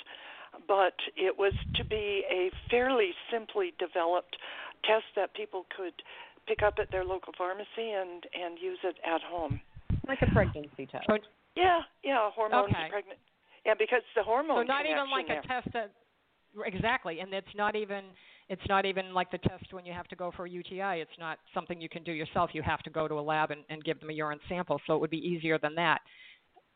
but 0.67 0.93
it 1.17 1.33
was 1.37 1.53
to 1.75 1.83
be 1.85 2.23
a 2.29 2.51
fairly 2.69 3.11
simply 3.31 3.73
developed 3.79 4.37
test 4.85 5.05
that 5.15 5.33
people 5.33 5.65
could 5.75 5.93
pick 6.47 6.61
up 6.61 6.75
at 6.79 6.91
their 6.91 7.05
local 7.05 7.33
pharmacy 7.37 7.89
and 7.97 8.27
and 8.35 8.59
use 8.61 8.77
it 8.83 8.97
at 9.07 9.21
home. 9.21 9.59
like 10.07 10.21
a 10.21 10.27
pregnancy 10.27 10.85
test 10.85 11.07
Yeah, 11.55 11.79
yeah, 12.03 12.29
hormones 12.35 12.69
Okay. 12.69 12.89
pregnant. 12.89 13.19
Yeah, 13.65 13.73
because 13.77 14.01
the 14.15 14.23
hormone. 14.23 14.57
So 14.57 14.63
not 14.63 14.85
even 14.85 15.09
like 15.11 15.29
a 15.29 15.47
test 15.47 15.67
that 15.73 15.91
exactly, 16.65 17.19
and 17.19 17.33
it's 17.33 17.47
not 17.55 17.75
even 17.75 18.05
it's 18.49 18.61
not 18.67 18.85
even 18.85 19.13
like 19.13 19.31
the 19.31 19.37
test 19.39 19.71
when 19.71 19.85
you 19.85 19.93
have 19.93 20.07
to 20.09 20.15
go 20.15 20.31
for 20.35 20.45
a 20.45 20.49
UTI. 20.49 20.99
It's 21.01 21.17
not 21.17 21.39
something 21.53 21.79
you 21.79 21.89
can 21.89 22.03
do 22.03 22.11
yourself. 22.11 22.51
You 22.53 22.61
have 22.61 22.81
to 22.83 22.89
go 22.89 23.07
to 23.07 23.15
a 23.15 23.21
lab 23.21 23.51
and, 23.51 23.61
and 23.69 23.83
give 23.83 23.99
them 23.99 24.09
a 24.09 24.13
urine 24.13 24.39
sample. 24.49 24.81
So 24.85 24.95
it 24.95 24.99
would 24.99 25.09
be 25.09 25.25
easier 25.25 25.57
than 25.57 25.75
that. 25.75 26.01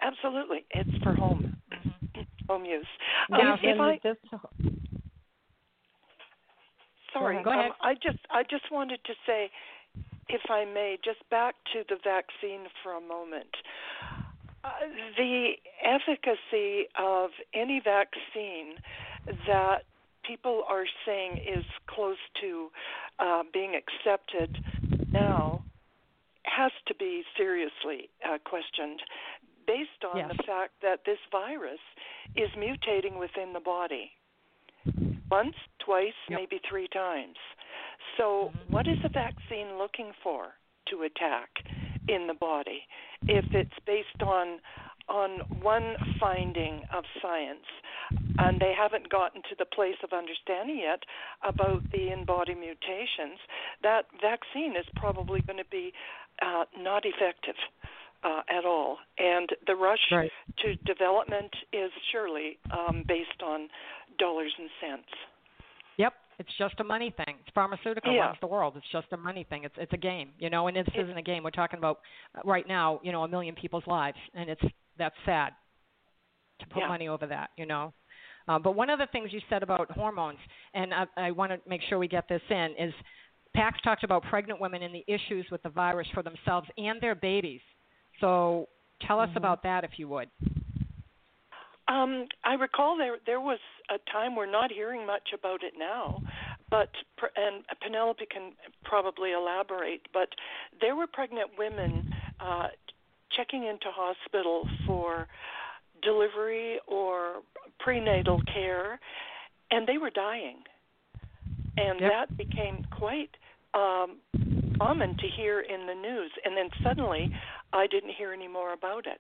Absolutely, 0.01 0.65
it's 0.71 1.03
for 1.03 1.13
home 1.13 1.53
Mm-hmm. 1.73 2.21
home 2.47 2.65
use. 2.65 2.85
Now, 3.29 3.53
Um, 3.53 3.59
if 3.61 3.79
I 3.79 3.99
this, 4.01 4.17
sorry, 7.13 7.43
Go 7.43 7.51
ahead. 7.51 7.71
Um, 7.71 7.77
I 7.81 7.93
just 7.95 8.19
I 8.29 8.43
just 8.43 8.71
wanted 8.71 8.99
to 9.05 9.13
say, 9.25 9.49
if 10.29 10.41
I 10.49 10.65
may, 10.65 10.97
just 11.03 11.27
back 11.29 11.55
to 11.73 11.83
the 11.89 11.97
vaccine 12.03 12.67
for 12.83 12.93
a 12.93 13.01
moment. 13.01 13.49
The 15.18 15.53
efficacy 15.84 16.88
of 16.99 17.32
any 17.53 17.82
vaccine 17.84 18.76
that 19.47 19.84
people 20.24 20.63
are 20.70 20.86
saying 21.05 21.38
is 21.38 21.63
close 21.88 22.18
to 22.41 22.70
uh, 23.20 23.43
being 23.53 23.76
accepted 23.76 24.49
now 25.13 25.61
has 26.43 26.72
to 26.88 26.95
be 26.95 27.24
seriously 27.38 28.09
uh, 28.26 28.38
questioned 28.45 29.01
based 29.65 30.03
on 30.09 30.18
Yes. 30.18 30.32
the 30.38 30.43
fact 30.43 30.72
that 30.82 30.99
this 31.05 31.20
virus 31.32 31.80
is 32.36 32.49
mutating 32.57 33.20
within 33.20 33.53
the 33.53 33.59
body 33.59 34.11
once, 35.30 35.55
twice, 35.80 36.13
Yep. 36.30 36.39
maybe 36.39 36.61
three 36.70 36.88
times. 36.88 37.38
So, 38.18 38.53
Mhm. 38.53 38.72
what 38.72 38.88
is 38.88 38.97
a 39.03 39.09
vaccine 39.09 39.78
looking 39.78 40.13
for 40.24 40.55
to 40.88 41.03
attack 41.03 41.49
in 42.08 42.28
the 42.28 42.34
body? 42.34 42.84
If 43.28 43.45
it's 43.53 43.78
based 43.86 44.22
on 44.22 44.60
on 45.10 45.39
one 45.62 45.95
finding 46.20 46.82
of 46.93 47.05
science, 47.22 47.64
and 48.39 48.60
they 48.60 48.74
haven't 48.78 49.08
gotten 49.10 49.41
to 49.43 49.55
the 49.58 49.66
place 49.66 49.95
of 50.03 50.12
understanding 50.12 50.80
yet 50.80 50.99
about 51.47 51.82
the 51.91 52.12
in-body 52.12 52.53
mutations, 52.53 53.39
that 53.84 54.05
vaccine 54.22 54.76
is 54.76 54.86
probably 54.97 55.39
going 55.41 55.58
to 55.58 55.70
be 55.72 55.93
uh, 56.41 56.66
not 56.78 57.03
effective 57.05 57.55
uh, 58.24 58.41
at 58.49 58.66
all. 58.66 58.97
And 59.18 59.49
the 59.66 59.76
rush 59.76 60.12
Right. 60.12 60.32
to 60.60 60.76
development 60.84 61.53
is 61.72 61.91
surely 62.12 62.58
um, 62.72 63.03
based 63.08 63.41
on 63.43 63.70
dollars 64.20 64.53
and 64.60 64.70
cents. 64.82 65.10
Yep, 65.97 66.13
it's 66.39 66.49
just 66.57 66.79
a 66.79 66.83
money 66.83 67.09
thing. 67.11 67.37
Pharmaceutical 67.53 68.13
Yeah. 68.13 68.27
runs 68.27 68.39
the 68.39 68.47
world. 68.47 68.77
It's 68.77 68.87
just 68.91 69.07
a 69.11 69.17
money 69.17 69.43
thing. 69.43 69.63
It's 69.63 69.75
it's 69.77 69.93
a 69.93 69.97
game, 69.97 70.33
you 70.39 70.49
know. 70.49 70.67
And 70.67 70.77
this 70.77 70.87
It- 70.93 70.99
isn't 71.01 71.17
a 71.17 71.21
game. 71.21 71.43
We're 71.43 71.51
talking 71.51 71.79
about 71.79 71.99
uh, 72.35 72.41
right 72.45 72.67
now, 72.67 72.99
you 73.03 73.11
know, 73.11 73.23
a 73.23 73.27
million 73.27 73.55
people's 73.55 73.85
lives, 73.87 74.17
and 74.33 74.49
it's 74.49 74.61
that's 74.97 75.15
sad 75.25 75.53
to 76.59 76.67
put 76.67 76.81
Yeah. 76.81 76.87
money 76.87 77.07
over 77.07 77.25
that, 77.27 77.51
you 77.57 77.65
know. 77.65 77.93
Uh, 78.47 78.57
but 78.57 78.71
one 78.75 78.89
of 78.89 78.97
the 78.99 79.07
things 79.07 79.33
you 79.33 79.41
said 79.49 79.61
about 79.61 79.91
hormones, 79.91 80.39
and 80.73 80.93
I, 80.93 81.05
I 81.17 81.31
want 81.31 81.51
to 81.51 81.59
make 81.69 81.81
sure 81.83 81.99
we 81.99 82.07
get 82.07 82.27
this 82.29 82.41
in, 82.49 82.75
is 82.77 82.93
Pax 83.53 83.79
talked 83.81 84.03
about 84.03 84.23
pregnant 84.23 84.59
women 84.61 84.83
and 84.83 84.93
the 84.95 85.03
issues 85.07 85.45
with 85.51 85.61
the 85.63 85.69
virus 85.69 86.07
for 86.13 86.23
themselves 86.23 86.67
and 86.77 87.01
their 87.01 87.15
babies. 87.15 87.61
So 88.21 88.69
tell 89.01 89.19
us 89.19 89.29
Mhm. 89.31 89.37
about 89.37 89.63
that, 89.63 89.83
if 89.83 89.99
you 89.99 90.07
would. 90.09 90.29
Um, 91.88 92.27
I 92.43 92.55
recall 92.55 92.97
there 92.97 93.17
there 93.25 93.39
was 93.39 93.59
a 93.89 93.97
time 94.11 94.35
we're 94.35 94.45
not 94.51 94.71
hearing 94.71 95.05
much 95.05 95.29
about 95.33 95.63
it 95.63 95.73
now, 95.77 96.21
but 96.69 96.89
and 97.35 97.63
Penelope 97.81 98.25
can 98.29 98.51
probably 98.83 99.31
elaborate. 99.31 100.01
But 100.13 100.29
there 100.81 100.95
were 100.95 101.07
pregnant 101.07 101.51
women 101.57 102.13
uh, 102.39 102.67
checking 103.35 103.63
into 103.63 103.88
hospital 103.89 104.67
for 104.85 105.27
delivery 106.03 106.79
or 106.88 107.41
prenatal 107.79 108.41
care, 108.53 108.99
and 109.71 109.88
they 109.88 109.97
were 109.97 110.09
dying, 110.11 110.57
and 111.77 111.99
Yep. 112.01 112.11
that 112.11 112.38
became 112.38 112.83
quite 112.91 113.31
um, 113.73 114.17
common 114.77 115.15
to 115.17 115.27
hear 115.38 115.61
in 115.61 115.88
the 115.88 115.95
news. 115.95 116.31
And 116.43 116.55
then 116.57 116.69
suddenly, 116.83 117.31
I 117.73 117.88
didn't 117.88 118.11
hear 118.11 118.33
any 118.33 118.47
more 118.47 118.73
about 118.73 119.05
it. 119.07 119.19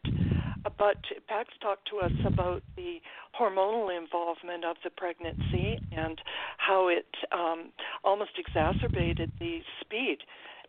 But 0.77 0.97
Pax 1.27 1.49
talked 1.61 1.87
to 1.89 1.97
us 1.97 2.11
about 2.25 2.61
the 2.75 2.97
hormonal 3.39 3.95
involvement 3.95 4.65
of 4.65 4.75
the 4.83 4.89
pregnancy 4.89 5.79
and 5.91 6.19
how 6.57 6.87
it 6.89 7.05
um, 7.31 7.71
almost 8.03 8.31
exacerbated 8.37 9.31
the 9.39 9.59
speed 9.81 10.17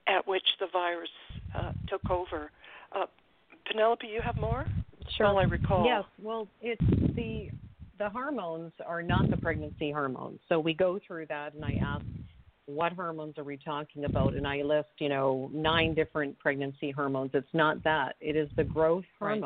at 0.06 0.26
which 0.26 0.46
the 0.60 0.66
virus 0.72 1.10
uh, 1.54 1.72
took 1.88 2.10
over. 2.10 2.50
Uh, 2.94 3.06
Penelope, 3.70 4.06
you 4.06 4.20
have 4.22 4.36
more? 4.36 4.66
Sure. 5.16 5.26
Well, 5.26 5.38
I 5.38 5.44
recall. 5.44 5.84
Yes. 5.84 6.04
Well, 6.22 6.48
it's 6.60 6.80
the 7.14 7.50
the 7.98 8.08
hormones 8.08 8.72
are 8.86 9.02
not 9.02 9.28
the 9.28 9.36
pregnancy 9.36 9.90
hormones. 9.90 10.38
So 10.48 10.60
we 10.60 10.72
go 10.72 11.00
through 11.04 11.26
that, 11.26 11.54
and 11.54 11.64
I 11.64 11.80
ask, 11.84 12.04
what 12.66 12.92
hormones 12.92 13.36
are 13.38 13.44
we 13.44 13.56
talking 13.56 14.04
about? 14.04 14.34
And 14.34 14.46
I 14.46 14.62
list, 14.62 14.90
you 14.98 15.08
know, 15.08 15.50
nine 15.52 15.94
different 15.94 16.38
pregnancy 16.38 16.92
hormones. 16.92 17.30
It's 17.34 17.52
not 17.52 17.82
that. 17.84 18.14
It 18.20 18.36
is 18.36 18.48
the 18.56 18.64
growth 18.64 19.04
Right. 19.20 19.40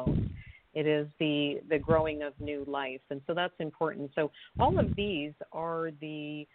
It 0.74 0.86
is 0.86 1.06
the 1.18 1.60
the 1.68 1.78
growing 1.78 2.22
of 2.22 2.32
new 2.40 2.64
life, 2.66 3.00
and 3.10 3.20
so 3.26 3.34
that's 3.34 3.54
important. 3.58 4.10
So 4.14 4.30
all 4.58 4.78
of 4.78 4.94
these 4.96 5.32
are 5.52 5.90
the, 6.00 6.46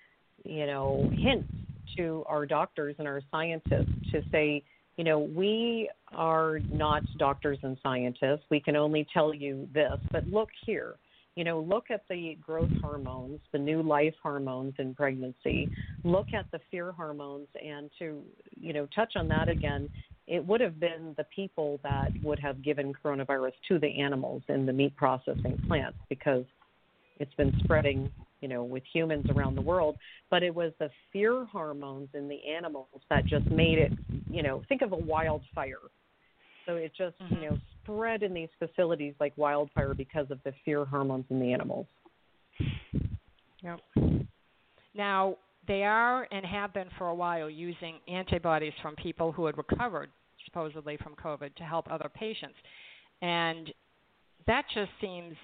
you 0.43 0.65
know, 0.65 1.09
hints 1.13 1.53
to 1.97 2.23
our 2.27 2.45
doctors 2.45 2.95
and 2.99 3.07
our 3.07 3.21
scientists 3.31 3.93
to 4.11 4.21
say, 4.31 4.63
you 4.97 5.03
know, 5.03 5.19
we 5.19 5.89
are 6.13 6.59
not 6.71 7.03
doctors 7.19 7.59
and 7.61 7.77
scientists. 7.83 8.41
We 8.49 8.59
can 8.59 8.75
only 8.75 9.07
tell 9.13 9.33
you 9.33 9.67
this, 9.73 9.99
but 10.11 10.27
look 10.27 10.49
here. 10.65 10.95
You 11.35 11.43
know, 11.43 11.59
look 11.59 11.91
at 11.91 12.01
the 12.09 12.35
growth 12.43 12.71
hormones, 12.81 13.39
the 13.51 13.59
new 13.59 13.83
life 13.83 14.15
hormones 14.23 14.73
in 14.79 14.95
pregnancy. 14.95 15.69
Look 16.03 16.33
at 16.33 16.47
the 16.51 16.59
fear 16.71 16.91
hormones, 16.91 17.47
and 17.63 17.91
to, 17.99 18.23
you 18.59 18.73
know, 18.73 18.87
touch 18.95 19.13
on 19.15 19.27
that 19.27 19.47
again, 19.47 19.87
it 20.27 20.45
would 20.45 20.61
have 20.61 20.79
been 20.79 21.13
the 21.17 21.23
people 21.35 21.79
that 21.83 22.11
would 22.21 22.39
have 22.39 22.61
given 22.61 22.93
coronavirus 22.93 23.53
to 23.69 23.79
the 23.79 24.01
animals 24.01 24.43
in 24.49 24.65
the 24.65 24.73
meat 24.73 24.95
processing 24.95 25.57
plants 25.67 25.97
because 26.09 26.43
it's 27.19 27.33
been 27.35 27.53
spreading, 27.63 28.11
you 28.41 28.47
know, 28.47 28.63
with 28.63 28.83
humans 28.93 29.25
around 29.33 29.55
the 29.55 29.61
world. 29.61 29.97
But 30.29 30.43
it 30.43 30.53
was 30.53 30.73
the 30.79 30.89
fear 31.13 31.45
hormones 31.45 32.09
in 32.13 32.27
the 32.27 32.39
animals 32.47 32.87
that 33.09 33.25
just 33.25 33.45
made 33.49 33.79
it, 33.79 33.93
you 34.29 34.43
know, 34.43 34.63
think 34.67 34.81
of 34.81 34.91
a 34.91 34.97
wildfire. 34.97 35.77
So 36.65 36.75
it 36.75 36.91
just, 36.97 37.15
you 37.29 37.41
know, 37.41 37.51
mm-hmm. 37.53 37.93
spread 37.93 38.21
in 38.21 38.33
these 38.33 38.49
facilities 38.59 39.13
like 39.21 39.31
wildfire 39.37 39.93
because 39.93 40.29
of 40.29 40.39
the 40.43 40.53
fear 40.65 40.83
hormones 40.83 41.25
in 41.29 41.39
the 41.39 41.53
animals. 41.53 41.87
Yep. 43.63 43.79
Now, 44.93 45.37
they 45.67 45.83
are 45.83 46.27
and 46.31 46.45
have 46.45 46.73
been 46.73 46.87
for 46.97 47.07
a 47.09 47.15
while 47.15 47.49
using 47.49 47.95
antibodies 48.07 48.73
from 48.81 48.95
people 48.95 49.31
who 49.31 49.45
had 49.45 49.57
recovered 49.57 50.09
supposedly 50.45 50.97
from 50.97 51.13
COVID 51.15 51.55
to 51.55 51.63
help 51.63 51.91
other 51.91 52.09
patients. 52.13 52.55
And 53.21 53.71
that 54.45 54.65
just 54.73 54.91
seems, 55.01 55.35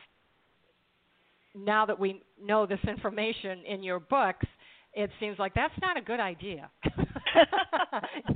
now 1.55 1.85
that 1.85 1.99
we 1.99 2.21
know 2.41 2.65
this 2.65 2.79
information 2.87 3.59
in 3.67 3.83
your 3.83 3.99
books, 3.99 4.45
it 4.93 5.09
seems 5.19 5.39
like 5.39 5.53
that's 5.55 5.73
not 5.81 5.97
a 5.97 6.01
good 6.01 6.19
idea. 6.19 6.69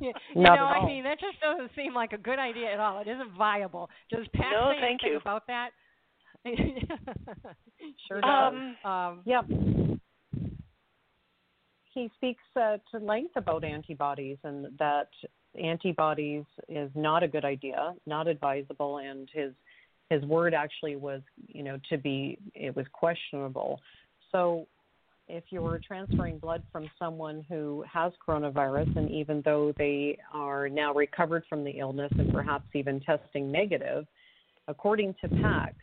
you, 0.02 0.12
you 0.36 0.42
Not 0.42 0.56
know, 0.56 0.66
at 0.66 0.78
I 0.82 0.86
mean, 0.86 1.04
that 1.04 1.20
just 1.20 1.40
doesn't 1.40 1.70
seem 1.76 1.94
like 1.94 2.14
a 2.14 2.18
good 2.18 2.40
idea 2.40 2.74
at 2.74 2.80
all. 2.80 3.00
It 3.00 3.08
isn't 3.08 3.32
viable. 3.38 3.90
Does 4.10 4.26
Pat 4.34 4.48
No, 4.52 4.72
say 4.74 4.82
thank 4.82 5.02
anything 5.04 5.12
you. 5.12 5.18
about 5.18 5.44
that? 5.48 5.70
Sure 8.08 8.22
does. 8.22 8.54
Um, 8.84 8.90
um, 8.92 9.22
Yep. 9.26 9.46
He 11.98 12.12
speaks 12.16 12.44
uh, 12.56 12.78
to 12.92 13.00
length 13.04 13.36
about 13.38 13.64
antibodies 13.64 14.38
and 14.44 14.68
that 14.78 15.10
antibodies 15.60 16.44
is 16.70 16.92
not 16.94 17.24
a 17.24 17.28
good 17.28 17.44
idea, 17.44 17.96
not 18.06 18.28
advisable, 18.28 19.00
and 19.00 19.28
his 19.34 19.52
his 20.12 20.24
word 20.26 20.54
actually 20.54 20.96
was, 20.96 21.22
you 21.48 21.64
know, 21.64 21.80
to 21.90 21.98
be 21.98 22.38
it 22.54 22.76
was 22.76 22.86
questionable. 22.94 23.82
So 24.32 24.68
if 25.28 25.46
you 25.50 25.64
were 25.64 25.80
transferring 25.80 26.38
blood 26.38 26.62
from 26.72 26.88
someone 27.00 27.44
who 27.50 27.84
has 27.92 28.14
coronavirus, 28.26 28.96
and 28.96 29.10
even 29.10 29.42
though 29.44 29.74
they 29.80 30.20
are 30.32 30.70
now 30.70 30.94
recovered 30.94 31.46
from 31.50 31.64
the 31.64 31.80
illness 31.80 32.12
and 32.20 32.32
perhaps 32.32 32.68
even 32.76 33.00
testing 33.00 33.52
negative, 33.52 34.06
according 34.68 35.16
to 35.22 35.30
PAX, 35.30 35.74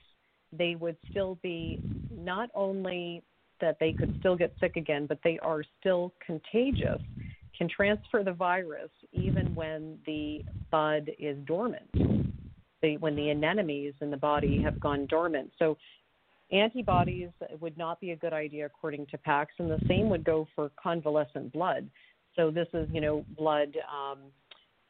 they 0.52 0.76
would 0.76 0.96
still 1.10 1.40
be 1.42 1.80
not 2.16 2.50
only 2.54 3.24
that 3.64 3.78
they 3.80 3.92
could 3.92 4.14
still 4.20 4.36
get 4.36 4.52
sick 4.60 4.76
again, 4.76 5.06
but 5.06 5.18
they 5.24 5.38
are 5.38 5.62
still 5.80 6.12
contagious, 6.24 7.00
can 7.56 7.66
transfer 7.66 8.22
the 8.22 8.32
virus 8.32 8.90
even 9.12 9.54
when 9.54 9.98
the 10.04 10.44
bud 10.70 11.10
is 11.18 11.38
dormant, 11.46 11.88
when 12.98 13.16
the 13.16 13.30
anemones 13.30 13.94
in 14.02 14.10
the 14.10 14.16
body 14.18 14.60
have 14.62 14.78
gone 14.80 15.06
dormant. 15.06 15.50
So 15.58 15.78
antibodies 16.52 17.30
would 17.58 17.78
not 17.78 18.00
be 18.00 18.10
a 18.10 18.16
good 18.16 18.34
idea 18.34 18.66
according 18.66 19.06
to 19.06 19.16
PAX, 19.18 19.54
and 19.58 19.70
the 19.70 19.80
same 19.88 20.10
would 20.10 20.24
go 20.24 20.46
for 20.54 20.70
convalescent 20.80 21.50
blood. 21.50 21.88
So 22.36 22.50
this 22.50 22.68
is, 22.74 22.86
you 22.92 23.00
know, 23.00 23.24
blood 23.38 23.78
um, 23.90 24.18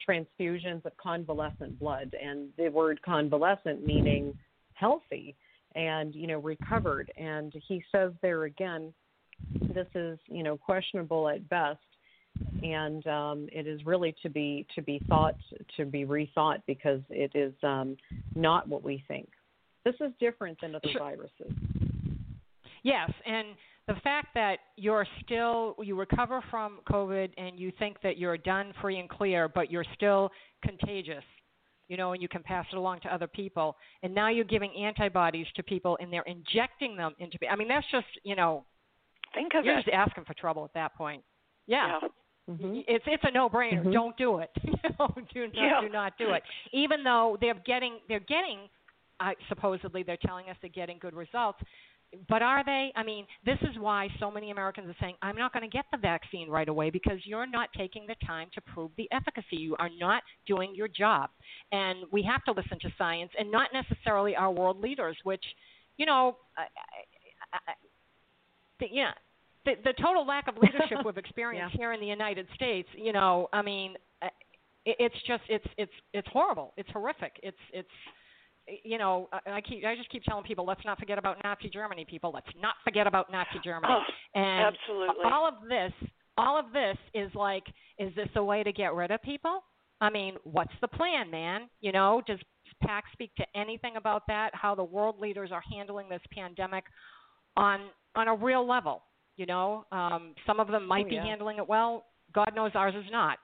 transfusions 0.07 0.85
of 0.85 0.97
convalescent 0.97 1.79
blood, 1.79 2.17
and 2.21 2.49
the 2.59 2.71
word 2.71 3.01
convalescent 3.03 3.87
meaning 3.87 4.37
healthy 4.73 5.37
and 5.75 6.15
you 6.15 6.27
know 6.27 6.39
recovered. 6.39 7.13
And 7.17 7.53
he 7.69 7.83
says 7.93 8.13
there 8.23 8.45
again, 8.45 8.93
this 9.75 9.89
is 9.95 10.19
you 10.27 10.43
know 10.43 10.57
questionable 10.57 11.29
at 11.29 11.49
best 11.49 11.81
and 12.63 13.07
um, 13.07 13.49
it 13.53 13.67
is 13.67 13.85
really 13.85 14.15
to 14.23 14.31
be 14.31 14.67
to 14.75 14.83
be 14.83 15.01
thought 15.09 15.37
to 15.77 15.85
be 15.85 16.05
rethought 16.05 16.63
because 16.67 17.01
it 17.11 17.31
is 17.35 17.53
um, 17.63 17.97
not 18.35 18.69
what 18.69 18.83
we 18.83 19.05
think. 19.07 19.29
This 19.85 19.95
is 20.01 20.13
different 20.19 20.59
than 20.61 20.75
other 20.75 20.89
viruses. 20.99 21.53
Yes, 22.83 23.11
and 23.27 23.49
the 23.87 23.95
fact 24.03 24.29
that 24.35 24.59
you're 24.77 25.07
still 25.25 25.77
you 25.83 25.99
recover 25.99 26.43
from 26.51 26.79
COVID 26.91 27.31
and 27.37 27.59
you 27.59 27.73
think 27.79 27.99
that 28.03 28.19
you're 28.19 28.39
done, 28.39 28.73
free 28.81 28.99
and 28.99 29.09
clear, 29.09 29.49
but 29.49 29.71
you're 29.71 29.87
still 29.95 30.31
contagious, 30.63 31.25
you 31.89 31.97
know, 31.97 32.13
and 32.13 32.23
you 32.23 32.29
can 32.29 32.43
pass 32.43 32.67
it 32.73 32.77
along 32.77 33.01
to 33.01 33.15
other 33.15 33.27
people, 33.27 33.77
and 34.03 34.15
now 34.15 34.29
you're 34.29 34.45
giving 34.45 34.73
antibodies 34.77 35.47
to 35.57 35.63
people 35.63 35.97
and 36.01 36.13
they're 36.13 36.23
injecting 36.23 36.97
them 36.97 37.15
into. 37.19 37.39
I 37.51 37.57
mean, 37.57 37.69
that's 37.69 37.87
just 37.91 38.07
you 38.23 38.37
know, 38.37 38.65
Think 39.35 39.55
of 39.55 39.65
you're 39.65 39.79
it. 39.79 39.85
just 39.85 39.95
asking 39.95 40.25
for 40.25 40.35
trouble 40.35 40.65
at 40.65 40.73
that 40.75 40.95
point. 40.95 41.23
Yeah. 41.67 41.99
yeah. 42.49 42.55
hmm 42.57 42.81
It's 42.87 43.05
it's 43.07 43.25
a 43.27 43.31
no-brainer. 43.31 43.85
Mhm. 43.85 43.93
Don't 43.93 44.17
do 44.17 44.39
it. 44.39 44.51
you 44.65 44.73
know, 44.99 45.09
do 45.33 45.47
not 45.47 45.55
Yeah. 45.55 45.81
do 45.81 45.89
not 45.89 46.19
do 46.19 46.31
it. 46.33 46.43
Even 46.73 47.03
though 47.05 47.37
they're 47.41 47.55
getting 47.67 47.99
they're 48.09 48.21
getting, 48.21 48.69
uh, 49.21 49.31
supposedly 49.49 50.03
they're 50.03 50.19
telling 50.19 50.49
us 50.51 50.57
they're 50.61 50.71
getting 50.71 50.99
good 50.99 51.15
results, 51.15 51.59
but 52.29 52.43
are 52.43 52.65
they? 52.65 52.93
I 52.97 53.03
mean, 53.03 53.27
this 53.45 53.59
is 53.63 53.79
why 53.79 54.09
so 54.19 54.31
many 54.31 54.51
Americans 54.51 54.89
are 54.89 54.97
saying, 55.01 55.15
"I'm 55.23 55.37
not 55.37 55.53
going 55.53 55.69
to 55.69 55.75
get 55.75 55.87
the 55.93 55.99
vaccine 55.99 56.49
right 56.49 56.69
away 56.69 56.91
because 56.91 57.19
you're 57.25 57.47
not 57.47 57.69
taking 57.77 58.07
the 58.07 58.17
time 58.27 58.49
to 58.55 58.61
prove 58.61 58.91
the 58.97 59.09
efficacy. 59.13 59.57
You 59.57 59.77
are 59.79 59.91
not 59.99 60.23
doing 60.47 60.75
your 60.75 60.89
job." 60.89 61.31
And 61.73 62.01
we 62.11 62.23
have 62.23 62.45
to 62.45 62.53
listen 62.53 62.79
to 62.81 62.93
science 62.97 63.31
and 63.39 63.51
not 63.51 63.71
necessarily 63.73 64.37
our 64.37 64.51
world 64.51 64.81
leaders, 64.81 65.17
which, 65.25 65.45
you 65.97 66.07
know, 66.07 66.37
I, 66.57 66.63
I, 67.53 67.59
I, 67.69 67.73
the, 68.81 68.87
yeah, 68.91 69.13
the, 69.65 69.75
the 69.85 69.93
total 70.03 70.27
lack 70.27 70.49
of 70.49 70.57
leadership 70.59 70.99
we've 71.05 71.17
experienced 71.17 71.77
here 71.77 71.93
in 71.93 72.01
the 72.01 72.07
United 72.07 72.47
States, 72.55 72.89
you 72.97 73.13
know, 73.13 73.49
I 73.53 73.63
mean, 73.63 73.95
it, 74.85 74.97
it's 74.99 75.17
just 75.27 75.43
it's 75.49 75.67
it's 75.77 75.93
it's 76.13 76.29
horrible. 76.33 76.73
It's 76.77 76.91
horrific. 76.91 77.41
It's 77.43 77.57
it's 77.73 77.89
you 78.85 78.99
know, 78.99 79.29
I, 79.33 79.53
I 79.53 79.61
keep 79.61 79.85
I 79.85 79.95
just 79.97 80.11
keep 80.11 80.23
telling 80.25 80.45
people, 80.45 80.65
let's 80.65 80.85
not 80.85 80.99
forget 80.99 81.19
about 81.19 81.37
Nazi 81.45 81.69
Germany, 81.69 82.07
people. 82.09 82.31
Let's 82.33 82.47
not 82.61 82.75
forget 82.85 83.07
about 83.07 83.31
Nazi 83.31 83.59
Germany. 83.63 83.93
Oh, 83.97 84.39
and 84.39 84.75
absolutely. 84.75 85.25
all 85.31 85.47
of 85.49 85.55
this, 85.69 85.93
all 86.37 86.59
of 86.59 86.67
this 86.73 86.97
is 87.15 87.31
like, 87.35 87.65
is 87.99 88.15
this 88.15 88.29
a 88.37 88.43
way 88.45 88.63
to 88.63 88.73
get 88.73 88.95
rid 88.95 89.11
of 89.11 89.23
people? 89.23 89.61
I 90.01 90.11
mean, 90.11 90.35
what's 90.45 90.73
the 90.81 90.89
plan, 90.89 91.31
man? 91.31 91.69
You 91.81 91.93
know, 91.93 92.23
does 92.27 92.39
Pax 92.83 93.09
speak 93.13 93.35
to 93.37 93.45
anything 93.55 93.97
about 93.97 94.23
that? 94.29 94.51
How 94.53 94.75
the 94.75 94.85
world 94.85 95.19
leaders 95.21 95.51
are 95.53 95.63
handling 95.73 96.09
this 96.09 96.23
pandemic 96.33 96.85
on 97.57 97.81
on 98.17 98.29
a 98.29 98.35
real 98.35 98.67
level? 98.67 99.03
You 99.37 99.47
know, 99.47 99.85
um, 99.93 100.35
some 100.47 100.61
of 100.61 100.69
them 100.69 100.87
might 100.87 101.07
Oh, 101.07 101.11
be 101.11 101.17
handling 101.17 101.59
it 101.59 101.69
well. 101.69 102.07
God 102.33 102.53
knows 102.55 102.73
ours 102.75 102.95
is 102.97 103.11
not. 103.11 103.39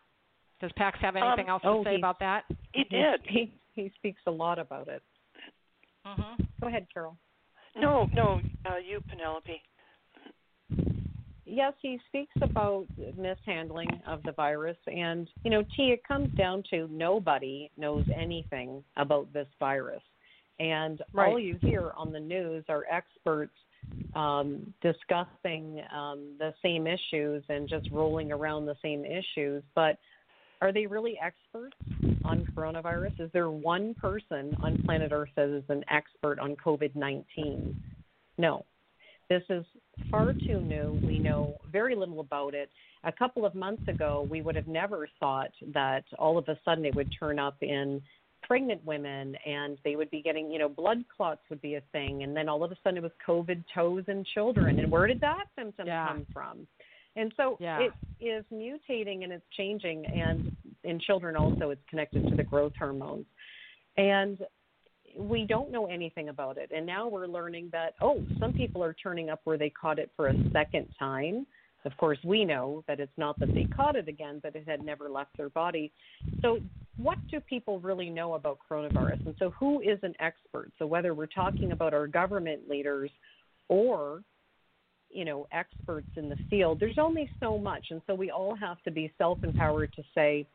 Does 0.61 0.71
PAX 0.77 0.99
have 1.01 1.17
anything 1.17 1.47
Um, 1.47 1.51
else 1.51 1.63
to 1.63 1.69
oh, 1.69 1.85
say 1.85 1.93
he- 1.93 1.97
about 1.97 2.19
that? 2.21 2.45
He 2.73 2.85
did. 2.85 3.21
He 3.25 3.53
he 3.75 3.91
speaks 3.97 4.21
a 4.27 4.31
lot 4.31 4.59
about 4.59 4.89
it. 4.89 5.03
Hmm 6.05 6.43
Go 6.61 6.69
ahead, 6.69 6.87
Carole. 6.93 7.17
No, 7.77 8.09
no, 8.13 8.41
uh, 8.67 8.77
you, 8.77 9.01
Penelope. 9.09 9.63
Yes, 11.47 11.73
he 11.81 11.99
speaks 12.09 12.35
about 12.43 12.87
mishandling 13.17 14.03
of 14.07 14.23
the 14.23 14.33
virus, 14.33 14.77
and 14.87 15.29
you 15.43 15.51
know, 15.51 15.63
T. 15.77 15.91
It 15.91 16.05
comes 16.07 16.31
down 16.37 16.63
to 16.71 16.89
nobody 16.93 17.71
knows 17.77 18.05
anything 18.15 18.85
about 18.97 19.33
this 19.33 19.49
virus, 19.59 20.03
and 20.59 21.03
all 21.17 21.39
you 21.39 21.59
hear 21.61 21.93
on 21.97 22.13
the 22.13 22.21
news 22.21 22.65
are 22.69 22.85
experts 22.91 23.55
um, 24.15 24.73
discussing 24.81 25.83
um, 25.95 26.35
the 26.39 26.55
same 26.63 26.87
issues 26.87 27.43
and 27.49 27.69
just 27.69 27.91
rolling 27.91 28.31
around 28.31 28.67
the 28.67 28.77
same 28.83 29.05
issues. 29.05 29.63
But 29.75 29.99
are 30.61 30.73
they 30.73 30.87
really 30.87 31.19
experts 31.23 31.77
on 32.25 32.45
coronavirus? 32.57 33.19
Is 33.21 33.31
there 33.33 33.51
one 33.51 33.95
person 33.95 34.57
on 34.63 34.83
planet 34.85 35.13
Earth 35.13 35.31
that 35.37 35.49
is 35.49 35.65
an 35.69 35.85
expert 35.91 36.39
on 36.39 36.57
COVID 36.57 36.95
19? 36.95 37.75
No. 38.39 38.65
This 39.29 39.43
is 39.49 39.65
far 40.11 40.33
too 40.33 40.61
new. 40.61 40.99
We 41.07 41.19
know 41.19 41.55
very 41.71 41.95
little 41.95 42.21
about 42.21 42.55
it. 42.55 42.69
A 43.05 43.13
couple 43.13 43.47
of 43.47 43.55
months 43.55 43.87
ago, 43.89 44.27
we 44.29 44.43
would 44.43 44.57
have 44.57 44.67
never 44.67 45.09
thought 45.21 45.53
that 45.73 46.05
all 46.19 46.37
of 46.37 46.49
a 46.49 46.59
sudden 46.65 46.85
it 46.85 46.95
would 46.97 47.09
turn 47.19 47.39
up 47.39 47.57
in 47.63 48.03
pregnant 48.43 48.85
women 48.85 49.37
and 49.47 49.79
they 49.85 49.95
would 49.95 50.11
be 50.11 50.21
getting, 50.21 50.51
you 50.51 50.59
know, 50.59 50.69
blood 50.69 51.05
clots 51.17 51.43
would 51.49 51.63
be 51.63 51.77
a 51.77 51.83
thing. 51.93 52.25
And 52.25 52.37
then 52.37 52.49
all 52.49 52.65
of 52.65 52.73
a 52.73 52.77
sudden 52.83 52.97
it 52.99 53.03
was 53.03 53.13
COVID 53.27 53.63
toes 53.73 54.03
in 54.09 54.25
children. 54.35 54.81
And 54.81 54.91
where 54.91 55.07
did 55.07 55.21
that 55.21 55.45
symptom 55.57 55.87
Yeah. 55.87 56.09
come 56.09 56.27
from? 56.33 56.67
And 57.17 57.33
so 57.37 57.57
Yeah. 57.61 57.81
it 57.81 57.93
is 58.21 58.45
mutating 58.53 59.25
and 59.25 59.33
it's 59.33 59.49
changing. 59.51 60.07
And 60.07 60.57
in 60.85 60.99
children 61.01 61.37
also, 61.37 61.71
it's 61.71 61.85
connected 61.89 62.29
to 62.29 62.37
the 62.37 62.45
growth 62.45 62.75
hormones. 62.77 63.27
And 63.97 64.45
we 65.17 65.45
don't 65.45 65.71
know 65.71 65.87
anything 65.87 66.29
about 66.29 66.57
it. 66.57 66.71
And 66.75 66.87
now 66.87 67.09
we're 67.09 67.27
learning 67.27 67.71
that, 67.73 67.95
oh, 68.01 68.25
some 68.39 68.53
people 68.53 68.83
are 68.83 68.95
turning 68.95 69.31
up 69.31 69.41
where 69.45 69.59
they 69.59 69.71
caught 69.71 69.99
it 69.99 70.11
for 70.17 70.29
a 70.29 70.51
second 70.53 70.89
time. 70.99 71.47
Of 71.85 71.97
course, 71.97 72.19
we 72.25 72.45
know 72.45 72.85
that 72.87 73.01
it's 73.01 73.17
not 73.17 73.39
that 73.41 73.53
they 73.55 73.65
caught 73.65 73.97
it 73.97 74.07
again, 74.07 74.39
but 74.43 74.55
it 74.55 74.69
had 74.69 74.85
never 74.85 75.09
left 75.09 75.37
their 75.37 75.49
body. 75.49 75.93
So, 76.43 76.61
what 76.99 77.17
do 77.31 77.41
people 77.41 77.81
really 77.81 78.11
know 78.11 78.35
about 78.35 78.59
coronavirus? 78.71 79.25
And 79.25 79.35
so, 79.39 79.51
who 79.51 79.81
is 79.81 79.99
an 80.03 80.15
expert? 80.21 80.71
So, 80.79 80.87
whether 80.87 81.15
we're 81.15 81.27
talking 81.27 81.73
about 81.73 81.95
our 81.95 82.07
government 82.07 82.69
leaders 82.69 83.11
or 83.69 84.23
you 85.11 85.25
know 85.25 85.47
experts 85.53 86.09
in 86.17 86.29
the 86.29 86.37
field 86.49 86.79
there's 86.81 86.99
only 86.99 87.31
so 87.41 87.59
much 87.59 87.87
and 87.91 88.01
so 88.07 88.15
we 88.15 88.31
all 88.31 88.55
have 88.55 88.83
to 88.83 88.91
be 88.91 89.13
self 89.19 89.39
empowered 89.43 89.93
to 89.95 90.03
say 90.15 90.47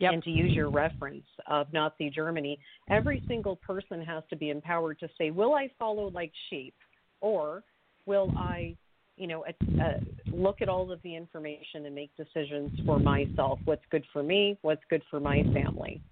Yep. 0.00 0.12
and 0.12 0.22
to 0.24 0.30
use 0.30 0.52
your 0.52 0.70
reference 0.70 1.24
of 1.46 1.72
Nazi 1.72 2.10
Germany, 2.10 2.58
every 2.90 3.22
single 3.28 3.56
person 3.56 4.02
has 4.02 4.24
to 4.28 4.36
be 4.36 4.50
empowered 4.50 4.98
to 4.98 5.08
say, 5.16 5.30
will 5.30 5.54
I 5.54 5.70
follow 5.78 6.10
like 6.10 6.32
sheep, 6.50 6.74
or 7.20 7.62
will 8.04 8.32
I, 8.36 8.74
you 9.16 9.28
know, 9.28 9.44
uh, 9.44 9.82
uh, 9.82 9.92
look 10.32 10.62
at 10.62 10.68
all 10.68 10.90
of 10.90 11.00
the 11.02 11.14
information 11.14 11.86
and 11.86 11.94
make 11.94 12.10
decisions 12.16 12.72
for 12.84 12.98
myself? 12.98 13.60
What's 13.66 13.84
good 13.90 14.04
for 14.12 14.22
me? 14.22 14.58
What's 14.62 14.82
good 14.90 15.02
for 15.10 15.20
my 15.20 15.42
family? 15.54 16.02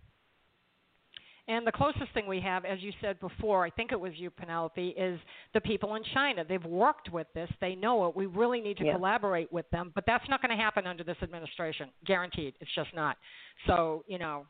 And 1.49 1.67
the 1.67 1.73
closest 1.73 2.13
thing 2.15 2.29
we 2.29 2.41
have, 2.41 2.65
as 2.65 2.79
you 2.81 2.93
said 3.01 3.19
before, 3.19 3.65
I 3.67 3.71
think 3.71 3.91
it 3.91 3.99
was 3.99 4.13
you, 4.17 4.31
Penelope, 4.31 4.89
is 4.97 5.19
the 5.55 5.61
people 5.61 5.97
in 5.97 6.03
China. 6.15 6.45
They've 6.49 6.65
worked 6.65 7.11
with 7.11 7.27
this. 7.35 7.51
They 7.61 7.75
know 7.75 8.07
it. 8.07 8.15
We 8.15 8.27
really 8.27 8.61
need 8.61 8.77
to 8.79 8.85
Yeah. 8.85 8.93
collaborate 8.93 9.53
with 9.53 9.69
them. 9.71 9.91
But 9.95 10.07
that's 10.07 10.29
not 10.29 10.41
going 10.41 10.57
to 10.57 10.63
happen 10.63 10.87
under 10.87 11.03
this 11.03 11.21
administration. 11.21 11.91
Guaranteed. 12.05 12.55
It's 12.61 12.73
just 12.75 12.95
not. 12.95 13.19
So, 13.67 14.05
you 14.07 14.19
know, 14.19 14.47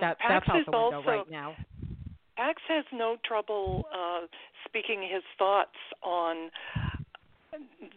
that, 0.00 0.18
that's 0.28 0.46
Pax 0.46 0.48
out 0.48 0.66
the 0.66 0.72
window 0.72 0.96
also, 0.96 1.08
right 1.08 1.30
now. 1.30 1.54
Pax 2.36 2.60
has 2.68 2.84
no 2.92 3.16
trouble 3.24 3.86
uh, 3.94 4.26
speaking 4.64 5.02
his 5.02 5.22
thoughts 5.38 5.76
on 6.02 6.50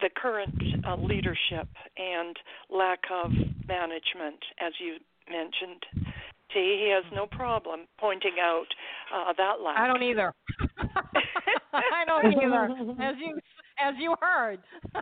the 0.01 0.09
current 0.15 0.53
uh, 0.87 0.95
leadership 0.95 1.67
and 1.97 2.37
lack 2.69 2.99
of 3.11 3.31
management, 3.67 4.39
as 4.61 4.73
you 4.79 4.97
mentioned. 5.29 6.08
T, 6.53 6.59
he 6.83 6.91
has 6.93 7.03
no 7.13 7.25
problem 7.27 7.81
pointing 7.99 8.35
out 8.41 8.67
uh, 9.13 9.33
that 9.37 9.61
lack. 9.63 9.77
I 9.77 9.87
don't 9.87 10.03
either. 10.03 10.33
I 11.73 12.05
don't 12.05 12.25
either. 12.33 12.65
As 13.01 13.15
you 13.19 13.37
as 13.79 13.95
you 13.99 14.15
heard. 14.21 14.59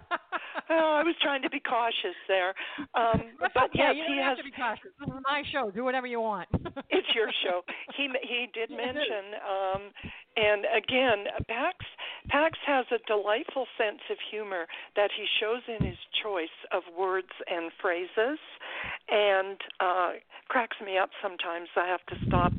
Oh, 0.70 1.00
I 1.00 1.04
was 1.04 1.16
trying 1.22 1.42
to 1.44 1.50
be 1.50 1.62
cautious 1.62 2.18
there. 2.28 2.52
Um, 2.92 3.32
but 3.40 3.72
okay. 3.72 3.80
yes, 3.80 3.96
you 3.96 4.04
he 4.16 4.20
has 4.20 4.38
to 4.38 4.44
be 4.44 4.52
cautious. 4.52 4.92
This 5.00 5.08
is 5.08 5.24
my 5.24 5.42
show. 5.52 5.72
Do 5.72 5.86
whatever 5.86 6.08
you 6.08 6.20
want. 6.20 6.50
it's 6.90 7.08
your 7.16 7.32
show. 7.44 7.62
He 7.96 8.10
he 8.24 8.52
did 8.54 8.70
mention, 8.70 9.40
um, 9.48 9.82
and 10.36 10.66
again, 10.76 11.32
Pax 11.48 11.78
Pax 12.28 12.60
has 12.68 12.86
a 12.92 13.00
delightful 13.08 13.66
sense 13.78 14.04
of 14.12 14.18
humor 14.30 14.68
that 14.98 15.10
he 15.16 15.24
shows 15.40 15.62
in 15.72 15.86
his 15.86 15.98
choice 16.22 16.58
of 16.74 16.84
words 17.00 17.32
and 17.48 17.72
phrases, 17.82 18.40
and 19.08 19.58
uh, 19.80 20.12
cracks 20.50 20.78
me 20.84 20.98
up 20.98 21.12
sometimes. 21.22 21.70
I 21.78 21.88
have 21.88 22.04
to 22.12 22.16
stop 22.28 22.52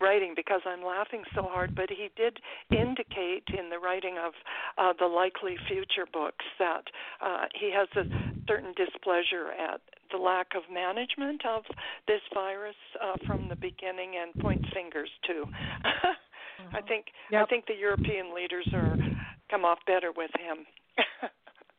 writing 0.00 0.34
because 0.34 0.60
I'm 0.66 0.84
laughing 0.84 1.22
so 1.34 1.42
hard. 1.42 1.74
But 1.74 1.90
he 1.90 2.10
did 2.16 2.38
indicate 2.70 3.44
in 3.56 3.70
the 3.70 3.78
writing 3.78 4.16
of 4.18 4.32
uh, 4.78 4.92
the 4.98 5.06
likely 5.06 5.56
future 5.68 6.06
books 6.12 6.44
that 6.58 6.84
uh, 7.20 7.44
he 7.58 7.72
has 7.72 7.88
a 7.96 8.04
certain 8.48 8.72
displeasure 8.76 9.52
at 9.52 9.80
the 10.12 10.18
lack 10.18 10.48
of 10.54 10.62
management 10.72 11.42
of 11.46 11.64
this 12.06 12.20
virus 12.32 12.76
uh, 13.02 13.16
from 13.26 13.48
the 13.48 13.56
beginning 13.56 14.14
and 14.22 14.34
points 14.42 14.68
fingers 14.72 15.10
too. 15.26 15.44
I 16.72 16.80
think 16.82 17.06
I 17.32 17.44
think 17.46 17.66
the 17.66 17.74
European 17.74 18.34
leaders 18.34 18.66
are 18.72 18.96
come 19.50 19.64
off 19.64 19.78
better 19.86 20.12
with 20.16 20.30
him. 20.38 20.64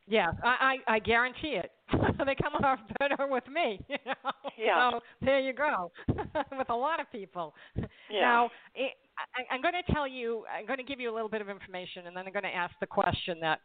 Yeah, 0.08 0.32
I, 0.42 0.80
I, 0.88 0.96
I 0.96 1.00
guarantee 1.00 1.60
it. 1.62 1.72
they 2.26 2.36
come 2.36 2.56
off 2.64 2.80
better 3.00 3.28
with 3.28 3.48
me. 3.48 3.80
You 3.88 3.98
know? 4.06 4.32
Yeah. 4.58 4.92
So 4.92 5.00
there 5.22 5.40
you 5.40 5.54
go. 5.54 5.92
with 6.58 6.70
a 6.70 6.76
lot 6.76 7.00
of 7.00 7.12
people. 7.12 7.54
Yeah. 8.10 8.22
Now, 8.22 8.50
it, 8.76 8.94
I, 9.36 9.54
I'm 9.56 9.62
going 9.62 9.74
to 9.86 9.94
tell 9.94 10.08
you. 10.08 10.44
I'm 10.54 10.66
going 10.66 10.78
to 10.78 10.84
give 10.84 11.00
you 11.00 11.12
a 11.12 11.16
little 11.16 11.30
bit 11.30 11.42
of 11.42 11.50
information, 11.50 12.08
and 12.08 12.16
then 12.16 12.26
I'm 12.28 12.34
going 12.34 12.44
to 12.44 12.56
ask 12.56 12.74
the 12.80 12.88
question 12.88 13.40
that 13.42 13.62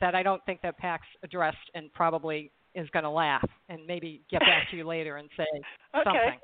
that 0.00 0.14
I 0.14 0.22
don't 0.22 0.44
think 0.46 0.62
that 0.62 0.78
PAX 0.78 1.04
addressed 1.24 1.58
and 1.74 1.92
probably 1.92 2.52
is 2.74 2.88
going 2.90 3.02
to 3.02 3.10
laugh 3.10 3.46
and 3.68 3.84
maybe 3.86 4.22
get 4.30 4.40
back 4.40 4.70
to 4.70 4.76
you 4.76 4.86
later 4.86 5.16
and 5.16 5.28
say 5.36 5.44
Okay. 5.94 6.04
something. 6.04 6.38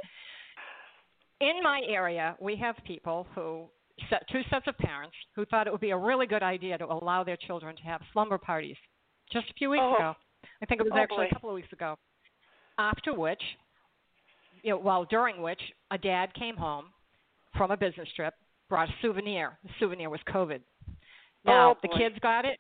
In 1.41 1.63
my 1.63 1.83
area, 1.89 2.37
we 2.41 2.57
have 2.57 2.75
people 2.85 3.27
who 3.35 3.67
set, 4.11 4.25
two 4.31 4.43
sets 4.51 4.67
of 4.67 4.77
parents 4.79 5.15
who 5.37 5.45
thought 5.47 5.67
it 5.69 5.73
would 5.73 5.81
be 5.81 5.91
a 5.91 5.97
really 5.97 6.27
good 6.27 6.43
idea 6.43 6.77
to 6.79 6.85
allow 6.87 7.23
their 7.23 7.37
children 7.37 7.77
to 7.77 7.83
have 7.85 8.01
slumber 8.13 8.39
parties 8.39 8.77
just 9.33 9.49
a 9.51 9.55
few 9.55 9.71
weeks 9.71 9.83
Oh. 9.85 9.95
ago. 9.95 10.15
I 10.63 10.67
think 10.67 10.81
it 10.81 10.85
was 10.85 10.93
Oh, 10.95 10.99
actually 10.99 11.27
boy. 11.27 11.31
a 11.31 11.35
couple 11.35 11.51
of 11.51 11.55
weeks 11.55 11.73
ago. 11.73 11.97
After 12.79 13.13
which, 13.15 13.43
you 14.63 14.71
know, 14.71 14.79
well, 14.79 15.05
during 15.05 15.43
which 15.43 15.61
a 15.91 15.99
dad 15.99 16.33
came 16.35 16.57
home 16.57 16.87
from 17.57 17.71
a 17.71 17.77
business 17.77 18.09
trip, 18.15 18.35
brought 18.69 18.89
a 18.89 18.93
souvenir. 19.03 19.59
The 19.65 19.71
souvenir 19.81 20.11
was 20.11 20.21
COVID. 20.29 20.61
Now, 21.45 21.71
Oh, 21.73 21.77
the 21.83 21.89
kids 21.97 22.17
got 22.21 22.45
it, 22.45 22.59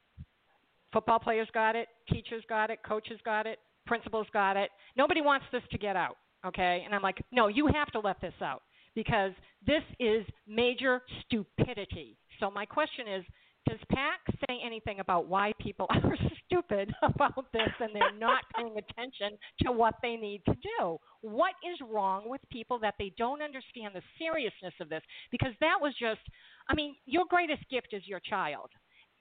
football 0.92 1.18
players 1.18 1.48
got 1.52 1.76
it, 1.76 1.88
teachers 2.10 2.42
got 2.48 2.70
it, 2.70 2.78
coaches 2.86 3.20
got 3.24 3.46
it, 3.46 3.58
principals 3.86 4.26
got 4.32 4.56
it. 4.56 4.70
Nobody 4.96 5.20
wants 5.20 5.46
this 5.52 5.62
to 5.72 5.78
get 5.78 5.96
out, 5.96 6.16
okay? 6.46 6.82
And 6.84 6.94
I'm 6.94 7.02
like, 7.02 7.22
no, 7.32 7.48
you 7.48 7.66
have 7.68 7.88
to 7.92 8.00
let 8.00 8.20
this 8.20 8.34
out 8.40 8.62
because 8.94 9.32
this 9.66 9.82
is 9.98 10.24
major 10.46 11.02
stupidity. 11.26 12.16
So 12.40 12.50
my 12.50 12.64
question 12.64 13.06
is, 13.08 13.24
does 13.68 13.78
Pax 13.90 14.20
say 14.48 14.58
anything 14.64 15.00
about 15.00 15.26
why 15.26 15.52
people 15.60 15.86
are 15.90 16.16
stupid 16.46 16.92
about 17.02 17.52
this 17.52 17.68
and 17.80 17.90
they're 17.94 18.18
not 18.18 18.42
paying 18.56 18.74
attention 18.76 19.38
to 19.62 19.72
what 19.72 19.94
they 20.02 20.16
need 20.16 20.42
to 20.46 20.54
do? 20.54 20.98
What 21.20 21.52
is 21.70 21.78
wrong 21.88 22.28
with 22.28 22.40
people 22.50 22.78
that 22.80 22.94
they 22.98 23.12
don't 23.18 23.42
understand 23.42 23.94
the 23.94 24.02
seriousness 24.18 24.74
of 24.80 24.88
this? 24.88 25.02
Because 25.30 25.52
that 25.60 25.76
was 25.80 25.94
just, 26.00 26.20
I 26.68 26.74
mean, 26.74 26.94
your 27.06 27.24
greatest 27.28 27.62
gift 27.70 27.88
is 27.92 28.02
your 28.06 28.20
child, 28.20 28.70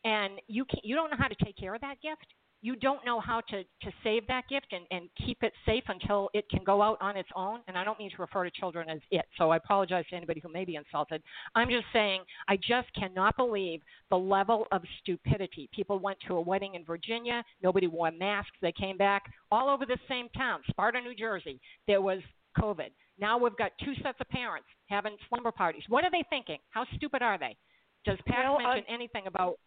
and 0.03 0.33
you 0.47 0.65
can, 0.65 0.79
you 0.83 0.95
don't 0.95 1.11
know 1.11 1.17
how 1.17 1.27
to 1.27 1.45
take 1.45 1.57
care 1.57 1.75
of 1.75 1.81
that 1.81 2.01
gift. 2.01 2.25
You 2.61 2.75
don't 2.75 3.05
know 3.05 3.19
how 3.19 3.41
to, 3.49 3.63
to 3.63 3.91
save 4.03 4.25
that 4.27 4.45
gift 4.49 4.67
and, 4.71 4.83
and 4.89 5.09
keep 5.25 5.37
it 5.43 5.53
safe 5.65 5.83
until 5.87 6.29
it 6.33 6.49
can 6.49 6.63
go 6.63 6.81
out 6.81 6.97
on 7.01 7.15
its 7.15 7.29
own. 7.35 7.59
And 7.67 7.77
I 7.77 7.83
don't 7.83 7.99
mean 7.99 8.09
to 8.09 8.17
refer 8.19 8.43
to 8.43 8.51
children 8.51 8.89
as 8.89 8.99
it, 9.11 9.25
so 9.37 9.51
I 9.51 9.57
apologize 9.57 10.05
to 10.09 10.15
anybody 10.15 10.39
who 10.39 10.51
may 10.51 10.65
be 10.65 10.75
insulted. 10.75 11.21
I'm 11.55 11.69
just 11.69 11.85
saying 11.93 12.21
I 12.47 12.57
just 12.57 12.87
cannot 12.97 13.37
believe 13.37 13.81
the 14.09 14.17
level 14.17 14.65
of 14.71 14.81
stupidity. 15.01 15.69
People 15.73 15.99
went 15.99 16.17
to 16.27 16.33
a 16.35 16.41
wedding 16.41 16.73
in 16.73 16.83
Virginia, 16.83 17.43
nobody 17.61 17.85
wore 17.87 18.09
masks, 18.11 18.57
they 18.61 18.71
came 18.71 18.97
back 18.97 19.23
all 19.51 19.69
over 19.69 19.85
the 19.85 19.97
same 20.09 20.27
town, 20.29 20.61
Sparta, 20.69 20.99
New 20.99 21.13
Jersey. 21.15 21.59
There 21.85 22.01
was 22.01 22.19
COVID. 22.59 22.89
Now 23.19 23.37
we've 23.37 23.55
got 23.57 23.71
two 23.83 23.93
sets 24.03 24.17
of 24.19 24.27
parents 24.29 24.67
having 24.87 25.15
slumber 25.29 25.51
parties. 25.51 25.83
What 25.89 26.03
are 26.03 26.11
they 26.11 26.23
thinking? 26.29 26.57
How 26.71 26.85
stupid 26.95 27.21
are 27.21 27.37
they? 27.37 27.55
Does 28.03 28.17
Pat 28.25 28.45
Well, 28.45 28.57
I- 28.65 28.75
mention 28.75 28.93
anything 28.93 29.27
about 29.27 29.59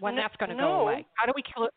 when 0.00 0.14
No- 0.14 0.22
that's 0.22 0.36
going 0.36 0.50
to 0.50 0.56
no. 0.56 0.62
go 0.62 0.80
away? 0.80 1.06
How 1.14 1.26
do 1.26 1.32
we 1.36 1.42
kill 1.42 1.64
it? 1.66 1.72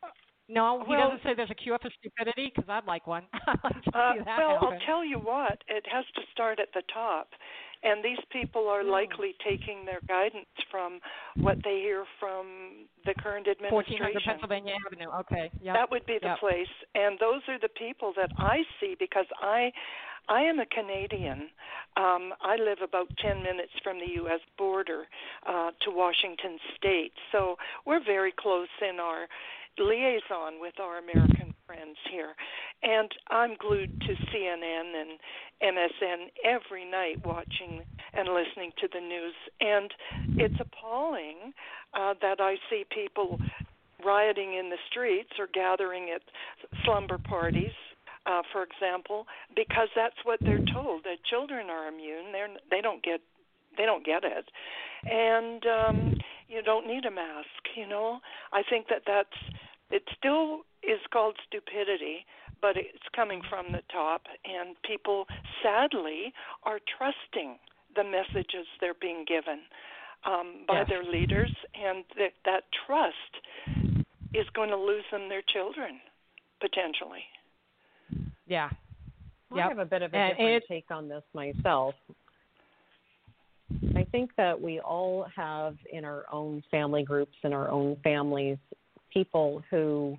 No, 0.51 0.83
he 0.83 0.89
Well- 0.91 1.09
doesn't 1.09 1.23
say 1.23 1.33
there's 1.33 1.49
a 1.49 1.55
cure 1.55 1.79
for 1.79 1.89
stupidity 1.99 2.51
because 2.53 2.69
I'd 2.69 2.85
like 2.85 3.07
one. 3.07 3.23
Like 3.63 3.87
uh, 3.93 4.13
well, 4.15 4.25
happen. 4.25 4.57
I'll 4.61 4.79
tell 4.85 5.03
you 5.05 5.17
what, 5.17 5.57
it 5.67 5.85
has 5.91 6.05
to 6.15 6.21
start 6.31 6.59
at 6.59 6.69
the 6.73 6.81
top. 6.93 7.29
And 7.83 8.03
these 8.03 8.19
people 8.31 8.67
are 8.67 8.83
likely 8.83 9.33
taking 9.43 9.85
their 9.85 10.01
guidance 10.07 10.45
from 10.69 10.99
what 11.37 11.57
they 11.63 11.79
hear 11.79 12.05
from 12.19 12.85
the 13.05 13.13
current 13.15 13.47
1400 13.47 13.57
administration. 13.57 14.21
Pennsylvania 14.23 14.75
Avenue. 14.85 15.09
Okay. 15.21 15.49
Yep. 15.63 15.75
That 15.75 15.89
would 15.91 16.05
be 16.05 16.17
the 16.21 16.27
Yep. 16.27 16.39
place, 16.39 16.73
and 16.93 17.17
those 17.19 17.41
are 17.47 17.57
the 17.59 17.69
people 17.69 18.13
that 18.17 18.29
I 18.37 18.63
see 18.79 18.95
because 18.99 19.25
I, 19.41 19.71
I 20.29 20.41
am 20.43 20.59
a 20.59 20.65
Canadian. 20.67 21.49
Um, 21.97 22.33
I 22.41 22.55
live 22.57 22.81
about 22.83 23.09
ten 23.17 23.41
minutes 23.41 23.73
from 23.83 23.97
the 23.99 24.07
U.S. 24.21 24.41
border 24.59 25.07
uh, 25.47 25.71
to 25.81 25.89
Washington 25.91 26.59
State, 26.77 27.13
so 27.31 27.57
we're 27.85 28.03
very 28.03 28.31
close 28.31 28.69
in 28.87 28.99
our 28.99 29.27
liaison 29.77 30.59
with 30.59 30.79
our 30.79 30.97
American 30.97 31.53
friends 31.65 31.97
here. 32.11 32.33
And 32.83 33.09
I'm 33.29 33.55
glued 33.59 34.01
to 34.01 34.13
CNN 34.31 34.93
and 34.95 35.19
MSN 35.61 36.27
every 36.43 36.89
night, 36.89 37.25
watching 37.25 37.81
and 38.13 38.29
listening 38.29 38.71
to 38.79 38.87
the 38.91 38.99
news, 38.99 39.33
and 39.59 39.91
it's 40.37 40.59
appalling 40.59 41.53
uh, 41.93 42.13
that 42.21 42.41
I 42.41 42.55
see 42.69 42.83
people 42.93 43.39
rioting 44.03 44.55
in 44.55 44.69
the 44.69 44.77
streets 44.89 45.31
or 45.39 45.47
gathering 45.53 46.09
at 46.13 46.21
slumber 46.83 47.17
parties, 47.17 47.71
uh, 48.25 48.41
for 48.51 48.63
example, 48.63 49.27
because 49.55 49.87
that's 49.95 50.15
what 50.23 50.39
they're 50.41 50.65
told. 50.73 51.03
That 51.03 51.23
children 51.29 51.69
are 51.69 51.87
immune. 51.87 52.31
They're 52.31 52.49
they 52.69 52.81
don't 52.81 53.03
get 53.03 53.21
they 53.77 53.85
don't 53.85 54.05
get 54.05 54.23
it, 54.23 54.45
and 55.05 55.63
um, 55.65 56.15
you 56.51 56.61
don't 56.61 56.85
need 56.87 57.05
a 57.05 57.11
mask. 57.11 57.47
You 57.75 57.87
know, 57.87 58.19
I 58.51 58.61
think 58.69 58.87
that 58.89 59.03
that's 59.07 59.37
it. 59.89 60.03
Still 60.17 60.61
is 60.83 60.99
called 61.13 61.35
stupidity, 61.47 62.25
but 62.61 62.75
it's 62.77 63.07
coming 63.15 63.41
from 63.49 63.71
the 63.71 63.81
top, 63.91 64.23
and 64.45 64.75
people 64.83 65.25
sadly 65.63 66.33
are 66.63 66.79
trusting 66.97 67.57
the 67.95 68.03
messages 68.03 68.65
they're 68.79 68.93
being 68.99 69.25
given 69.27 69.59
um, 70.25 70.65
by 70.67 70.79
Yes. 70.79 70.89
their 70.89 71.03
leaders, 71.03 71.51
and 71.75 72.03
that 72.17 72.33
that 72.45 72.63
trust 72.85 73.33
is 74.33 74.45
going 74.53 74.69
to 74.69 74.77
lose 74.77 75.03
them 75.11 75.29
their 75.29 75.41
children 75.53 75.99
potentially. 76.61 77.23
yeah. 78.47 78.69
I 79.53 79.57
Yep. 79.57 79.69
have 79.69 79.79
a 79.79 79.85
bit 79.85 80.01
of 80.01 80.13
a 80.13 80.17
And 80.17 80.29
different 80.37 80.63
it- 80.63 80.67
take 80.67 80.91
on 80.91 81.09
this 81.09 81.23
myself. 81.33 81.95
I 83.95 84.03
think 84.11 84.31
that 84.37 84.59
we 84.59 84.79
all 84.79 85.25
have 85.35 85.75
in 85.91 86.05
our 86.05 86.25
own 86.31 86.63
family 86.71 87.03
groups, 87.03 87.35
and 87.43 87.53
our 87.53 87.69
own 87.69 87.97
families, 88.03 88.57
people 89.11 89.63
who 89.69 90.17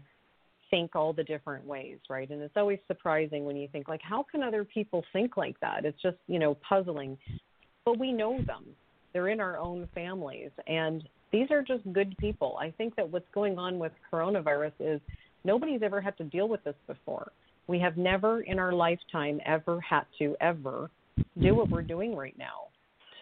think 0.70 0.96
all 0.96 1.12
the 1.12 1.24
different 1.24 1.66
ways, 1.66 1.98
right? 2.09 2.28
And 2.30 2.40
it's 2.40 2.57
always 2.57 2.78
surprising 2.86 3.44
when 3.44 3.57
you 3.57 3.68
think 3.68 3.88
like, 3.88 4.00
how 4.03 4.24
can 4.30 4.42
other 4.42 4.64
people 4.64 5.05
think 5.12 5.36
like 5.36 5.61
that? 5.61 5.84
It's 5.84 6.00
just, 6.00 6.16
you 6.26 6.38
know, 6.38 6.57
puzzling. 6.66 7.18
But 7.84 7.98
we 7.98 8.11
know 8.12 8.38
them. 8.46 8.64
They're 9.12 9.28
in 9.28 9.40
our 9.40 9.59
own 9.59 9.86
families. 9.94 10.50
And 10.66 11.07
these 11.30 11.50
are 11.50 11.62
just 11.62 11.82
good 11.92 12.16
people. 12.18 12.57
I 12.59 12.70
think 12.70 12.96
that 12.96 13.09
what's 13.09 13.28
going 13.34 13.59
on 13.59 13.78
with 13.78 13.92
coronavirus 14.11 14.72
is 14.80 15.00
nobody's 15.44 15.82
ever 15.82 16.00
had 16.00 16.16
to 16.18 16.24
deal 16.24 16.48
with 16.48 16.64
this 16.64 16.76
before. 16.86 17.32
We 17.66 17.78
have 17.80 17.96
never 17.98 18.40
in 18.40 18.59
our 18.59 18.72
lifetime 18.72 19.40
ever 19.44 19.80
had 19.80 20.05
to 20.20 20.36
ever 20.40 20.90
do 21.40 21.55
what 21.55 21.68
we're 21.68 21.82
doing 21.82 22.16
right 22.16 22.36
now. 22.38 22.68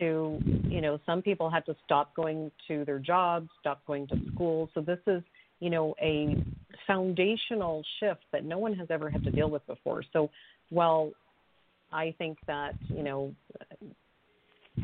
To, 0.00 0.38
you 0.68 0.80
know, 0.80 0.98
some 1.06 1.22
people 1.22 1.50
had 1.50 1.64
to 1.66 1.76
stop 1.84 2.14
going 2.14 2.50
to 2.68 2.84
their 2.84 2.98
jobs, 2.98 3.48
stop 3.60 3.84
going 3.86 4.06
to 4.08 4.16
school. 4.32 4.68
So 4.74 4.80
this 4.80 4.98
is, 5.06 5.22
you 5.60 5.70
know, 5.70 5.94
a 6.00 6.42
foundational 6.86 7.84
shift 8.00 8.22
that 8.32 8.44
no 8.44 8.58
one 8.58 8.74
has 8.74 8.88
ever 8.90 9.10
had 9.10 9.22
to 9.24 9.30
deal 9.30 9.50
with 9.50 9.66
before. 9.66 10.02
So 10.12 10.30
while 10.70 11.12
I 11.92 12.14
think 12.18 12.38
that, 12.46 12.74
you 12.88 13.02
know, 13.02 13.34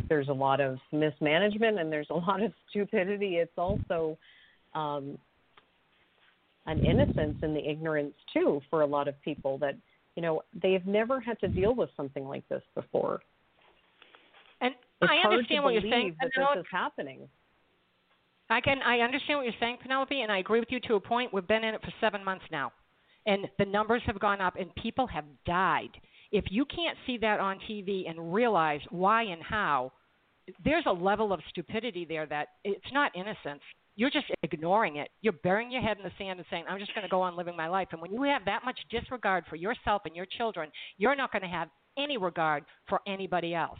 there's 0.09 0.29
a 0.29 0.33
lot 0.33 0.61
of 0.61 0.79
mismanagement 0.93 1.79
and 1.79 1.93
there's 1.93 2.09
a 2.11 2.14
lot 2.29 2.43
of 2.43 2.53
stupidity, 2.71 3.37
it's 3.37 3.57
also 3.57 4.19
um, 4.75 5.19
an 6.67 6.85
innocence 6.85 7.37
in 7.43 7.55
the 7.55 7.69
ignorance 7.69 8.14
too 8.33 8.61
for 8.71 8.83
a 8.83 8.87
lot 8.87 9.09
of 9.09 9.21
people 9.23 9.59
that 9.59 9.77
you 10.14 10.23
know 10.23 10.43
they've 10.62 10.87
never 10.87 11.21
had 11.21 11.39
to 11.41 11.49
deal 11.49 11.75
with 11.75 11.91
something 11.97 12.27
like 12.27 12.47
this 12.49 12.62
before. 12.75 13.21
It's 15.03 15.11
I 15.11 15.28
understand 15.28 15.64
what 15.64 15.74
you're 15.74 15.82
saying. 15.82 16.16
that 16.20 16.32
Penelope. 16.32 16.59
this 16.59 16.64
is 16.64 16.70
happening. 16.70 17.28
I 18.49 18.61
can 18.61 18.80
I 18.82 19.01
understand 19.01 19.38
what 19.38 19.44
you're 19.44 19.61
saying, 19.61 19.78
Penelope, 19.82 20.20
and 20.20 20.30
I 20.30 20.38
agree 20.38 20.61
with 20.61 20.70
you 20.70 20.80
to 20.80 20.94
a 20.94 21.01
point. 21.01 21.32
We've 21.34 21.47
been 21.47 21.64
in 21.64 21.74
it 21.74 21.82
for 21.82 21.92
seven 22.01 22.24
months 22.24 22.44
now, 22.51 22.72
and 23.26 23.47
the 23.59 23.64
numbers 23.64 24.03
have 24.07 24.18
gone 24.20 24.40
up, 24.40 24.55
and 24.57 24.74
people 24.76 25.07
have 25.09 25.24
died. 25.44 25.90
If 26.32 26.44
you 26.51 26.64
can't 26.64 26.97
see 27.07 27.18
that 27.18 27.40
on 27.40 27.59
TV 27.68 28.09
and 28.09 28.32
realize 28.32 28.80
why 28.90 29.24
and 29.24 29.42
how, 29.42 29.92
there's 30.64 30.84
a 30.86 30.92
level 30.92 31.32
of 31.32 31.40
stupidity 31.51 32.05
there 32.05 32.26
that 32.26 32.49
it's 32.64 32.92
not 32.92 33.12
innocence. 33.16 33.62
You're 33.97 34.11
just 34.11 34.26
ignoring 34.42 34.97
it. 34.97 35.09
You're 35.22 35.32
burying 35.32 35.70
your 35.70 35.82
head 35.82 35.97
in 35.97 36.05
the 36.05 36.12
sand 36.18 36.38
and 36.38 36.47
saying, 36.51 36.64
"I'm 36.68 36.78
just 36.78 36.94
going 36.94 37.03
to 37.03 37.09
go 37.11 37.22
on 37.22 37.36
living 37.36 37.57
my 37.57 37.66
life." 37.66 37.88
And 37.92 38.01
when 38.01 38.12
you 38.12 38.22
have 38.22 38.44
that 38.44 38.64
much 38.64 38.78
disregard 38.90 39.44
for 39.49 39.57
yourself 39.57 40.03
and 40.05 40.14
your 40.14 40.26
children, 40.26 40.70
you're 40.99 41.16
not 41.16 41.32
going 41.32 41.42
to 41.42 41.49
have 41.49 41.68
any 41.99 42.16
regard 42.16 42.64
for 42.88 43.01
anybody 43.07 43.55
else, 43.55 43.78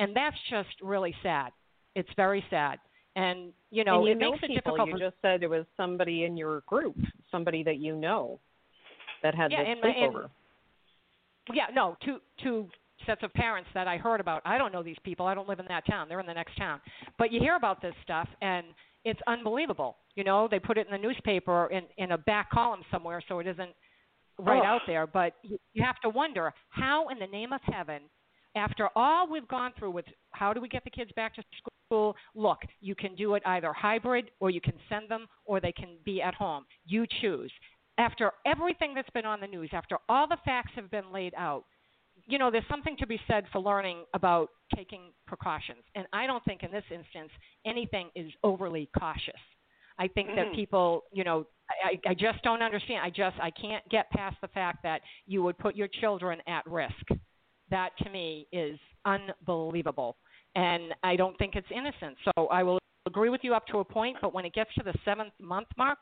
and 0.00 0.16
that's 0.16 0.36
just 0.48 0.68
really 0.82 1.14
sad. 1.22 1.52
It's 1.94 2.08
very 2.16 2.44
sad, 2.50 2.78
and 3.16 3.52
you 3.70 3.84
know 3.84 3.98
and 3.98 4.06
you 4.06 4.12
it 4.12 4.18
know 4.18 4.30
makes 4.32 4.42
it 4.44 4.54
difficult. 4.54 4.88
You 4.88 4.98
just 4.98 5.16
said 5.22 5.42
it 5.42 5.50
was 5.50 5.66
somebody 5.76 6.24
in 6.24 6.36
your 6.36 6.62
group, 6.66 6.96
somebody 7.30 7.62
that 7.64 7.78
you 7.78 7.94
know, 7.96 8.40
that 9.22 9.34
had 9.34 9.50
Yeah, 9.52 9.62
this 9.62 9.68
and 9.72 9.80
my- 9.82 9.88
and- 9.88 10.14
sleepover. 10.14 10.30
Yeah, 11.52 11.66
no, 11.72 11.96
two 12.04 12.20
two 12.42 12.68
sets 13.06 13.22
of 13.22 13.32
parents 13.32 13.68
that 13.74 13.88
I 13.88 13.96
heard 13.96 14.20
about. 14.20 14.42
I 14.44 14.58
don't 14.58 14.72
know 14.72 14.82
these 14.82 14.98
people. 15.04 15.26
I 15.26 15.34
don't 15.34 15.48
live 15.48 15.58
in 15.58 15.66
that 15.68 15.86
town. 15.86 16.08
They're 16.08 16.20
in 16.20 16.26
the 16.26 16.34
next 16.34 16.54
town. 16.56 16.80
But 17.18 17.32
you 17.32 17.40
hear 17.40 17.56
about 17.56 17.80
this 17.80 17.94
stuff 18.02 18.28
and 18.42 18.66
it's 19.04 19.20
unbelievable. 19.26 19.96
You 20.16 20.24
know, 20.24 20.46
they 20.48 20.58
put 20.58 20.76
it 20.76 20.86
in 20.86 20.92
the 20.92 20.98
newspaper 20.98 21.66
in 21.68 21.84
in 21.96 22.12
a 22.12 22.18
back 22.18 22.50
column 22.50 22.82
somewhere 22.90 23.22
so 23.26 23.38
it 23.38 23.46
isn't 23.46 23.70
right 24.38 24.62
Oh. 24.62 24.66
out 24.66 24.82
there, 24.86 25.06
but 25.06 25.34
you, 25.42 25.58
you 25.72 25.82
have 25.82 25.98
to 26.00 26.08
wonder 26.10 26.52
how 26.68 27.08
in 27.08 27.18
the 27.18 27.26
name 27.26 27.52
of 27.54 27.62
heaven 27.62 28.02
After 28.56 28.88
all 28.96 29.30
we've 29.30 29.46
gone 29.48 29.72
through 29.78 29.92
with 29.92 30.06
how 30.32 30.52
do 30.52 30.60
we 30.60 30.68
get 30.68 30.84
the 30.84 30.90
kids 30.90 31.10
back 31.14 31.34
to 31.36 31.42
school? 31.58 32.16
Look, 32.34 32.58
you 32.80 32.94
can 32.94 33.14
do 33.14 33.34
it 33.34 33.42
either 33.46 33.72
hybrid 33.72 34.30
or 34.40 34.50
you 34.50 34.60
can 34.60 34.74
send 34.88 35.08
them 35.08 35.26
or 35.44 35.60
they 35.60 35.72
can 35.72 35.96
be 36.04 36.20
at 36.20 36.34
home. 36.34 36.64
You 36.84 37.06
choose. 37.20 37.52
After 37.98 38.32
everything 38.46 38.94
that's 38.94 39.10
been 39.10 39.26
on 39.26 39.40
the 39.40 39.46
news, 39.46 39.70
after 39.72 39.98
all 40.08 40.26
the 40.26 40.38
facts 40.44 40.72
have 40.74 40.90
been 40.90 41.12
laid 41.12 41.34
out, 41.36 41.64
you 42.26 42.38
know, 42.38 42.50
there's 42.50 42.64
something 42.68 42.96
to 42.98 43.06
be 43.06 43.20
said 43.26 43.44
for 43.52 43.60
learning 43.60 44.04
about 44.14 44.48
taking 44.74 45.12
precautions. 45.26 45.82
And 45.94 46.06
I 46.12 46.26
don't 46.26 46.44
think 46.44 46.62
in 46.62 46.70
this 46.70 46.84
instance 46.90 47.30
anything 47.66 48.10
is 48.14 48.30
overly 48.42 48.88
cautious. 48.98 49.40
I 49.98 50.08
think 50.08 50.28
that 50.28 50.46
mm. 50.46 50.54
people, 50.54 51.04
you 51.12 51.24
know, 51.24 51.46
I, 51.84 52.00
I 52.08 52.14
just 52.14 52.42
don't 52.42 52.62
understand. 52.62 53.00
I 53.04 53.10
just 53.10 53.36
I 53.40 53.50
can't 53.50 53.86
get 53.90 54.10
past 54.10 54.36
the 54.40 54.48
fact 54.48 54.82
that 54.82 55.02
you 55.26 55.42
would 55.42 55.58
put 55.58 55.76
your 55.76 55.88
children 56.00 56.38
at 56.46 56.66
risk. 56.66 56.94
That 57.70 57.90
to 58.02 58.10
me 58.10 58.46
is 58.52 58.78
unbelievable, 59.04 60.16
and 60.54 60.94
I 61.02 61.16
don't 61.16 61.36
think 61.38 61.54
it's 61.54 61.68
innocent. 61.70 62.16
So 62.24 62.46
I 62.48 62.62
will 62.62 62.78
agree 63.06 63.28
with 63.30 63.40
you 63.44 63.54
up 63.54 63.66
to 63.68 63.78
a 63.78 63.84
point, 63.84 64.16
but 64.20 64.34
when 64.34 64.44
it 64.44 64.52
gets 64.52 64.72
to 64.74 64.82
the 64.84 64.94
seventh 65.04 65.32
month 65.40 65.68
mark, 65.76 65.98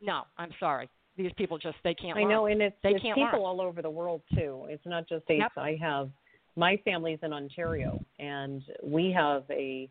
no, 0.00 0.22
I'm 0.38 0.50
sorry. 0.60 0.88
These 1.16 1.32
people 1.36 1.58
just 1.58 1.76
they 1.84 1.94
can't. 1.94 2.16
I 2.18 2.22
learn. 2.22 2.28
know, 2.28 2.46
and 2.46 2.60
it's, 2.60 2.76
they 2.82 2.90
it's 2.90 3.02
can't 3.02 3.14
people 3.14 3.42
learn. 3.42 3.46
all 3.46 3.60
over 3.60 3.82
the 3.82 3.90
world 3.90 4.22
too. 4.34 4.66
It's 4.68 4.84
not 4.84 5.08
just 5.08 5.24
states. 5.24 5.44
Yep. 5.56 5.64
I 5.64 5.78
have 5.80 6.10
my 6.56 6.76
family's 6.84 7.18
in 7.22 7.32
Ontario, 7.32 8.00
and 8.18 8.62
we 8.82 9.12
have 9.12 9.44
a 9.50 9.88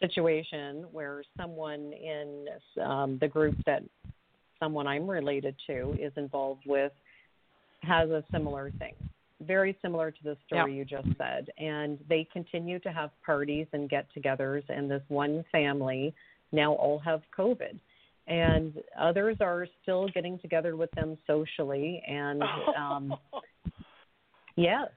situation 0.00 0.86
where 0.92 1.22
someone 1.36 1.92
in 1.92 2.46
um, 2.82 3.18
the 3.20 3.28
group 3.28 3.56
that 3.66 3.82
someone 4.60 4.86
I'm 4.86 5.08
related 5.08 5.54
to 5.66 5.96
is 6.00 6.12
involved 6.16 6.62
with 6.66 6.92
has 7.82 8.10
a 8.10 8.24
similar 8.32 8.70
thing, 8.78 8.94
very 9.40 9.76
similar 9.82 10.10
to 10.10 10.18
the 10.24 10.36
story 10.46 10.76
you 10.76 10.84
just 10.84 11.08
said. 11.16 11.48
And 11.58 11.98
they 12.08 12.26
continue 12.32 12.78
to 12.80 12.92
have 12.92 13.10
parties 13.24 13.66
and 13.72 13.88
get 13.88 14.06
togethers, 14.16 14.62
and 14.68 14.90
this 14.90 15.02
one 15.08 15.44
family 15.52 16.14
now 16.52 16.72
all 16.72 16.98
have 17.00 17.22
COVID. 17.36 17.78
And 18.26 18.74
others 19.00 19.36
are 19.40 19.66
still 19.82 20.08
getting 20.08 20.38
together 20.40 20.76
with 20.76 20.90
them 20.92 21.16
socially. 21.26 22.02
And 22.06 22.42
um, 22.78 23.14
yes. 24.56 24.88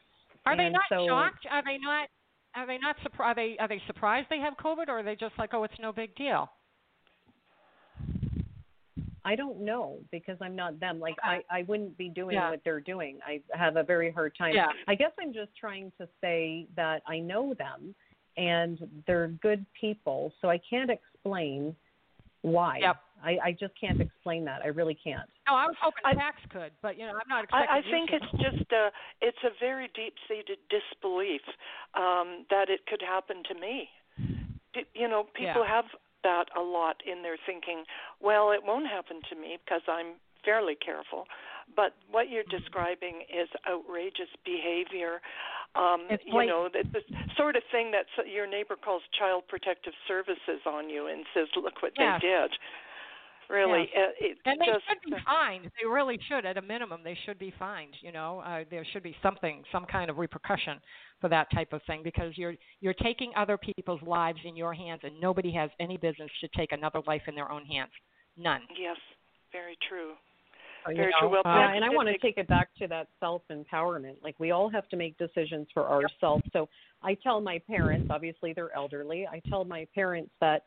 Are 0.45 0.57
they 0.57 0.65
and 0.65 0.73
not 0.73 0.83
so, 0.89 1.07
shocked? 1.07 1.45
Are 1.49 1.63
they 1.63 1.77
not? 1.77 2.09
Are 2.53 2.67
they 2.67 2.77
not 2.77 2.97
surprised? 3.03 3.37
Are 3.37 3.41
they 3.41 3.57
are 3.59 3.67
they 3.67 3.81
surprised 3.87 4.27
they 4.29 4.39
have 4.39 4.55
COVID, 4.57 4.89
or 4.89 4.99
are 4.99 5.03
they 5.03 5.15
just 5.15 5.33
like, 5.37 5.53
oh, 5.53 5.63
it's 5.63 5.73
no 5.79 5.93
big 5.93 6.13
deal? 6.15 6.49
I 9.23 9.35
don't 9.35 9.61
know 9.61 9.99
because 10.11 10.37
I'm 10.41 10.55
not 10.55 10.79
them. 10.79 10.99
Like 10.99 11.15
I, 11.23 11.41
I 11.51 11.63
wouldn't 11.67 11.97
be 11.97 12.09
doing 12.09 12.35
Yeah. 12.35 12.49
what 12.51 12.61
they're 12.63 12.79
doing. 12.79 13.19
I 13.25 13.41
have 13.55 13.75
a 13.75 13.83
very 13.83 14.11
hard 14.11 14.33
time. 14.37 14.53
Yeah. 14.55 14.67
I 14.87 14.95
guess 14.95 15.11
I'm 15.21 15.33
just 15.33 15.55
trying 15.59 15.91
to 15.99 16.07
say 16.21 16.67
that 16.75 17.03
I 17.07 17.19
know 17.19 17.53
them 17.53 17.93
and 18.37 18.79
they're 19.05 19.27
good 19.27 19.65
people, 19.79 20.33
so 20.41 20.49
I 20.49 20.59
can't 20.69 20.89
explain 20.89 21.75
why. 22.41 22.79
Yep. 22.79 22.95
I, 23.23 23.37
I 23.49 23.51
just 23.51 23.73
can't 23.79 24.01
explain 24.01 24.43
that. 24.45 24.61
I 24.63 24.69
really 24.69 24.97
can't. 25.03 25.29
No, 25.47 25.53
I 25.53 25.67
was 25.67 25.75
hoping 25.79 26.01
I- 26.03 26.15
Pax 26.15 26.37
could, 26.49 26.71
but 26.81 26.97
you 26.97 27.05
know, 27.05 27.11
I'm 27.13 27.29
not 27.29 27.43
expecting 27.43 27.69
I, 27.69 27.75
I 27.75 27.77
you 27.85 27.91
think 27.91 28.09
to. 28.09 28.15
it's 28.15 28.31
just 28.41 28.71
a 28.71 28.89
it's 29.21 29.37
a 29.45 29.49
very 29.59 29.89
deep 29.93 30.15
seated 30.27 30.57
disbelief 30.71 31.41
um, 31.93 32.45
that 32.49 32.69
it 32.69 32.79
could 32.87 33.01
happen 33.07 33.43
to 33.49 33.53
me. 33.59 33.87
You 34.95 35.07
know, 35.07 35.25
people 35.35 35.61
Yeah. 35.63 35.75
have 35.75 35.85
that 36.23 36.45
a 36.57 36.61
lot 36.61 36.97
in 37.05 37.21
their 37.23 37.37
thinking. 37.45 37.83
Well, 38.21 38.51
it 38.51 38.61
won't 38.65 38.87
happen 38.87 39.21
to 39.29 39.35
me 39.35 39.57
because 39.63 39.81
I'm 39.87 40.15
fairly 40.43 40.75
careful. 40.75 41.25
But 41.75 41.93
what 42.09 42.29
you're 42.29 42.43
Mm-hmm. 42.43 42.57
describing 42.57 43.21
is 43.31 43.47
outrageous 43.69 44.29
behavior. 44.43 45.21
Um, 45.75 46.07
It's 46.09 46.23
you 46.25 46.31
blatant. 46.33 46.49
know, 46.51 46.69
the, 46.73 46.83
the 46.99 47.01
sort 47.37 47.55
of 47.55 47.63
thing 47.71 47.91
that 47.91 48.05
s- 48.17 48.27
your 48.27 48.45
neighbor 48.45 48.75
calls 48.75 49.03
child 49.17 49.43
protective 49.47 49.93
services 50.07 50.59
on 50.65 50.89
you 50.89 51.07
and 51.07 51.23
says, 51.33 51.47
"Look 51.55 51.81
what 51.81 51.93
Yes. 51.97 52.19
they 52.21 52.27
did." 52.27 52.51
Really, 53.51 53.89
uh, 53.97 54.11
it 54.19 54.37
And 54.45 54.61
they 54.61 54.65
just 54.65 54.85
should 54.87 55.01
be 55.03 55.15
fined. 55.25 55.65
They 55.81 55.87
really 55.87 56.17
should. 56.29 56.45
At 56.45 56.57
a 56.57 56.61
minimum, 56.61 57.01
they 57.03 57.17
should 57.25 57.37
be 57.37 57.53
fined. 57.59 57.93
You 58.01 58.11
know, 58.11 58.39
uh, 58.45 58.63
there 58.69 58.85
should 58.93 59.03
be 59.03 59.15
something, 59.21 59.63
some 59.71 59.85
kind 59.85 60.09
of 60.09 60.17
repercussion 60.17 60.79
for 61.19 61.27
that 61.29 61.47
type 61.53 61.73
of 61.73 61.81
thing, 61.85 62.01
because 62.03 62.37
you're 62.37 62.55
you're 62.79 62.93
taking 62.93 63.31
other 63.35 63.57
people's 63.57 64.01
lives 64.03 64.39
in 64.45 64.55
your 64.55 64.73
hands, 64.73 65.01
and 65.03 65.19
nobody 65.19 65.51
has 65.51 65.69
any 65.79 65.97
business 65.97 66.29
to 66.39 66.47
take 66.55 66.71
another 66.71 67.01
life 67.07 67.23
in 67.27 67.35
their 67.35 67.51
own 67.51 67.65
hands. 67.65 67.91
None. 68.37 68.61
yes, 68.79 68.95
very 69.51 69.77
true. 69.89 70.13
You 70.87 70.95
Very 70.95 71.11
know? 71.11 71.19
true. 71.19 71.29
Well, 71.29 71.41
Uh, 71.45 71.53
Pax 71.53 71.75
and 71.75 71.85
I 71.85 71.89
want 71.89 72.07
to 72.09 72.17
take 72.17 72.37
it 72.37 72.47
back 72.47 72.69
to 72.79 72.87
that 72.87 73.07
self 73.19 73.43
empowerment. 73.51 74.15
Like 74.23 74.35
we 74.39 74.49
all 74.51 74.67
have 74.69 74.87
to 74.89 74.95
make 74.95 75.15
decisions 75.17 75.67
for 75.73 75.87
ourselves. 75.87 76.43
So 76.53 76.69
I 77.03 77.13
tell 77.15 77.39
my 77.39 77.59
parents, 77.67 78.07
obviously 78.09 78.53
they're 78.53 78.73
elderly. 78.75 79.27
I 79.27 79.41
tell 79.47 79.63
my 79.63 79.85
parents 79.93 80.31
that, 80.39 80.63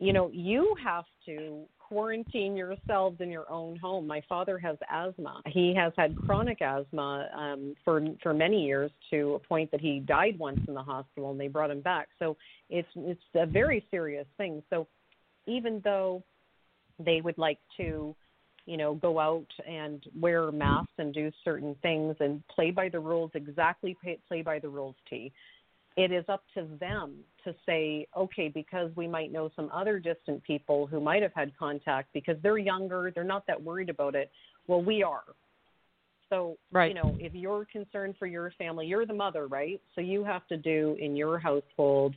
you 0.00 0.12
know, 0.12 0.28
you 0.32 0.74
have 0.82 1.04
to 1.26 1.66
quarantine 1.88 2.56
yourselves 2.56 3.20
in 3.20 3.30
your 3.30 3.50
own 3.50 3.76
home. 3.76 4.06
My 4.06 4.22
father 4.28 4.58
has 4.58 4.76
asthma. 4.90 5.42
He 5.46 5.74
has 5.74 5.92
had 5.96 6.16
chronic 6.16 6.60
asthma 6.62 7.28
um, 7.36 7.74
for 7.84 8.02
for 8.22 8.34
many 8.34 8.64
years 8.64 8.90
to 9.10 9.34
a 9.34 9.38
point 9.38 9.70
that 9.70 9.80
he 9.80 10.00
died 10.00 10.38
once 10.38 10.60
in 10.66 10.74
the 10.74 10.82
hospital, 10.82 11.30
and 11.30 11.40
they 11.40 11.48
brought 11.48 11.70
him 11.70 11.80
back. 11.80 12.08
So 12.18 12.36
it's 12.70 12.88
it's 12.96 13.20
a 13.34 13.46
very 13.46 13.84
serious 13.90 14.26
thing. 14.36 14.62
So 14.70 14.86
even 15.46 15.80
though 15.84 16.22
they 16.98 17.20
would 17.20 17.38
like 17.38 17.58
to 17.76 18.14
you 18.66 18.76
know, 18.76 18.94
go 18.94 19.18
out 19.18 19.46
and 19.68 20.02
wear 20.18 20.50
masks 20.50 20.92
and 20.98 21.12
do 21.12 21.30
certain 21.44 21.76
things 21.82 22.16
and 22.20 22.42
play 22.48 22.70
by 22.70 22.88
the 22.88 22.98
rules, 22.98 23.30
exactly 23.34 23.96
play, 24.02 24.18
play 24.26 24.42
by 24.42 24.58
the 24.58 24.68
rules, 24.68 24.94
T. 25.08 25.32
It 25.96 26.10
is 26.10 26.24
up 26.28 26.42
to 26.54 26.66
them 26.80 27.18
to 27.44 27.54
say, 27.66 28.06
okay, 28.16 28.48
because 28.48 28.90
we 28.96 29.06
might 29.06 29.30
know 29.30 29.50
some 29.54 29.70
other 29.72 29.98
distant 29.98 30.42
people 30.42 30.86
who 30.86 31.00
might 31.00 31.22
have 31.22 31.32
had 31.34 31.56
contact 31.56 32.08
because 32.12 32.36
they're 32.42 32.58
younger, 32.58 33.12
they're 33.14 33.22
not 33.22 33.46
that 33.46 33.62
worried 33.62 33.90
about 33.90 34.14
it. 34.14 34.30
Well, 34.66 34.82
we 34.82 35.02
are. 35.02 35.24
So, 36.30 36.56
Right. 36.72 36.88
you 36.88 36.94
know, 36.94 37.16
if 37.20 37.34
you're 37.34 37.66
concerned 37.66 38.16
for 38.18 38.26
your 38.26 38.50
family, 38.52 38.86
you're 38.86 39.06
the 39.06 39.14
mother, 39.14 39.46
right? 39.46 39.80
So 39.94 40.00
you 40.00 40.24
have 40.24 40.46
to 40.48 40.56
do 40.56 40.96
in 40.98 41.14
your 41.14 41.38
household 41.38 42.16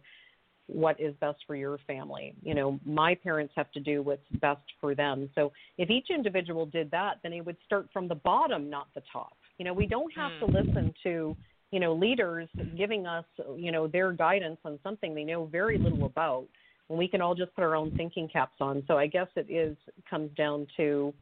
what 0.67 0.99
is 0.99 1.15
best 1.15 1.39
for 1.45 1.55
your 1.55 1.77
family. 1.87 2.33
You 2.41 2.53
know, 2.53 2.79
my 2.85 3.15
parents 3.15 3.53
have 3.55 3.71
to 3.71 3.79
do 3.79 4.01
what's 4.01 4.27
best 4.41 4.61
for 4.81 4.95
them. 4.95 5.29
So 5.33 5.51
if 5.77 5.89
each 5.89 6.07
individual 6.09 6.65
did 6.65 6.91
that, 6.91 7.19
then 7.23 7.33
it 7.33 7.45
would 7.45 7.57
start 7.65 7.87
from 7.93 8.07
the 8.07 8.15
bottom, 8.15 8.69
not 8.69 8.87
the 8.93 9.03
top. 9.11 9.37
You 9.57 9.65
know, 9.65 9.73
we 9.73 9.87
don't 9.87 10.13
have 10.13 10.31
to 10.39 10.45
hmm. 10.45 10.55
listen 10.55 10.93
to, 11.03 11.35
you 11.71 11.79
know, 11.79 11.93
leaders 11.93 12.47
giving 12.77 13.05
us, 13.05 13.25
you 13.55 13.71
know, 13.71 13.87
their 13.87 14.11
guidance 14.11 14.57
on 14.63 14.79
something 14.83 15.13
they 15.13 15.23
know 15.23 15.45
very 15.45 15.77
little 15.77 16.05
about. 16.05 16.45
When 16.87 16.97
we 16.97 17.09
can 17.09 17.19
all 17.19 17.35
just 17.35 17.53
put 17.53 17.63
our 17.65 17.75
own 17.75 17.91
thinking 17.97 18.29
caps 18.29 18.55
on. 18.61 18.81
So 18.87 18.97
I 18.97 19.07
guess 19.07 19.27
it 19.35 19.51
is 19.51 19.75
comes 20.09 20.31
down 20.37 20.67
to 20.77 21.13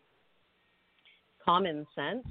common 1.43 1.87
sense, 1.95 2.27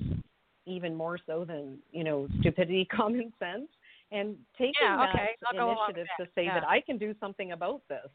even 0.66 0.94
more 0.94 1.18
so 1.26 1.44
than, 1.44 1.78
you 1.90 2.04
know, 2.04 2.28
stupidity, 2.40 2.84
common 2.96 3.32
sense 3.40 3.68
and 4.14 4.36
taking 4.56 4.74
Yeah, 4.80 4.96
that 4.96 5.10
okay, 5.10 5.28
I'll 5.46 5.58
go 5.58 5.64
along 5.66 5.86
with 5.88 5.96
initiative 5.96 6.06
that, 6.18 6.24
to 6.24 6.30
say 6.34 6.44
yeah. 6.46 6.60
that 6.60 6.68
I 6.68 6.80
can 6.80 6.98
do 6.98 7.14
something 7.20 7.52
about 7.52 7.82
this. 7.88 8.08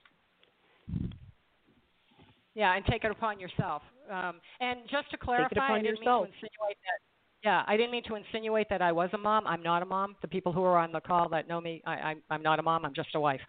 Yeah, 2.56 2.76
and 2.76 2.86
take 2.86 3.04
it 3.04 3.12
upon 3.12 3.40
yourself. 3.40 3.82
Um, 4.12 4.40
and 4.60 4.80
just 4.90 5.12
to 5.12 5.18
clarify, 5.18 5.74
I 5.74 5.82
didn't 5.82 5.98
yourself. 5.98 6.24
mean 6.24 6.32
to 6.32 6.48
insinuate 6.48 6.78
that. 6.88 7.00
Yeah, 7.44 7.64
I 7.68 7.78
didn't 7.78 7.92
mean 7.92 8.04
to 8.04 8.16
insinuate 8.16 8.68
that 8.70 8.82
I 8.82 8.92
was 8.92 9.10
a 9.14 9.18
mom. 9.18 9.48
I'm 9.48 9.64
not 9.64 9.82
a 9.82 9.86
mom. 9.86 10.16
The 10.22 10.28
people 10.28 10.52
who 10.52 10.62
are 10.64 10.78
on 10.78 10.92
the 10.92 11.00
call 11.00 11.30
that 11.30 11.48
know 11.48 11.62
me, 11.62 11.82
I, 11.86 11.94
I'm, 11.94 12.22
I'm 12.30 12.44
not 12.44 12.60
a 12.60 12.64
mom. 12.64 12.84
I'm 12.86 12.94
just 12.94 13.16
a 13.16 13.20
wife. 13.20 13.40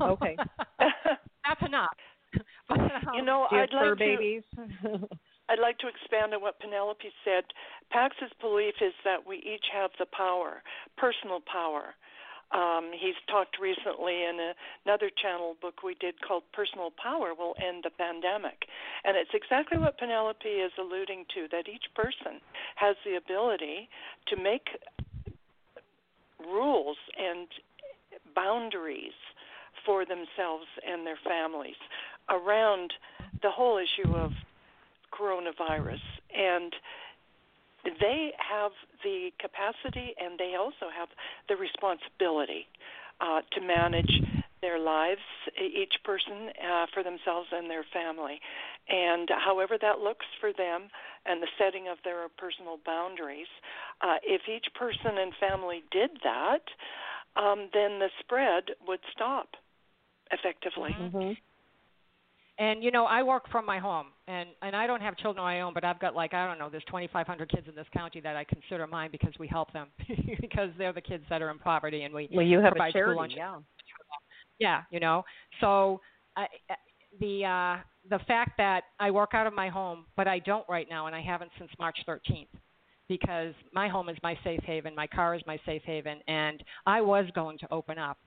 Okay. 0.00 0.36
That's 0.78 1.62
enough. 1.64 1.94
but, 2.68 2.78
um, 2.80 2.90
you 3.14 3.22
know, 3.22 3.46
Do 3.50 3.56
you 3.56 3.60
have 3.60 3.70
I'd 3.70 3.74
like 3.76 3.84
fur 3.84 3.90
to 3.90 3.96
babies? 3.96 4.42
I'd 5.48 5.58
like 5.58 5.78
to 5.78 5.88
expand 5.88 6.34
on 6.34 6.40
what 6.42 6.58
Penelope 6.60 7.10
said. 7.24 7.44
Pax's 7.90 8.30
belief 8.40 8.74
is 8.80 8.94
that 9.04 9.26
we 9.26 9.36
each 9.38 9.66
have 9.72 9.90
the 9.98 10.06
power, 10.16 10.62
personal 10.96 11.40
power. 11.50 11.94
Um, 12.52 12.90
he's 12.92 13.14
talked 13.28 13.58
recently 13.60 14.24
in 14.24 14.38
a, 14.40 14.52
another 14.84 15.10
channel 15.22 15.56
book 15.60 15.82
we 15.82 15.94
did 15.94 16.20
called 16.20 16.42
Personal 16.52 16.90
Power 17.00 17.32
Will 17.34 17.54
End 17.62 17.84
the 17.84 17.90
Pandemic. 17.90 18.66
And 19.04 19.16
it's 19.16 19.30
exactly 19.34 19.78
what 19.78 19.98
Penelope 19.98 20.48
is 20.48 20.72
alluding 20.78 21.26
to 21.34 21.46
that 21.52 21.68
each 21.68 21.86
person 21.94 22.40
has 22.76 22.96
the 23.04 23.16
ability 23.16 23.88
to 24.28 24.36
make 24.36 24.68
rules 26.40 26.96
and 27.18 27.46
boundaries 28.34 29.12
for 29.84 30.04
themselves 30.04 30.66
and 30.86 31.06
their 31.06 31.18
families 31.26 31.78
around 32.28 32.92
the 33.42 33.50
whole 33.50 33.78
issue 33.78 34.12
of 34.14 34.32
coronavirus. 35.12 36.00
And 36.36 36.74
they 37.84 38.32
have 38.38 38.72
the 39.02 39.30
capacity 39.38 40.14
and 40.20 40.38
they 40.38 40.54
also 40.58 40.92
have 40.92 41.08
the 41.48 41.56
responsibility 41.56 42.66
uh, 43.20 43.40
to 43.52 43.60
manage 43.60 44.10
their 44.62 44.78
lives, 44.78 45.24
each 45.56 45.94
person 46.04 46.52
uh, 46.60 46.86
for 46.92 47.02
themselves 47.02 47.48
and 47.50 47.70
their 47.70 47.84
family. 47.92 48.40
And 48.88 49.28
however 49.30 49.78
that 49.80 50.00
looks 50.00 50.26
for 50.38 50.52
them, 50.52 50.88
and 51.26 51.42
the 51.42 51.48
setting 51.58 51.88
of 51.88 51.98
their 52.04 52.28
personal 52.36 52.78
boundaries. 52.84 53.48
Uh, 54.00 54.16
if 54.22 54.42
each 54.48 54.66
person 54.74 55.18
and 55.18 55.32
family 55.38 55.82
did 55.90 56.10
that, 56.24 56.64
um, 57.36 57.68
then 57.72 57.98
the 58.00 58.08
spread 58.20 58.64
would 58.86 59.00
stop 59.12 59.48
effectively. 60.32 60.92
Mm-hmm. 60.98 61.32
And 62.60 62.84
you 62.84 62.90
know, 62.90 63.06
I 63.06 63.22
work 63.22 63.50
from 63.50 63.64
my 63.64 63.78
home, 63.78 64.08
and 64.28 64.50
and 64.60 64.76
I 64.76 64.86
don't 64.86 65.00
have 65.00 65.16
children 65.16 65.38
of 65.38 65.46
my 65.46 65.62
own, 65.62 65.72
but 65.72 65.82
I've 65.82 65.98
got 65.98 66.14
like 66.14 66.34
I 66.34 66.46
don't 66.46 66.58
know, 66.58 66.68
there's 66.68 66.84
2,500 66.84 67.50
kids 67.50 67.66
in 67.66 67.74
this 67.74 67.86
county 67.96 68.20
that 68.20 68.36
I 68.36 68.44
consider 68.44 68.86
mine 68.86 69.08
because 69.10 69.32
we 69.38 69.48
help 69.48 69.72
them 69.72 69.88
because 70.40 70.68
they're 70.76 70.92
the 70.92 71.00
kids 71.00 71.24
that 71.30 71.40
are 71.40 71.50
in 71.50 71.58
poverty, 71.58 72.02
and 72.02 72.12
we 72.12 72.28
well, 72.32 72.44
you 72.44 72.60
have 72.60 72.72
provide 72.72 72.90
a 72.90 72.92
charity, 72.92 73.12
school 73.12 73.22
lunches. 73.22 73.38
yeah. 73.38 73.58
Yeah, 74.58 74.82
you 74.90 75.00
know. 75.00 75.24
So 75.62 76.02
I, 76.36 76.46
the 77.18 77.44
uh, 77.44 77.82
the 78.10 78.22
fact 78.26 78.52
that 78.58 78.82
I 79.00 79.10
work 79.10 79.30
out 79.32 79.46
of 79.46 79.54
my 79.54 79.70
home, 79.70 80.04
but 80.14 80.28
I 80.28 80.38
don't 80.40 80.68
right 80.68 80.86
now, 80.88 81.06
and 81.06 81.16
I 81.16 81.22
haven't 81.22 81.50
since 81.58 81.70
March 81.78 81.96
13th, 82.06 82.46
because 83.08 83.54
my 83.72 83.88
home 83.88 84.10
is 84.10 84.18
my 84.22 84.38
safe 84.44 84.60
haven, 84.64 84.94
my 84.94 85.06
car 85.06 85.34
is 85.34 85.40
my 85.46 85.58
safe 85.64 85.82
haven, 85.86 86.20
and 86.28 86.62
I 86.86 87.00
was 87.00 87.24
going 87.34 87.56
to 87.58 87.72
open 87.72 87.98
up 87.98 88.18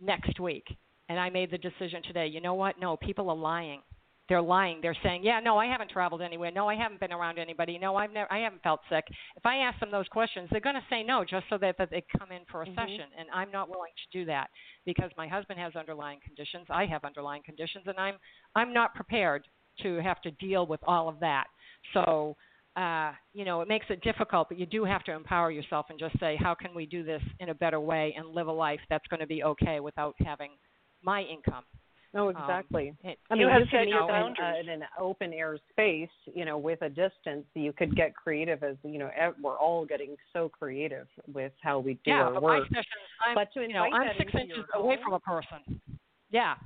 next 0.00 0.38
week, 0.38 0.66
and 1.08 1.18
I 1.18 1.30
made 1.30 1.50
the 1.50 1.58
decision 1.58 2.02
today. 2.02 2.26
You 2.26 2.40
know 2.40 2.54
what? 2.54 2.78
No, 2.80 2.96
people 2.96 3.30
are 3.30 3.36
lying. 3.36 3.80
They're 4.28 4.42
lying. 4.42 4.80
They're 4.82 4.96
saying, 5.02 5.22
"Yeah, 5.24 5.40
no, 5.40 5.56
I 5.56 5.64
haven't 5.64 5.90
traveled 5.90 6.20
anywhere. 6.20 6.50
No, 6.50 6.68
I 6.68 6.74
haven't 6.74 7.00
been 7.00 7.12
around 7.14 7.38
anybody. 7.38 7.78
No, 7.78 7.96
I've 7.96 8.12
never, 8.12 8.30
I 8.30 8.40
haven't 8.40 8.62
felt 8.62 8.80
sick." 8.90 9.06
If 9.36 9.46
I 9.46 9.56
ask 9.56 9.80
them 9.80 9.90
those 9.90 10.06
questions, 10.08 10.48
they're 10.50 10.60
going 10.60 10.74
to 10.74 10.84
say 10.90 11.02
no, 11.02 11.24
just 11.24 11.46
so 11.48 11.56
that, 11.58 11.78
that 11.78 11.88
they 11.90 12.04
come 12.18 12.30
in 12.30 12.44
for 12.50 12.60
a 12.62 12.66
Mhm. 12.66 12.74
session, 12.74 13.06
and 13.16 13.28
I'm 13.32 13.50
not 13.50 13.70
willing 13.70 13.92
to 13.96 14.18
do 14.18 14.26
that 14.26 14.50
because 14.84 15.10
my 15.16 15.26
husband 15.26 15.58
has 15.58 15.74
underlying 15.76 16.20
conditions. 16.20 16.66
I 16.68 16.84
have 16.84 17.04
underlying 17.04 17.42
conditions, 17.42 17.86
and 17.86 17.98
I'm 17.98 18.18
I'm 18.54 18.74
not 18.74 18.94
prepared 18.94 19.48
to 19.80 19.96
have 20.02 20.20
to 20.22 20.30
deal 20.32 20.66
with 20.66 20.80
all 20.86 21.08
of 21.08 21.18
that. 21.20 21.46
So, 21.94 22.36
uh, 22.76 23.12
you 23.32 23.46
know, 23.46 23.62
it 23.62 23.68
makes 23.68 23.86
it 23.88 24.02
difficult, 24.02 24.48
but 24.50 24.58
you 24.58 24.66
do 24.66 24.84
have 24.84 25.04
to 25.04 25.12
empower 25.12 25.50
yourself 25.50 25.86
and 25.88 25.98
just 25.98 26.18
say, 26.20 26.36
how 26.36 26.54
can 26.54 26.74
we 26.74 26.84
do 26.84 27.02
this 27.02 27.22
in 27.40 27.48
a 27.48 27.54
better 27.54 27.80
way 27.80 28.12
and 28.16 28.28
live 28.34 28.48
a 28.48 28.52
life 28.52 28.80
that's 28.90 29.06
going 29.06 29.20
to 29.20 29.26
be 29.26 29.42
okay 29.42 29.80
without 29.80 30.14
having 30.24 30.50
my 31.02 31.22
income. 31.22 31.64
No, 32.14 32.30
Um, 32.30 32.36
exactly. 32.36 32.94
it- 33.04 33.18
I 33.30 33.34
You 33.34 33.40
mean, 33.46 33.48
have 33.50 33.60
you 33.62 33.66
set 33.68 33.86
your 33.88 33.98
in, 33.98 34.04
uh, 34.04 34.06
boundaries. 34.08 34.66
in 34.66 34.82
an 34.82 34.88
open 34.98 35.32
air 35.34 35.58
space, 35.70 36.08
you 36.34 36.46
know, 36.46 36.56
with 36.56 36.80
a 36.80 36.88
distance. 36.88 37.46
You 37.54 37.72
could 37.74 37.94
get 37.94 38.16
creative, 38.16 38.62
as 38.64 38.76
you 38.82 38.98
know. 38.98 39.10
We're 39.40 39.58
all 39.58 39.84
getting 39.84 40.16
so 40.32 40.48
creative 40.48 41.06
with 41.26 41.52
how 41.60 41.80
we 41.80 41.94
do 41.94 42.10
yeah, 42.10 42.22
our 42.24 42.32
but 42.32 42.42
work. 42.42 42.62
my 42.62 42.68
sessions, 42.68 43.10
I'm, 43.26 43.34
but 43.34 43.52
to 43.52 43.60
you 43.62 43.74
know, 43.74 43.84
I'm 43.84 44.16
six 44.16 44.34
inches 44.34 44.64
away 44.74 44.96
home- 44.96 45.04
from 45.04 45.12
a 45.12 45.20
person. 45.20 45.80
Yeah. 46.30 46.56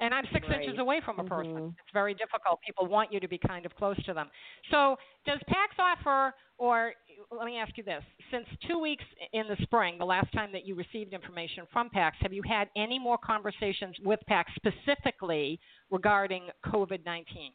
And 0.00 0.12
I'm 0.14 0.26
six 0.26 0.46
inches 0.50 0.78
away 0.78 1.00
from 1.00 1.18
a 1.20 1.24
person. 1.24 1.54
Mhm. 1.54 1.78
It's 1.78 1.90
very 1.90 2.12
difficult. 2.12 2.60
People 2.60 2.86
want 2.86 3.10
you 3.12 3.20
to 3.20 3.28
be 3.28 3.38
kind 3.38 3.64
of 3.64 3.74
close 3.76 3.96
to 4.04 4.12
them. 4.12 4.30
So, 4.70 4.98
does 5.24 5.42
PAX 5.46 5.74
offer, 5.78 6.34
or 6.58 6.94
let 7.30 7.46
me 7.46 7.58
ask 7.58 7.76
you 7.76 7.82
this: 7.82 8.02
since 8.30 8.46
two 8.68 8.78
weeks 8.78 9.04
in 9.32 9.44
the 9.48 9.56
spring, 9.62 9.96
the 9.98 10.04
last 10.04 10.32
time 10.32 10.50
that 10.52 10.66
you 10.66 10.74
received 10.74 11.12
information 11.12 11.64
from 11.72 11.90
PAX, 11.90 12.16
have 12.20 12.32
you 12.32 12.42
had 12.46 12.68
any 12.76 12.98
more 12.98 13.18
conversations 13.18 13.96
with 14.04 14.20
PAX 14.26 14.50
specifically 14.56 15.58
regarding 15.90 16.48
COVID 16.66 17.04
19? 17.04 17.52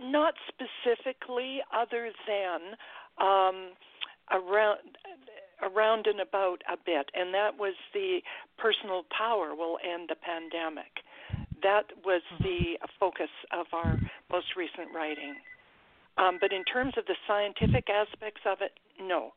Not 0.00 0.34
specifically, 0.48 1.60
other 1.74 2.10
than 2.26 2.60
um, 3.18 3.70
around 4.32 4.78
around 5.62 6.06
and 6.06 6.20
about 6.20 6.62
a 6.70 6.76
bit, 6.84 7.10
and 7.14 7.32
that 7.32 7.56
was 7.58 7.74
the 7.94 8.20
personal 8.58 9.04
power 9.16 9.54
will 9.54 9.78
end 9.82 10.10
the 10.10 10.16
pandemic. 10.16 10.92
That 11.62 11.84
was 12.04 12.20
the 12.40 12.76
focus 13.00 13.30
of 13.52 13.66
our 13.72 13.98
most 14.30 14.46
recent 14.56 14.94
writing. 14.94 15.34
Um, 16.18 16.38
but 16.40 16.52
in 16.52 16.64
terms 16.64 16.94
of 16.96 17.04
the 17.06 17.16
scientific 17.26 17.88
aspects 17.90 18.40
of 18.46 18.58
it, 18.60 18.72
no. 19.00 19.32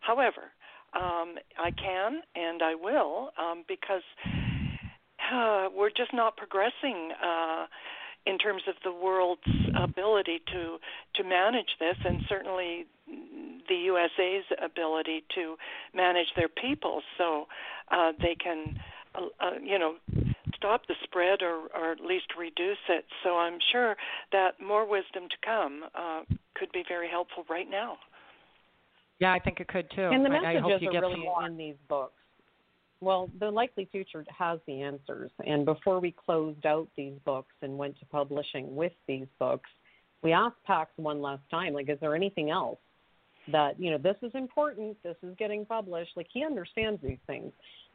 However, 0.00 0.52
um, 0.94 1.36
I 1.58 1.70
can 1.70 2.20
and 2.34 2.62
I 2.62 2.74
will 2.74 3.30
um, 3.38 3.64
because 3.68 4.02
uh, 5.32 5.68
we're 5.74 5.90
just 5.90 6.12
not 6.12 6.36
progressing. 6.36 7.12
Uh, 7.22 7.66
in 8.26 8.38
terms 8.38 8.62
of 8.68 8.74
the 8.84 8.92
world's 8.92 9.42
ability 9.78 10.40
to 10.50 10.78
to 11.14 11.28
manage 11.28 11.76
this, 11.78 11.96
and 12.04 12.22
certainly 12.28 12.86
the 13.68 13.74
USA's 13.74 14.44
ability 14.62 15.24
to 15.34 15.56
manage 15.94 16.28
their 16.36 16.48
people, 16.48 17.02
so 17.18 17.46
uh, 17.90 18.12
they 18.20 18.34
can, 18.34 18.78
uh, 19.14 19.26
uh, 19.40 19.58
you 19.62 19.78
know, 19.78 19.94
stop 20.64 20.86
the 20.86 20.94
spread 21.04 21.42
or, 21.42 21.68
or 21.76 21.92
at 21.92 22.00
least 22.00 22.26
reduce 22.38 22.78
it. 22.88 23.04
So 23.22 23.36
I'm 23.36 23.58
sure 23.70 23.96
that 24.32 24.52
more 24.64 24.88
wisdom 24.88 25.24
to 25.28 25.36
come 25.44 25.82
uh, 25.94 26.22
could 26.54 26.72
be 26.72 26.82
very 26.88 27.08
helpful 27.08 27.44
right 27.50 27.68
now. 27.70 27.98
Yeah, 29.20 29.32
I 29.32 29.38
think 29.38 29.60
it 29.60 29.68
could 29.68 29.90
too. 29.94 30.02
And 30.02 30.24
the 30.24 30.30
I, 30.30 30.56
I 30.56 30.60
hope 30.60 30.70
messages 30.70 30.82
you 30.82 30.88
are 30.88 30.92
get 30.92 31.02
really 31.02 31.14
some 31.14 31.20
more. 31.24 31.46
in 31.46 31.56
these 31.56 31.76
books. 31.88 32.14
Well, 33.00 33.30
the 33.38 33.50
likely 33.50 33.86
future 33.92 34.24
has 34.36 34.58
the 34.66 34.80
answers. 34.80 35.30
And 35.46 35.66
before 35.66 36.00
we 36.00 36.14
closed 36.24 36.64
out 36.64 36.88
these 36.96 37.14
books 37.24 37.54
and 37.60 37.76
went 37.76 37.98
to 37.98 38.06
publishing 38.06 38.74
with 38.74 38.92
these 39.06 39.26
books, 39.38 39.68
we 40.22 40.32
asked 40.32 40.56
Pax 40.64 40.90
one 40.96 41.20
last 41.20 41.42
time, 41.50 41.74
like, 41.74 41.90
is 41.90 41.98
there 42.00 42.16
anything 42.16 42.50
else 42.50 42.78
that 43.52 43.78
you 43.78 43.90
know 43.90 43.98
this 43.98 44.16
is 44.22 44.32
important? 44.34 44.96
This 45.02 45.16
is 45.22 45.34
getting 45.38 45.66
published. 45.66 46.12
Like 46.16 46.28
he 46.32 46.44
understands 46.44 47.00
these 47.02 47.18
things. 47.26 47.52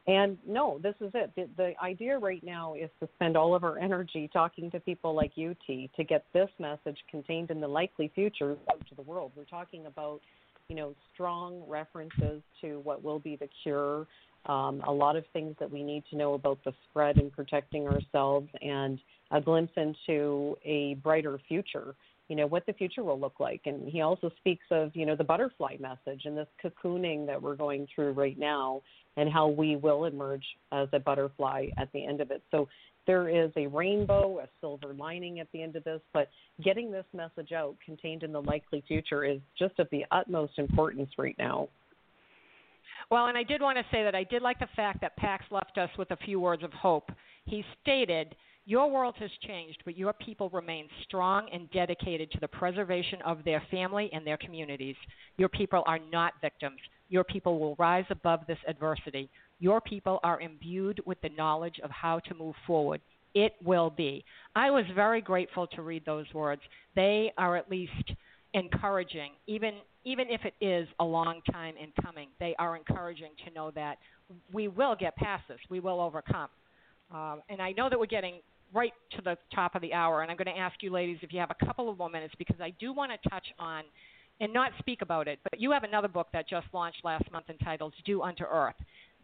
And 0.08 0.38
no, 0.48 0.80
this 0.82 0.96
is 1.02 1.12
it. 1.14 1.32
The, 1.36 1.48
the 1.56 1.74
idea 1.84 2.18
right 2.18 2.44
now 2.44 2.74
is 2.74 2.90
to 3.00 3.08
spend 3.16 3.38
all 3.38 3.54
of 3.54 3.64
our 3.64 3.78
energy 3.78 4.30
talking 4.32 4.72
to 4.72 4.80
people 4.80 5.14
like 5.14 5.34
you, 5.36 5.56
T, 5.68 5.90
to 5.96 6.04
get 6.04 6.26
this 6.34 6.50
message 6.58 6.98
contained 7.12 7.52
in 7.52 7.62
the 7.62 7.68
likely 7.68 8.12
future 8.16 8.56
out 8.72 8.88
to 8.90 8.96
the 8.96 9.04
world. 9.04 9.32
We're 9.36 9.44
talking 9.44 9.86
about, 9.86 10.22
you 10.68 10.76
know, 10.76 10.96
strong 11.14 11.64
references 11.68 12.42
to 12.62 12.80
what 12.84 13.04
will 13.04 13.20
be 13.20 13.36
the 13.36 13.50
cure, 13.62 14.08
um, 14.46 14.82
a 14.88 14.92
lot 14.92 15.16
of 15.16 15.26
things 15.32 15.56
that 15.60 15.70
we 15.70 15.84
need 15.84 16.04
to 16.10 16.18
know 16.18 16.34
about 16.34 16.58
the 16.64 16.74
spread 16.90 17.18
and 17.18 17.32
protecting 17.32 17.88
ourselves, 17.88 18.48
and 18.62 19.00
a 19.32 19.40
glimpse 19.40 19.74
into 19.76 20.58
a 20.66 20.96
brighter 21.04 21.40
future. 21.48 21.94
You 22.30 22.36
know 22.36 22.48
what 22.48 22.66
the 22.66 22.74
future 22.74 23.04
will 23.04 23.20
look 23.20 23.40
like, 23.40 23.62
and 23.66 23.90
he 23.90 24.02
also 24.02 24.32
speaks 24.38 24.66
of 24.72 24.96
you 24.96 25.06
know 25.06 25.16
the 25.16 25.24
butterfly 25.24 25.76
message 25.80 26.22
and 26.26 26.38
this 26.38 26.48
cocooning 26.64 27.26
that 27.26 27.42
we're 27.42 27.56
going 27.56 27.88
through 27.94 28.12
right 28.12 28.38
now, 28.38 28.82
and 29.18 29.32
how 29.32 29.48
we 29.48 29.76
will 29.76 30.06
emerge 30.06 30.46
as 30.72 30.88
a 30.94 31.00
butterfly 31.00 31.68
at 31.78 31.92
the 31.92 32.06
end 32.06 32.22
of 32.22 32.32
it. 32.32 32.42
So 32.52 32.68
there 33.08 33.28
is 33.28 33.52
a 33.58 33.66
rainbow, 33.66 34.40
a 34.40 34.48
silver 34.62 34.94
lining 34.94 35.40
at 35.40 35.48
the 35.52 35.64
end 35.64 35.76
of 35.76 35.84
this, 35.84 36.02
but 36.14 36.30
getting 36.64 36.92
this 36.92 37.06
message 37.12 37.52
out 37.52 37.76
contained 37.84 38.22
in 38.22 38.32
the 38.32 38.42
likely 38.42 38.84
future 38.88 39.26
is 39.26 39.40
just 39.58 39.80
of 39.80 39.88
the 39.92 40.06
utmost 40.12 40.60
importance 40.60 41.10
right 41.18 41.36
now. 41.40 41.68
Well, 43.10 43.26
and 43.26 43.36
I 43.36 43.42
did 43.42 43.62
want 43.62 43.80
to 43.80 43.84
say 43.92 44.04
that 44.04 44.14
I 44.14 44.24
did 44.24 44.44
like 44.44 44.60
the 44.60 44.68
fact 44.76 45.02
that 45.02 45.16
Pax 45.18 45.44
left 45.50 45.80
us 45.80 45.90
with 45.98 46.12
a 46.12 46.18
few 46.18 46.40
words 46.40 46.64
of 46.64 46.72
hope. 46.72 47.10
He 47.46 47.66
stated, 47.82 48.36
Your 48.70 48.88
world 48.88 49.16
has 49.18 49.32
changed, 49.48 49.82
but 49.84 49.98
your 49.98 50.14
people 50.14 50.52
remain 50.52 50.88
strong 51.02 51.50
and 51.52 51.72
dedicated 51.72 52.30
to 52.30 52.40
the 52.40 52.48
preservation 52.48 53.20
of 53.26 53.44
their 53.44 53.64
family 53.72 54.12
and 54.14 54.28
their 54.28 54.38
communities. 54.38 54.96
Your 55.38 55.50
people 55.50 55.82
are 55.88 55.98
not 56.12 56.34
victims. 56.40 56.78
Your 57.10 57.24
people 57.24 57.58
will 57.58 57.76
rise 57.80 58.06
above 58.12 58.42
this 58.46 58.60
adversity. 58.68 59.28
Your 59.58 59.82
people 59.82 60.20
are 60.22 60.40
imbued 60.40 61.02
with 61.08 61.20
the 61.22 61.32
knowledge 61.36 61.80
of 61.84 61.90
how 61.90 62.20
to 62.20 62.36
move 62.36 62.54
forward. 62.68 63.02
It 63.34 63.56
will 63.66 63.90
be. 63.90 64.24
I 64.56 64.70
was 64.70 64.86
very 64.94 65.20
grateful 65.20 65.66
to 65.66 65.82
read 65.82 66.06
those 66.06 66.32
words. 66.32 66.62
They 66.96 67.34
are 67.40 67.58
at 67.58 67.72
least 67.72 68.14
encouraging, 68.54 69.32
even 69.48 69.78
even 70.06 70.28
if 70.30 70.42
it 70.46 70.54
is 70.64 70.88
a 71.00 71.04
long 71.04 71.42
time 71.52 71.74
in 71.76 71.92
coming. 72.04 72.28
They 72.40 72.54
are 72.60 72.78
encouraging 72.78 73.32
to 73.48 73.52
know 73.52 73.72
that 73.72 73.98
we 74.54 74.68
will 74.68 74.96
get 74.96 75.16
past 75.16 75.48
this. 75.48 75.58
We 75.72 75.80
will 75.80 76.00
overcome. 76.00 76.50
Um, 77.12 77.42
and 77.50 77.60
I 77.64 77.72
know 77.72 77.90
that 77.90 78.00
we're 78.00 78.06
getting 78.06 78.36
right 78.74 78.94
to 79.16 79.22
the 79.22 79.38
top 79.54 79.76
of 79.76 79.82
the 79.82 79.94
hour, 79.94 80.22
and 80.22 80.32
I'm 80.32 80.38
going 80.38 80.54
to 80.54 80.60
ask 80.60 80.82
you, 80.82 80.92
ladies, 80.92 81.18
if 81.22 81.34
you 81.34 81.40
have 81.40 81.52
a 81.52 81.66
couple 81.66 81.90
of 81.90 81.98
more 81.98 82.10
minutes, 82.10 82.34
because 82.38 82.60
I 82.62 82.72
do 82.80 82.94
want 82.94 83.12
to 83.12 83.30
touch 83.30 83.46
on 83.58 83.84
and 84.40 84.54
not 84.54 84.72
speak 84.80 85.02
about 85.02 85.28
it. 85.28 85.40
But 85.44 85.60
you 85.60 85.72
have 85.72 85.84
another 85.84 86.08
book 86.08 86.28
that 86.34 86.48
just 86.48 86.68
launched 86.74 87.04
last 87.04 87.30
month 87.32 87.50
entitled 87.50 87.94
"Do 88.06 88.22
Unto 88.22 88.44
Earth." 88.44 88.76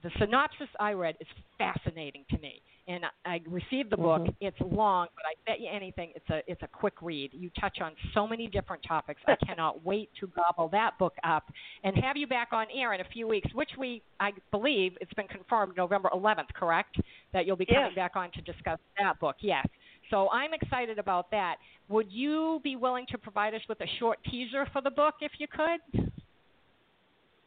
The 0.03 0.11
synopsis 0.19 0.67
I 0.79 0.91
read 0.91 1.15
is 1.19 1.27
fascinating 1.57 2.25
to 2.29 2.37
me, 2.39 2.61
and 2.87 3.05
I 3.25 3.41
received 3.47 3.89
the 3.89 3.97
book. 3.97 4.21
Mhm. 4.23 4.35
It's 4.41 4.59
long, 4.61 5.07
but 5.15 5.25
I 5.25 5.33
bet 5.45 5.59
you 5.59 5.69
anything, 5.69 6.11
it's 6.15 6.29
a 6.29 6.43
it's 6.49 6.61
a 6.63 6.67
quick 6.67 7.01
read. 7.01 7.31
You 7.33 7.49
touch 7.59 7.81
on 7.81 7.93
so 8.13 8.27
many 8.27 8.47
different 8.47 8.83
topics. 8.83 9.21
I 9.27 9.35
cannot 9.47 9.83
wait 9.83 10.09
to 10.19 10.27
gobble 10.27 10.67
that 10.69 10.97
book 10.99 11.15
up 11.23 11.51
and 11.83 11.95
have 11.97 12.15
you 12.17 12.27
back 12.27 12.49
on 12.51 12.67
air 12.73 12.93
in 12.93 13.01
a 13.01 13.05
few 13.05 13.27
weeks, 13.27 13.51
which 13.53 13.71
we 13.77 14.01
I 14.19 14.31
believe 14.51 14.97
it's 15.01 15.13
been 15.13 15.27
confirmed 15.27 15.75
November 15.77 16.09
11th, 16.13 16.53
correct? 16.53 16.97
That 17.33 17.45
you'll 17.45 17.55
be 17.55 17.65
coming 17.65 17.85
Yes. 17.87 17.95
back 17.95 18.15
on 18.15 18.31
to 18.31 18.41
discuss 18.41 18.79
that 18.99 19.19
book. 19.19 19.37
Yes. 19.39 19.67
So 20.11 20.29
I'm 20.29 20.53
excited 20.53 20.99
about 20.99 21.31
that. 21.31 21.57
Would 21.89 22.11
you 22.11 22.59
be 22.63 22.75
willing 22.75 23.05
to 23.07 23.17
provide 23.17 23.55
us 23.55 23.61
with 23.67 23.81
a 23.81 23.87
short 23.99 24.19
teaser 24.25 24.65
for 24.67 24.81
the 24.81 24.91
book 24.91 25.15
if 25.21 25.39
you 25.39 25.47
could? 25.47 26.11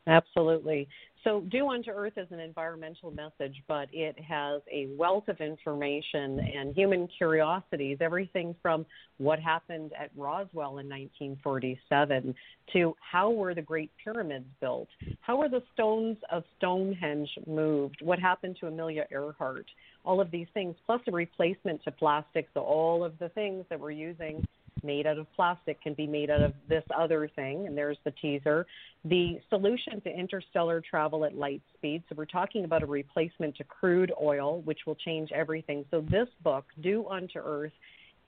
Absolutely. 0.08 0.88
So, 1.22 1.42
Do 1.50 1.68
Unto 1.68 1.90
Earth 1.90 2.14
is 2.16 2.28
an 2.30 2.40
environmental 2.40 3.10
message, 3.10 3.62
but 3.66 3.88
it 3.92 4.18
has 4.20 4.62
a 4.72 4.86
wealth 4.96 5.28
of 5.28 5.40
information 5.40 6.40
and 6.40 6.74
human 6.74 7.08
curiosities, 7.18 7.98
everything 8.00 8.54
from 8.62 8.86
what 9.18 9.38
happened 9.38 9.92
at 10.00 10.10
Roswell 10.16 10.78
in 10.78 10.88
1947 10.88 12.34
to 12.72 12.94
how 13.00 13.30
were 13.30 13.54
the 13.54 13.60
Great 13.60 13.90
Pyramids 14.02 14.46
built, 14.60 14.88
how 15.20 15.36
were 15.36 15.50
the 15.50 15.62
stones 15.74 16.16
of 16.32 16.44
Stonehenge 16.56 17.28
moved, 17.46 17.98
what 18.00 18.18
happened 18.18 18.56
to 18.60 18.68
Amelia 18.68 19.04
Earhart, 19.10 19.66
all 20.04 20.20
of 20.22 20.30
these 20.30 20.46
things, 20.54 20.74
plus 20.86 21.02
a 21.06 21.12
replacement 21.12 21.82
to 21.84 21.90
plastic. 21.90 22.48
So, 22.54 22.60
all 22.60 23.04
of 23.04 23.18
the 23.18 23.28
things 23.30 23.66
that 23.68 23.78
we're 23.78 23.90
using 23.90 24.46
made 24.82 25.06
out 25.06 25.18
of 25.18 25.26
plastic 25.34 25.80
can 25.82 25.94
be 25.94 26.06
made 26.06 26.30
out 26.30 26.40
of 26.42 26.52
this 26.68 26.84
other 26.96 27.30
thing, 27.36 27.66
and 27.66 27.76
there's 27.76 27.98
the 28.04 28.10
teaser. 28.12 28.66
The 29.04 29.38
solution 29.48 30.00
to 30.02 30.10
interstellar 30.10 30.80
travel 30.80 31.24
at 31.24 31.34
light 31.34 31.62
speed. 31.76 32.02
So 32.08 32.14
we're 32.16 32.24
talking 32.26 32.64
about 32.64 32.82
a 32.82 32.86
replacement 32.86 33.56
to 33.56 33.64
crude 33.64 34.12
oil, 34.20 34.60
which 34.62 34.80
will 34.86 34.96
change 34.96 35.30
everything. 35.32 35.84
So 35.90 36.00
this 36.10 36.28
book, 36.42 36.64
Do 36.82 37.06
Unto 37.08 37.38
Earth, 37.38 37.72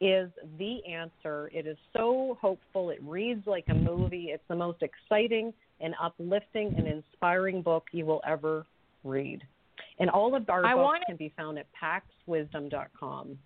is 0.00 0.30
the 0.58 0.78
answer. 0.86 1.50
It 1.52 1.66
is 1.66 1.76
so 1.92 2.38
hopeful. 2.40 2.90
It 2.90 3.00
reads 3.02 3.46
like 3.46 3.64
a 3.68 3.74
movie. 3.74 4.30
It's 4.30 4.42
the 4.48 4.56
most 4.56 4.82
exciting 4.82 5.52
and 5.80 5.94
uplifting 6.02 6.74
and 6.76 6.86
inspiring 6.86 7.62
book 7.62 7.84
you 7.92 8.06
will 8.06 8.22
ever 8.26 8.64
read. 9.04 9.42
And 9.98 10.08
all 10.08 10.34
of 10.34 10.48
our 10.48 10.64
I 10.64 10.72
books 10.74 10.82
wanted- 10.84 11.06
can 11.06 11.16
be 11.16 11.32
found 11.36 11.58
at 11.58 11.66
paxwisdom.com. 11.74 13.38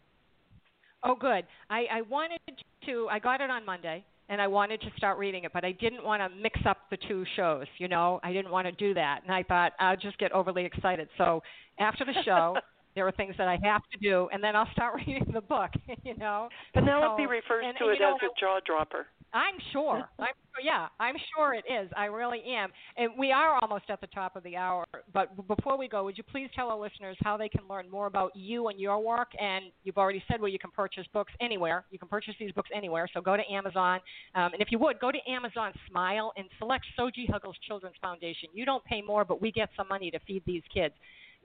Oh, 1.07 1.15
good. 1.15 1.45
I, 1.69 1.85
I 1.93 2.01
wanted 2.03 2.41
to. 2.87 3.09
I 3.11 3.19
got 3.19 3.41
it 3.41 3.51
on 3.51 3.65
Monday, 3.65 4.05
and 4.29 4.41
I 4.41 4.47
wanted 4.47 4.81
to 4.83 4.89
start 4.97 5.19
reading 5.19 5.45
it, 5.45 5.53
but 5.53 5.65
I 5.65 5.73
didn't 5.73 6.05
want 6.05 6.21
to 6.23 6.37
mix 6.41 6.59
up 6.67 6.79
the 6.91 6.97
two 7.09 7.25
shows. 7.37 7.67
You 7.79 7.89
know, 7.89 8.21
I 8.23 8.33
didn't 8.33 8.51
want 8.51 8.67
to 8.67 8.73
do 8.73 8.95
that, 8.95 9.21
and 9.25 9.33
I 9.33 9.43
thought 9.43 9.73
I'll 9.81 9.97
just 9.97 10.19
get 10.19 10.33
overly 10.33 10.65
excited. 10.65 11.09
So 11.19 11.43
after 11.79 12.05
the 12.05 12.15
show. 12.25 12.57
There 12.97 13.05
are 13.09 13.11
things 13.11 13.35
that 13.39 13.49
I 13.49 13.59
have 13.65 13.83
to 13.91 13.99
do, 14.01 14.29
and 14.33 14.41
then 14.41 14.55
I'll 14.55 14.71
start 14.71 14.95
reading 15.05 15.27
the 15.35 15.41
book. 15.41 15.71
You 16.05 16.17
know, 16.17 16.49
Penelope 16.75 17.25
So- 17.25 17.29
refers 17.29 17.65
and- 17.67 17.77
to 17.79 17.85
and 17.87 17.95
it 17.97 18.01
know, 18.01 18.15
as 18.15 18.23
a 18.23 18.41
jaw 18.41 18.61
dropper. 18.65 19.07
I'm 19.35 19.55
sure. 19.73 20.09
I'm 20.19 20.35
yeah, 20.63 20.87
I'm 21.01 21.17
sure 21.35 21.55
it 21.55 21.65
is. 21.69 21.91
I 21.97 22.05
really 22.05 22.41
am. 22.47 22.71
And 22.97 23.11
we 23.19 23.33
are 23.33 23.59
almost 23.61 23.87
at 23.89 24.01
the 24.01 24.07
top 24.07 24.37
of 24.37 24.45
the 24.45 24.57
hour. 24.57 24.85
But 25.13 25.49
before 25.49 25.77
we 25.77 25.89
go, 25.89 26.05
would 26.05 26.17
you 26.17 26.23
please 26.23 26.49
tell 26.55 26.69
our 26.69 26.79
listeners 26.79 27.17
how 27.25 27.37
they 27.37 27.49
can 27.49 27.63
learn 27.69 27.91
more 27.91 28.07
about 28.07 28.31
you 28.37 28.69
and 28.69 28.79
your 28.79 29.01
work? 29.01 29.33
And 29.41 29.67
you've 29.83 29.99
already 29.99 30.23
said 30.29 30.41
where 30.41 30.51
you 30.51 30.59
can 30.61 30.71
purchase 30.71 31.07
books 31.13 31.33
anywhere. 31.41 31.85
You 31.91 31.99
can 31.99 32.09
purchase 32.09 32.35
these 32.39 32.53
books 32.53 32.71
anywhere. 32.75 33.09
So 33.13 33.21
go 33.21 33.37
to 33.37 33.43
Amazon, 33.53 34.01
um, 34.37 34.53
and 34.53 34.63
if 34.63 34.69
you 34.71 34.79
would, 34.79 35.01
go 35.01 35.11
to 35.11 35.19
Amazon 35.29 35.73
Smile 35.91 36.33
and 36.37 36.47
select 36.59 36.85
Soji 36.99 37.29
Huggles 37.29 37.57
Children's 37.67 37.97
Foundation. 38.01 38.49
You 38.53 38.65
don't 38.65 38.85
pay 38.85 39.03
more, 39.03 39.25
but 39.25 39.43
we 39.43 39.51
get 39.51 39.71
some 39.77 39.89
money 39.89 40.11
to 40.13 40.21
feed 40.21 40.43
these 40.47 40.63
kids 40.73 40.95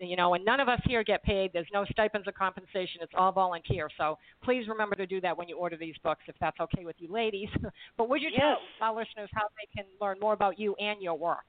you 0.02 0.16
know, 0.16 0.34
and 0.34 0.46
none 0.46 0.60
of 0.60 0.68
us 0.70 0.80
here 0.86 1.04
get 1.04 1.24
paid. 1.24 1.52
There's 1.54 1.68
no 1.74 1.86
stipends 1.92 2.28
or 2.28 2.32
compensation. 2.32 3.02
It's 3.02 3.14
all 3.18 3.32
volunteer. 3.32 3.90
So 3.98 4.18
please 4.44 4.68
remember 4.68 4.96
to 4.96 5.06
do 5.08 5.20
that 5.22 5.38
when 5.38 5.48
you 5.48 5.58
order 5.58 5.78
these 5.78 5.96
books, 6.04 6.22
if 6.28 6.36
that's 6.40 6.60
okay 6.60 6.86
with 6.86 6.96
you 7.00 7.12
ladies. 7.12 7.50
but 7.98 8.10
would 8.10 8.22
you 8.22 8.30
tell 8.32 8.58
Yes. 8.60 8.60
our 8.82 8.96
listeners 8.96 9.30
how 9.34 9.44
they 9.58 9.68
can 9.82 9.86
learn 10.02 10.20
more 10.20 10.34
about 10.34 10.60
you 10.60 10.76
and 10.76 11.02
your 11.02 11.16
work? 11.18 11.46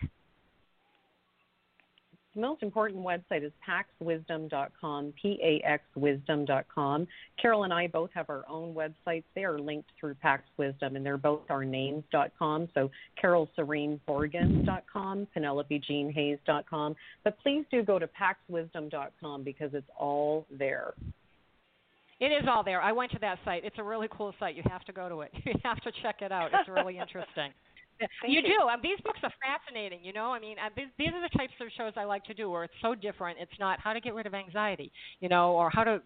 The 2.35 2.41
most 2.41 2.63
important 2.63 3.05
website 3.05 3.45
is 3.45 3.53
paxwisdom.com, 3.69 5.13
P-A-X-wisdom.com. 5.21 7.09
Carole 7.43 7.65
and 7.65 7.75
I 7.75 7.89
both 7.89 8.11
have 8.15 8.31
our 8.31 8.45
own 8.49 8.73
websites. 8.73 9.25
They 9.35 9.43
are 9.43 9.59
linked 9.59 9.91
through 9.99 10.15
Pax 10.15 10.45
Wisdom, 10.57 10.95
and 10.95 11.05
they're 11.05 11.17
both 11.17 11.51
our 11.51 11.65
names.com. 11.65 12.69
So 12.73 12.89
carolsereneborgans.com, 13.23 15.27
PenelopeJeanHayes.com. 15.37 16.97
But 17.25 17.37
please 17.43 17.65
do 17.71 17.83
go 17.83 17.99
to 17.99 18.09
paxwisdom.com 18.09 19.43
because 19.43 19.71
it's 19.75 19.91
all 19.99 20.47
there. 20.57 20.95
It 22.21 22.27
is 22.27 22.47
all 22.49 22.63
there. 22.63 22.83
I 22.83 22.93
went 22.93 23.11
to 23.13 23.19
that 23.21 23.39
site. 23.45 23.65
It's 23.65 23.79
a 23.79 23.83
really 23.83 24.09
cool 24.11 24.35
site. 24.39 24.55
You 24.55 24.63
have 24.71 24.85
to 24.85 24.93
go 24.93 25.09
to 25.09 25.23
it. 25.23 25.33
You 25.47 25.55
have 25.65 25.81
to 25.81 25.91
check 26.03 26.17
it 26.21 26.31
out. 26.31 26.51
It's 26.53 26.69
really 26.69 26.99
interesting. 26.99 27.51
You 28.27 28.41
you. 28.41 28.43
do. 28.43 28.69
Um, 28.69 28.81
these 28.83 29.01
books 29.05 29.21
are 29.23 29.33
fascinating. 29.43 30.01
You 30.03 30.13
know, 30.13 30.33
I 30.33 30.41
mean, 30.41 30.57
uh, 30.59 30.71
these, 30.77 30.87
these 30.99 31.09
are 31.09 31.23
the 31.23 31.37
types 31.37 31.53
of 31.61 31.69
shows 31.77 31.93
I 31.97 32.05
like 32.05 32.25
to 32.25 32.35
do, 32.35 32.51
where 32.51 32.65
it's 32.65 32.75
so 32.83 32.95
different. 32.95 33.39
It's 33.41 33.59
not 33.59 33.81
how 33.81 33.93
to 33.93 34.01
get 34.01 34.15
rid 34.15 34.27
of 34.27 34.35
anxiety, 34.35 34.93
you 35.21 35.29
know, 35.29 35.53
or 35.53 35.71
how 35.71 35.85
to 35.85 36.01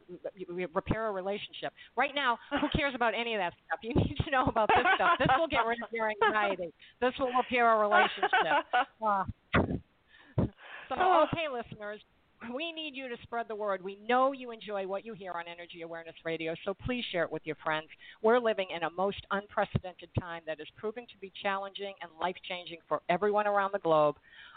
re- 0.49 0.66
repair 0.72 1.09
a 1.09 1.12
relationship. 1.12 1.72
Right 1.97 2.14
now, 2.14 2.38
who 2.51 2.68
cares 2.76 2.95
about 2.95 3.14
any 3.14 3.34
of 3.34 3.40
that 3.40 3.53
stuff? 3.66 3.80
You 3.82 3.95
need 3.95 4.16
to 4.24 4.30
know 4.30 4.47
about 4.47 4.68
this 4.68 4.86
stuff. 4.97 5.18
This 5.18 5.28
will 5.38 5.49
get 5.49 5.66
rid 5.66 5.78
of 5.82 5.88
your 5.92 6.11
anxiety. 6.11 6.72
This 7.01 7.12
will 7.18 7.32
repair 7.32 7.70
a 7.72 7.78
relationship. 7.78 8.64
Uh, 9.05 9.24
so, 10.88 10.95
okay, 11.28 11.47
listeners, 11.53 12.01
we 12.53 12.72
need 12.72 12.95
you 12.95 13.09
to 13.09 13.16
spread 13.22 13.47
the 13.49 13.55
word. 13.55 13.82
We 13.82 13.99
know 14.09 14.32
you 14.32 14.51
enjoy 14.51 14.86
what 14.86 15.05
you 15.05 15.14
hear 15.14 15.32
on 15.32 15.45
Energy 15.47 15.82
Awareness 15.82 16.14
Radio, 16.24 16.55
so 16.64 16.74
please 16.74 17.05
share 17.11 17.24
it 17.24 17.32
with 17.32 17.42
your 17.45 17.57
friends. 17.62 17.88
We're 18.22 18.38
living 18.38 18.68
in 18.74 18.82
a 18.82 18.90
most 18.90 19.20
unprecedented 19.30 20.09
time 20.18 20.42
that 20.47 20.61
is 20.61 20.66
proving 20.76 21.07
to 21.07 21.18
be 21.20 21.32
challenging 21.42 21.95
and 22.03 22.11
life 22.20 22.36
changing 22.49 22.78
for 22.88 23.01
everyone 23.09 23.47
around 23.47 23.72
the 23.72 23.78
globe. 23.78 24.16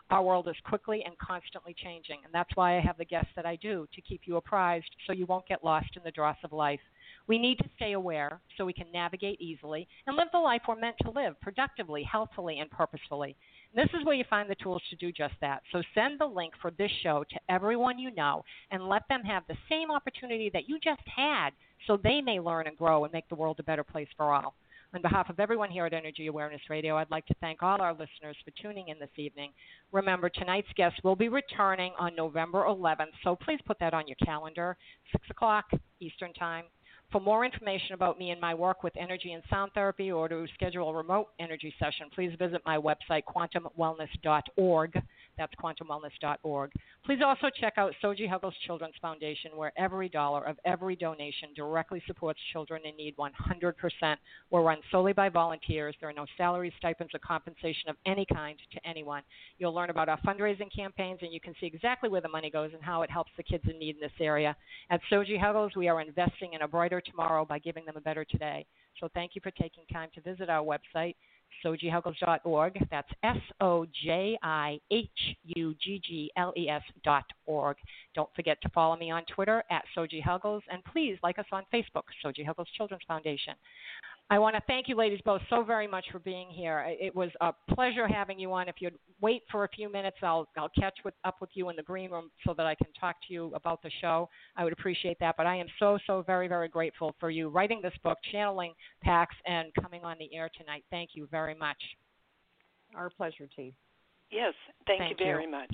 Our 0.09 0.23
world 0.23 0.47
is 0.47 0.55
quickly 0.65 1.03
and 1.05 1.17
constantly 1.17 1.75
changing, 1.83 2.19
and 2.23 2.33
that's 2.33 2.55
why 2.55 2.77
I 2.77 2.81
have 2.81 2.97
the 2.97 3.05
guests 3.05 3.31
that 3.35 3.45
I 3.45 3.57
do 3.57 3.87
to 3.93 4.01
keep 4.01 4.21
you 4.25 4.37
apprised 4.37 4.89
so 5.05 5.13
you 5.13 5.25
won't 5.25 5.47
get 5.47 5.63
lost 5.63 5.89
in 5.95 6.01
the 6.03 6.11
dross 6.11 6.37
of 6.43 6.53
life. 6.53 6.79
We 7.27 7.37
need 7.37 7.57
to 7.57 7.69
stay 7.75 7.91
aware 7.91 8.39
so 8.57 8.65
we 8.65 8.73
can 8.73 8.91
navigate 8.93 9.41
easily 9.41 9.87
and 10.07 10.15
live 10.15 10.29
the 10.31 10.39
life 10.39 10.61
we're 10.67 10.77
meant 10.77 10.95
to 11.01 11.11
live 11.11 11.39
productively, 11.41 12.03
healthfully, 12.03 12.59
and 12.59 12.71
purposefully. 12.71 13.35
This 13.77 13.89
is 13.93 14.03
where 14.03 14.15
you 14.15 14.23
find 14.27 14.49
the 14.49 14.55
tools 14.55 14.81
to 14.89 14.95
do 14.95 15.11
just 15.11 15.35
that. 15.39 15.61
So 15.71 15.83
send 15.93 16.19
the 16.19 16.25
link 16.25 16.55
for 16.59 16.71
this 16.71 16.89
show 17.03 17.23
to 17.29 17.39
everyone 17.47 17.99
you 17.99 18.09
know 18.09 18.43
and 18.71 18.89
let 18.89 19.03
them 19.07 19.21
have 19.21 19.43
the 19.47 19.55
same 19.69 19.91
opportunity 19.91 20.49
that 20.51 20.67
you 20.67 20.79
just 20.83 21.03
had 21.15 21.51
so 21.85 21.95
they 21.95 22.19
may 22.19 22.39
learn 22.39 22.65
and 22.65 22.75
grow 22.75 23.03
and 23.03 23.13
make 23.13 23.29
the 23.29 23.35
world 23.35 23.59
a 23.59 23.63
better 23.63 23.83
place 23.83 24.07
for 24.17 24.33
all. 24.33 24.55
On 24.95 25.01
behalf 25.03 25.29
of 25.29 25.39
everyone 25.39 25.69
here 25.69 25.85
at 25.85 25.93
Energy 25.93 26.25
Awareness 26.25 26.61
Radio, 26.71 26.97
I'd 26.97 27.11
like 27.11 27.27
to 27.27 27.35
thank 27.39 27.61
all 27.61 27.79
our 27.79 27.91
listeners 27.91 28.35
for 28.43 28.51
tuning 28.59 28.87
in 28.87 28.97
this 28.97 29.09
evening. 29.15 29.51
Remember, 29.91 30.27
tonight's 30.27 30.73
guest 30.75 30.95
will 31.03 31.15
be 31.15 31.29
returning 31.29 31.91
on 31.99 32.15
November 32.15 32.63
11th, 32.63 33.13
so 33.23 33.35
please 33.35 33.59
put 33.67 33.77
that 33.79 33.93
on 33.93 34.07
your 34.07 34.17
calendar, 34.25 34.75
6 35.11 35.23
o'clock 35.29 35.65
Eastern 35.99 36.33
Time. 36.33 36.63
For 37.11 37.21
more 37.21 37.45
information 37.45 37.93
about 37.93 38.19
me 38.19 38.31
and 38.31 38.41
my 38.41 38.53
work 38.53 38.83
with 38.83 38.93
energy 38.97 39.31
and 39.31 39.41
sound 39.49 39.71
therapy 39.73 40.11
or 40.11 40.27
to 40.27 40.45
schedule 40.53 40.89
a 40.89 40.93
remote 40.93 41.27
energy 41.39 41.73
session, 41.79 42.07
please 42.13 42.33
visit 42.37 42.61
my 42.65 42.77
website, 42.77 43.23
quantumwellness.org. 43.23 45.01
That's 45.37 45.53
quantumwellness.org. 45.55 46.71
Please 47.05 47.19
also 47.23 47.47
check 47.59 47.73
out 47.77 47.93
Soji 48.03 48.27
Huggles 48.27 48.53
Children's 48.65 48.95
Foundation, 49.01 49.51
where 49.55 49.71
every 49.77 50.09
dollar 50.09 50.43
of 50.43 50.57
every 50.65 50.95
donation 50.95 51.49
directly 51.55 52.01
supports 52.07 52.39
children 52.51 52.81
in 52.85 52.95
need 52.97 53.15
100%. 53.17 54.15
We're 54.49 54.61
run 54.61 54.79
solely 54.91 55.13
by 55.13 55.29
volunteers. 55.29 55.95
There 55.99 56.09
are 56.09 56.13
no 56.13 56.25
salaries, 56.37 56.73
stipends, 56.77 57.13
or 57.13 57.19
compensation 57.19 57.89
of 57.89 57.95
any 58.05 58.25
kind 58.25 58.57
to 58.73 58.87
anyone. 58.87 59.23
You'll 59.57 59.73
learn 59.73 59.89
about 59.89 60.09
our 60.09 60.19
fundraising 60.21 60.73
campaigns, 60.75 61.19
and 61.21 61.31
you 61.31 61.39
can 61.39 61.53
see 61.59 61.65
exactly 61.67 62.09
where 62.09 62.21
the 62.21 62.29
money 62.29 62.49
goes 62.49 62.71
and 62.73 62.83
how 62.83 63.03
it 63.03 63.11
helps 63.11 63.31
the 63.37 63.43
kids 63.43 63.63
in 63.69 63.79
need 63.79 63.95
in 63.95 64.01
this 64.01 64.11
area. 64.19 64.55
At 64.89 65.01
Soji 65.11 65.39
Huggles, 65.39 65.75
we 65.75 65.87
are 65.87 66.01
investing 66.01 66.53
in 66.53 66.61
a 66.61 66.67
brighter 66.67 67.01
tomorrow 67.01 67.45
by 67.45 67.59
giving 67.59 67.85
them 67.85 67.97
a 67.97 68.01
better 68.01 68.25
today. 68.25 68.65
So 68.99 69.07
thank 69.13 69.35
you 69.35 69.41
for 69.41 69.51
taking 69.51 69.83
time 69.91 70.09
to 70.15 70.21
visit 70.21 70.49
our 70.49 70.63
website, 70.63 71.15
sojihuggles.org. 71.65 72.87
That's 72.91 73.09
S 73.23 73.37
O 73.61 73.85
J 74.03 74.37
I 74.43 74.79
H 74.91 75.09
U 75.43 75.75
G 75.81 76.01
G 76.05 76.31
L 76.37 76.53
E 76.57 76.69
S 76.69 76.83
dot 77.03 77.25
org. 77.45 77.77
Don't 78.15 78.29
forget 78.35 78.57
to 78.61 78.69
follow 78.69 78.95
me 78.95 79.11
on 79.11 79.23
Twitter 79.33 79.63
at 79.71 79.83
Soji 79.95 80.21
Huggles, 80.21 80.63
and 80.71 80.83
please 80.85 81.17
like 81.23 81.39
us 81.39 81.45
on 81.51 81.63
Facebook, 81.73 82.03
Soji 82.23 82.45
Huggles 82.45 82.67
Children's 82.75 83.03
Foundation. 83.07 83.53
I 84.29 84.39
want 84.39 84.55
to 84.57 84.61
thank 84.67 84.89
you, 84.89 84.95
ladies, 84.95 85.21
both 85.23 85.41
so 85.49 85.63
very 85.63 85.87
much 85.87 86.05
for 86.11 86.19
being 86.19 86.49
here. 86.49 86.83
It 86.87 87.15
was 87.15 87.29
a 87.39 87.53
pleasure 87.73 88.07
having 88.09 88.37
you 88.37 88.51
on. 88.51 88.67
If 88.67 88.75
you'd 88.79 88.97
wait 89.21 89.43
for 89.49 89.63
a 89.63 89.69
few 89.69 89.89
minutes, 89.89 90.17
I'll 90.21 90.49
I'll 90.57 90.71
catch 90.77 90.95
with, 91.05 91.13
up 91.23 91.35
with 91.39 91.49
you 91.53 91.69
in 91.69 91.77
the 91.77 91.83
green 91.83 92.11
room 92.11 92.29
so 92.45 92.53
that 92.57 92.65
I 92.65 92.75
can 92.75 92.87
talk 92.99 93.15
to 93.27 93.33
you 93.33 93.51
about 93.55 93.81
the 93.81 93.91
show. 94.01 94.27
I 94.57 94.65
would 94.65 94.73
appreciate 94.73 95.17
that. 95.21 95.35
But 95.37 95.45
I 95.45 95.55
am 95.55 95.67
so 95.79 95.97
so 96.05 96.23
very 96.27 96.49
very 96.49 96.67
grateful 96.67 97.15
for 97.21 97.29
you 97.29 97.47
writing 97.47 97.79
this 97.81 97.93
book, 98.03 98.17
channeling 98.31 98.73
Pax, 99.01 99.33
and 99.45 99.71
coming 99.81 100.03
on 100.03 100.17
the 100.19 100.33
air 100.35 100.49
tonight. 100.57 100.83
Thank 100.91 101.11
you 101.13 101.27
very 101.31 101.55
much. 101.55 101.81
Our 102.95 103.09
pleasure, 103.09 103.47
T. 103.55 103.73
Yes, 104.29 104.53
thank, 104.85 104.99
Thank 104.99 105.19
you 105.21 105.25
you. 105.25 105.31
very 105.31 105.47
much. 105.47 105.73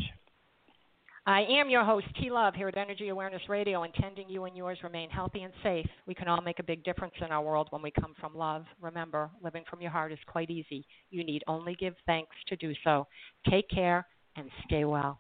I 1.26 1.44
am 1.50 1.70
your 1.70 1.86
host, 1.86 2.08
T 2.22 2.30
Love, 2.30 2.54
here 2.54 2.68
at 2.68 2.76
Energy 2.76 3.08
Awareness 3.08 3.44
Radio, 3.48 3.84
intending 3.84 4.30
you 4.30 4.44
and 4.44 4.58
yours 4.58 4.78
remain 4.84 5.10
healthy 5.10 5.44
and 5.44 5.54
safe. 5.64 5.86
We 6.06 6.14
can 6.14 6.28
all 6.28 6.42
make 6.42 6.60
a 6.60 6.64
big 6.64 6.84
difference 6.84 7.14
in 7.22 7.32
our 7.32 7.42
world 7.42 7.68
when 7.70 7.82
we 7.82 7.92
come 7.92 8.14
from 8.20 8.36
love. 8.36 8.66
Remember, 8.82 9.30
living 9.42 9.64
from 9.70 9.80
your 9.80 9.90
heart 9.90 10.12
is 10.12 10.20
quite 10.28 10.50
easy. 10.50 10.86
You 11.12 11.24
need 11.24 11.42
only 11.48 11.76
give 11.76 11.96
thanks 12.06 12.36
to 12.50 12.58
do 12.58 12.74
so. 12.84 13.08
Take 13.50 13.70
care 13.70 14.06
and 14.36 14.50
stay 14.66 14.84
well. 14.84 15.18